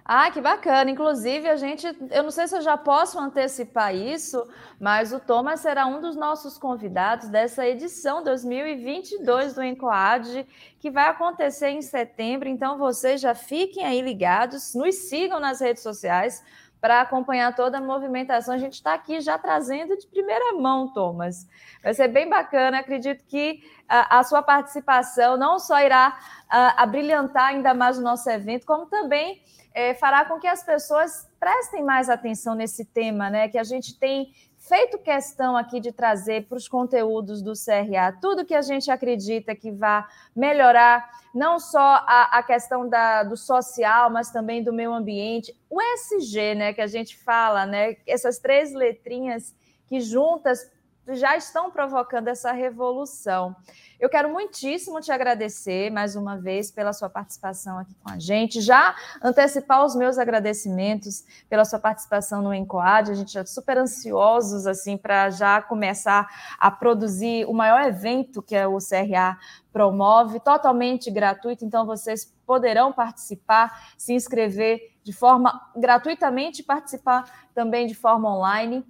Ah, 0.04 0.30
que 0.30 0.40
bacana. 0.40 0.90
Inclusive, 0.90 1.48
a 1.48 1.56
gente, 1.56 1.86
eu 2.10 2.22
não 2.22 2.30
sei 2.30 2.46
se 2.46 2.56
eu 2.56 2.60
já 2.60 2.76
posso 2.76 3.18
antecipar 3.18 3.94
isso, 3.94 4.46
mas 4.78 5.12
o 5.12 5.18
Thomas 5.18 5.60
será 5.60 5.86
um 5.86 6.00
dos 6.00 6.14
nossos 6.14 6.56
convidados 6.58 7.28
dessa 7.28 7.66
edição 7.66 8.22
2022 8.22 9.54
do 9.54 9.62
Encoad, 9.62 10.46
que 10.78 10.90
vai 10.90 11.08
acontecer 11.08 11.70
em 11.70 11.82
setembro. 11.82 12.48
Então, 12.48 12.78
vocês 12.78 13.20
já 13.20 13.34
fiquem 13.34 13.84
aí 13.84 14.00
ligados, 14.00 14.74
nos 14.74 14.94
sigam 15.08 15.40
nas 15.40 15.60
redes 15.60 15.82
sociais 15.82 16.42
para 16.84 17.00
acompanhar 17.00 17.54
toda 17.54 17.78
a 17.78 17.80
movimentação. 17.80 18.54
A 18.54 18.58
gente 18.58 18.74
está 18.74 18.92
aqui 18.92 19.18
já 19.18 19.38
trazendo 19.38 19.96
de 19.96 20.06
primeira 20.06 20.52
mão, 20.52 20.92
Thomas. 20.92 21.48
Vai 21.82 21.94
ser 21.94 22.08
bem 22.08 22.28
bacana. 22.28 22.80
Acredito 22.80 23.24
que 23.24 23.62
a, 23.88 24.18
a 24.18 24.22
sua 24.22 24.42
participação 24.42 25.38
não 25.38 25.58
só 25.58 25.80
irá 25.80 26.14
a, 26.46 26.82
abrilhantar 26.82 27.46
ainda 27.46 27.72
mais 27.72 27.98
o 27.98 28.02
nosso 28.02 28.28
evento, 28.28 28.66
como 28.66 28.84
também 28.84 29.42
é, 29.74 29.92
fará 29.92 30.24
com 30.24 30.38
que 30.38 30.46
as 30.46 30.62
pessoas 30.62 31.28
prestem 31.38 31.82
mais 31.82 32.08
atenção 32.08 32.54
nesse 32.54 32.84
tema, 32.84 33.28
né? 33.28 33.48
Que 33.48 33.58
a 33.58 33.64
gente 33.64 33.98
tem 33.98 34.32
feito 34.56 34.96
questão 34.98 35.56
aqui 35.56 35.78
de 35.78 35.92
trazer 35.92 36.46
para 36.46 36.56
os 36.56 36.66
conteúdos 36.66 37.42
do 37.42 37.52
CRA 37.52 38.16
tudo 38.18 38.46
que 38.46 38.54
a 38.54 38.62
gente 38.62 38.90
acredita 38.90 39.54
que 39.54 39.70
vai 39.70 40.02
melhorar 40.34 41.06
não 41.34 41.58
só 41.58 41.80
a, 42.06 42.38
a 42.38 42.42
questão 42.42 42.88
da, 42.88 43.24
do 43.24 43.36
social, 43.36 44.08
mas 44.08 44.30
também 44.30 44.62
do 44.62 44.72
meio 44.72 44.94
ambiente. 44.94 45.54
O 45.68 45.82
SG, 45.82 46.54
né, 46.54 46.72
que 46.72 46.80
a 46.80 46.86
gente 46.86 47.18
fala, 47.18 47.66
né, 47.66 47.96
essas 48.06 48.38
três 48.38 48.72
letrinhas 48.72 49.54
que 49.86 50.00
juntas 50.00 50.70
já 51.08 51.36
estão 51.36 51.70
provocando 51.70 52.28
essa 52.28 52.52
revolução. 52.52 53.54
Eu 54.00 54.08
quero 54.08 54.28
muitíssimo 54.28 55.00
te 55.00 55.12
agradecer 55.12 55.90
mais 55.90 56.16
uma 56.16 56.36
vez 56.36 56.70
pela 56.70 56.92
sua 56.92 57.08
participação 57.08 57.78
aqui 57.78 57.94
com 58.02 58.10
a 58.10 58.18
gente, 58.18 58.60
já 58.60 58.94
antecipar 59.22 59.84
os 59.84 59.94
meus 59.94 60.18
agradecimentos 60.18 61.24
pela 61.48 61.64
sua 61.64 61.78
participação 61.78 62.42
no 62.42 62.52
Encoad. 62.52 63.10
A 63.10 63.14
gente 63.14 63.38
é 63.38 63.44
super 63.44 63.78
ansiosos 63.78 64.66
assim 64.66 64.96
para 64.96 65.30
já 65.30 65.62
começar 65.62 66.28
a 66.58 66.70
produzir 66.70 67.46
o 67.46 67.52
maior 67.52 67.82
evento 67.82 68.42
que 68.42 68.56
o 68.66 68.78
CRA 68.78 69.38
promove, 69.72 70.40
totalmente 70.40 71.10
gratuito, 71.10 71.64
então 71.64 71.84
vocês 71.84 72.32
poderão 72.46 72.92
participar, 72.92 73.92
se 73.96 74.12
inscrever 74.12 74.94
de 75.02 75.12
forma 75.12 75.60
gratuitamente, 75.76 76.62
participar 76.62 77.48
também 77.54 77.86
de 77.86 77.94
forma 77.94 78.34
online. 78.34 78.84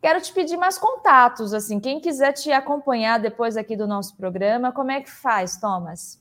Quero 0.00 0.20
te 0.20 0.32
pedir 0.32 0.56
mais 0.56 0.78
contatos, 0.78 1.52
assim, 1.52 1.78
quem 1.78 2.00
quiser 2.00 2.32
te 2.32 2.50
acompanhar 2.50 3.18
depois 3.18 3.56
aqui 3.56 3.76
do 3.76 3.86
nosso 3.86 4.16
programa, 4.16 4.72
como 4.72 4.90
é 4.90 5.02
que 5.02 5.10
faz, 5.10 5.58
Thomas? 5.58 6.18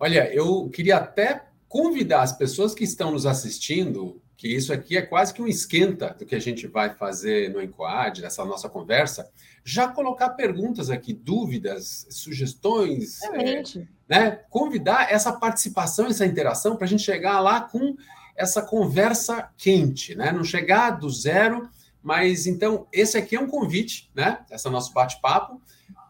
Olha, 0.00 0.32
eu 0.32 0.68
queria 0.70 0.96
até 0.96 1.44
convidar 1.68 2.22
as 2.22 2.32
pessoas 2.32 2.74
que 2.74 2.84
estão 2.84 3.10
nos 3.10 3.26
assistindo, 3.26 4.20
que 4.34 4.48
isso 4.48 4.72
aqui 4.72 4.96
é 4.96 5.02
quase 5.02 5.34
que 5.34 5.42
um 5.42 5.46
esquenta 5.46 6.14
do 6.18 6.24
que 6.24 6.34
a 6.34 6.40
gente 6.40 6.66
vai 6.66 6.94
fazer 6.94 7.52
no 7.52 7.60
Encoad, 7.60 8.22
nessa 8.22 8.44
nossa 8.46 8.68
conversa, 8.68 9.28
já 9.62 9.88
colocar 9.88 10.30
perguntas 10.30 10.88
aqui, 10.88 11.12
dúvidas, 11.12 12.06
sugestões, 12.08 13.22
é, 13.24 13.62
né? 14.08 14.30
Convidar 14.48 15.12
essa 15.12 15.32
participação, 15.32 16.06
essa 16.06 16.24
interação 16.24 16.76
para 16.76 16.86
a 16.86 16.88
gente 16.88 17.02
chegar 17.02 17.40
lá 17.40 17.60
com 17.60 17.94
essa 18.34 18.62
conversa 18.62 19.50
quente, 19.56 20.14
né? 20.14 20.32
Não 20.32 20.44
chegar 20.44 20.90
do 20.90 21.10
zero 21.10 21.68
mas 22.06 22.46
então, 22.46 22.86
esse 22.92 23.18
aqui 23.18 23.34
é 23.34 23.40
um 23.40 23.48
convite, 23.48 24.08
né? 24.14 24.38
Esse 24.48 24.64
é 24.64 24.70
o 24.70 24.72
nosso 24.72 24.92
bate-papo, 24.92 25.60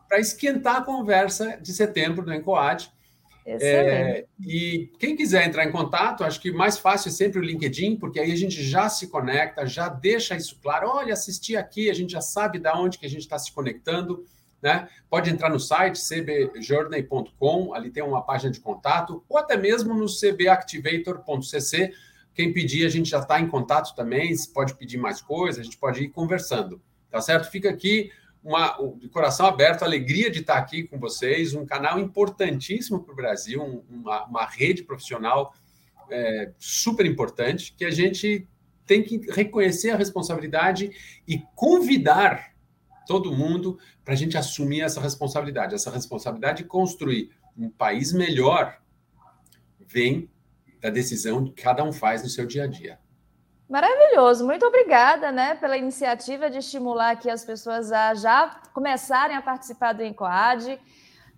para 0.07 0.21
esquentar 0.21 0.77
a 0.77 0.83
conversa 0.83 1.57
de 1.57 1.73
setembro 1.73 2.23
do 2.23 2.35
Encoad. 2.35 2.93
É, 3.47 4.27
e 4.39 4.91
quem 4.99 5.17
quiser 5.17 5.47
entrar 5.47 5.65
em 5.65 5.73
contato, 5.73 6.23
acho 6.23 6.39
que 6.39 6.53
mais 6.53 6.77
fácil 6.77 7.09
é 7.09 7.13
sempre 7.13 7.39
o 7.39 7.43
LinkedIn, 7.43 7.97
porque 7.97 8.21
aí 8.21 8.31
a 8.31 8.37
gente 8.37 8.63
já 8.63 8.91
se 8.91 9.07
conecta, 9.07 9.65
já 9.67 9.89
deixa 9.89 10.37
isso 10.37 10.59
claro. 10.63 10.87
Olha, 10.91 11.15
assisti 11.15 11.57
aqui, 11.57 11.89
a 11.89 11.95
gente 11.95 12.13
já 12.13 12.21
sabe 12.21 12.59
da 12.59 12.79
onde 12.79 12.99
que 12.99 13.07
a 13.07 13.09
gente 13.09 13.23
está 13.23 13.39
se 13.39 13.51
conectando. 13.51 14.27
Né? 14.61 14.91
Pode 15.09 15.31
entrar 15.31 15.49
no 15.49 15.59
site 15.59 15.99
cbjourney.com, 15.99 17.73
ali 17.73 17.89
tem 17.89 18.03
uma 18.03 18.21
página 18.21 18.53
de 18.53 18.61
contato, 18.61 19.25
ou 19.31 19.39
até 19.39 19.57
mesmo 19.57 19.95
no 19.95 20.09
cbactivator.cc, 20.09 21.95
quem 22.37 22.53
pedir, 22.53 22.85
a 22.85 22.91
gente 22.91 23.09
já 23.09 23.19
está 23.19 23.41
em 23.41 23.49
contato 23.49 23.95
também. 23.95 24.37
Se 24.37 24.53
pode 24.53 24.77
pedir 24.77 24.99
mais 24.99 25.23
coisas, 25.23 25.59
a 25.59 25.65
gente 25.65 25.79
pode 25.79 26.05
ir 26.05 26.11
conversando. 26.11 26.81
Tá 27.11 27.19
certo? 27.21 27.51
Fica 27.51 27.71
aqui 27.71 28.13
uma, 28.45 28.77
de 28.99 29.09
coração 29.09 29.47
aberto, 29.47 29.83
alegria 29.83 30.31
de 30.31 30.41
estar 30.41 30.59
aqui 30.59 30.83
com 30.83 30.99
vocês. 30.99 31.55
Um 31.55 31.65
canal 31.65 31.99
importantíssimo 31.99 33.03
para 33.03 33.13
o 33.13 33.17
Brasil, 33.17 33.63
um, 33.63 33.83
uma, 33.89 34.27
uma, 34.27 34.47
rede 34.47 34.85
profissional 34.85 35.55
é, 36.11 36.53
super 36.59 37.07
importante, 37.07 37.75
que 37.75 37.87
a 37.87 37.91
gente 37.91 38.47
tem 38.85 39.03
que 39.03 39.19
reconhecer 39.33 39.91
a 39.91 39.97
responsabilidade 39.97 40.91
e 41.27 41.43
convidar 41.55 42.55
todo 43.07 43.35
mundo 43.35 43.79
para 44.05 44.13
a 44.13 44.17
gente 44.17 44.37
assumir 44.37 44.83
essa 44.83 45.01
responsabilidade. 45.01 45.75
Essa 45.75 45.91
responsabilidade 45.91 46.59
de 46.59 46.69
construir 46.69 47.31
um 47.57 47.71
país 47.71 48.13
melhor 48.13 48.79
vem 49.81 50.29
da 50.81 50.91
decisão 50.91 51.45
que 51.45 51.63
cada 51.63 51.83
um 51.85 51.93
faz 51.93 52.23
no 52.23 52.29
seu 52.29 52.47
dia 52.47 52.65
a 52.65 52.67
dia. 52.67 52.99
Maravilhoso, 53.69 54.47
muito 54.47 54.65
obrigada, 54.65 55.33
né, 55.33 55.57
pela 55.57 55.77
iniciativa 55.77 56.49
de 56.49 56.59
estimular 56.59 57.11
aqui 57.11 57.29
as 57.29 57.45
pessoas 57.45 57.91
a 57.91 58.15
já 58.15 58.61
começarem 58.73 59.37
a 59.37 59.43
participar 59.43 59.93
do 59.93 60.05
Encoad. 60.05 60.79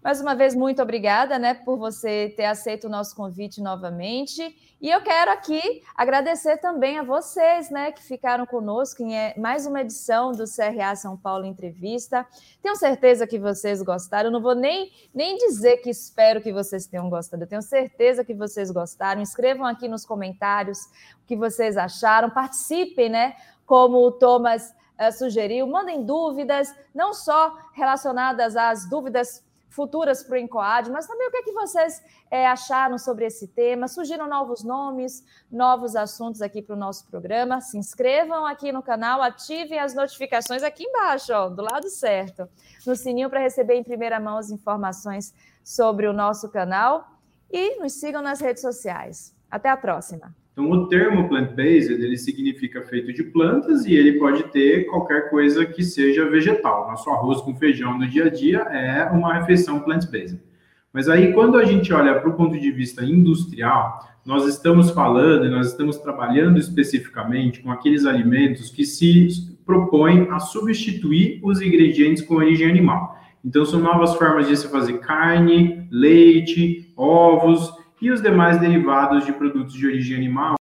Mais 0.02 0.20
uma 0.20 0.36
vez, 0.36 0.54
muito 0.54 0.80
obrigada 0.80 1.40
né, 1.40 1.54
por 1.54 1.76
você 1.76 2.32
ter 2.36 2.44
aceito 2.44 2.86
o 2.86 2.90
nosso 2.90 3.16
convite 3.16 3.60
novamente. 3.60 4.56
E 4.80 4.88
eu 4.88 5.02
quero 5.02 5.32
aqui 5.32 5.82
agradecer 5.96 6.58
também 6.58 6.98
a 6.98 7.02
vocês 7.02 7.68
né, 7.68 7.90
que 7.90 8.00
ficaram 8.00 8.46
conosco 8.46 9.02
em 9.02 9.16
é, 9.16 9.34
mais 9.36 9.66
uma 9.66 9.80
edição 9.80 10.30
do 10.30 10.44
CRA 10.44 10.94
São 10.94 11.16
Paulo 11.16 11.44
Entrevista. 11.44 12.24
Tenho 12.62 12.76
certeza 12.76 13.26
que 13.26 13.40
vocês 13.40 13.82
gostaram. 13.82 14.28
Eu 14.28 14.32
não 14.32 14.40
vou 14.40 14.54
nem, 14.54 14.92
nem 15.12 15.36
dizer 15.36 15.78
que 15.78 15.90
espero 15.90 16.40
que 16.40 16.52
vocês 16.52 16.86
tenham 16.86 17.10
gostado. 17.10 17.42
Eu 17.42 17.48
tenho 17.48 17.62
certeza 17.62 18.24
que 18.24 18.34
vocês 18.34 18.70
gostaram. 18.70 19.20
Escrevam 19.20 19.66
aqui 19.66 19.88
nos 19.88 20.06
comentários 20.06 20.78
o 21.24 21.26
que 21.26 21.34
vocês 21.34 21.76
acharam. 21.76 22.30
Participem, 22.30 23.08
né? 23.08 23.34
Como 23.66 23.98
o 23.98 24.12
Thomas 24.12 24.72
uh, 24.96 25.12
sugeriu. 25.12 25.66
Mandem 25.66 26.04
dúvidas, 26.04 26.72
não 26.94 27.12
só 27.12 27.52
relacionadas 27.74 28.54
às 28.54 28.88
dúvidas 28.88 29.42
futuras 29.78 30.24
para 30.24 30.34
o 30.34 30.36
Encoad, 30.36 30.90
mas 30.90 31.06
também 31.06 31.28
o 31.28 31.30
que, 31.30 31.36
é 31.36 31.42
que 31.44 31.52
vocês 31.52 32.02
é, 32.28 32.44
acharam 32.48 32.98
sobre 32.98 33.26
esse 33.26 33.46
tema. 33.46 33.86
Surgiram 33.86 34.28
novos 34.28 34.64
nomes, 34.64 35.24
novos 35.48 35.94
assuntos 35.94 36.42
aqui 36.42 36.60
para 36.60 36.74
o 36.74 36.78
nosso 36.78 37.06
programa. 37.06 37.60
Se 37.60 37.78
inscrevam 37.78 38.44
aqui 38.44 38.72
no 38.72 38.82
canal, 38.82 39.22
ativem 39.22 39.78
as 39.78 39.94
notificações 39.94 40.64
aqui 40.64 40.82
embaixo, 40.82 41.32
ó, 41.32 41.48
do 41.48 41.62
lado 41.62 41.88
certo, 41.88 42.48
no 42.84 42.96
sininho 42.96 43.30
para 43.30 43.38
receber 43.38 43.76
em 43.76 43.84
primeira 43.84 44.18
mão 44.18 44.36
as 44.36 44.50
informações 44.50 45.32
sobre 45.62 46.08
o 46.08 46.12
nosso 46.12 46.48
canal 46.48 47.06
e 47.48 47.78
nos 47.78 47.92
sigam 47.92 48.20
nas 48.20 48.40
redes 48.40 48.62
sociais. 48.62 49.32
Até 49.48 49.68
a 49.68 49.76
próxima! 49.76 50.34
Então, 50.58 50.72
o 50.72 50.88
termo 50.88 51.28
plant-based, 51.28 51.92
ele 51.92 52.18
significa 52.18 52.82
feito 52.82 53.12
de 53.12 53.22
plantas 53.22 53.86
e 53.86 53.94
ele 53.94 54.18
pode 54.18 54.42
ter 54.50 54.86
qualquer 54.86 55.30
coisa 55.30 55.64
que 55.64 55.84
seja 55.84 56.28
vegetal. 56.28 56.88
Nosso 56.88 57.08
arroz 57.10 57.40
com 57.42 57.54
feijão 57.54 57.96
no 57.96 58.08
dia 58.08 58.24
a 58.24 58.28
dia 58.28 58.58
é 58.72 59.04
uma 59.04 59.34
refeição 59.34 59.78
plant-based. 59.78 60.40
Mas 60.92 61.08
aí, 61.08 61.32
quando 61.32 61.58
a 61.58 61.64
gente 61.64 61.92
olha 61.92 62.18
para 62.18 62.28
o 62.28 62.32
ponto 62.32 62.58
de 62.58 62.72
vista 62.72 63.04
industrial, 63.04 64.00
nós 64.26 64.48
estamos 64.48 64.90
falando 64.90 65.46
e 65.46 65.48
nós 65.48 65.68
estamos 65.68 65.96
trabalhando 65.98 66.58
especificamente 66.58 67.60
com 67.62 67.70
aqueles 67.70 68.04
alimentos 68.04 68.68
que 68.68 68.84
se 68.84 69.56
propõem 69.64 70.26
a 70.28 70.40
substituir 70.40 71.38
os 71.40 71.62
ingredientes 71.62 72.24
com 72.24 72.34
origem 72.34 72.68
animal. 72.68 73.16
Então, 73.44 73.64
são 73.64 73.78
novas 73.78 74.12
formas 74.16 74.48
de 74.48 74.56
se 74.56 74.66
fazer 74.68 74.98
carne, 74.98 75.86
leite, 75.88 76.92
ovos, 76.96 77.77
e 78.00 78.10
os 78.10 78.20
demais 78.22 78.58
derivados 78.58 79.24
de 79.24 79.32
produtos 79.32 79.74
de 79.74 79.86
origem 79.86 80.16
animal 80.16 80.57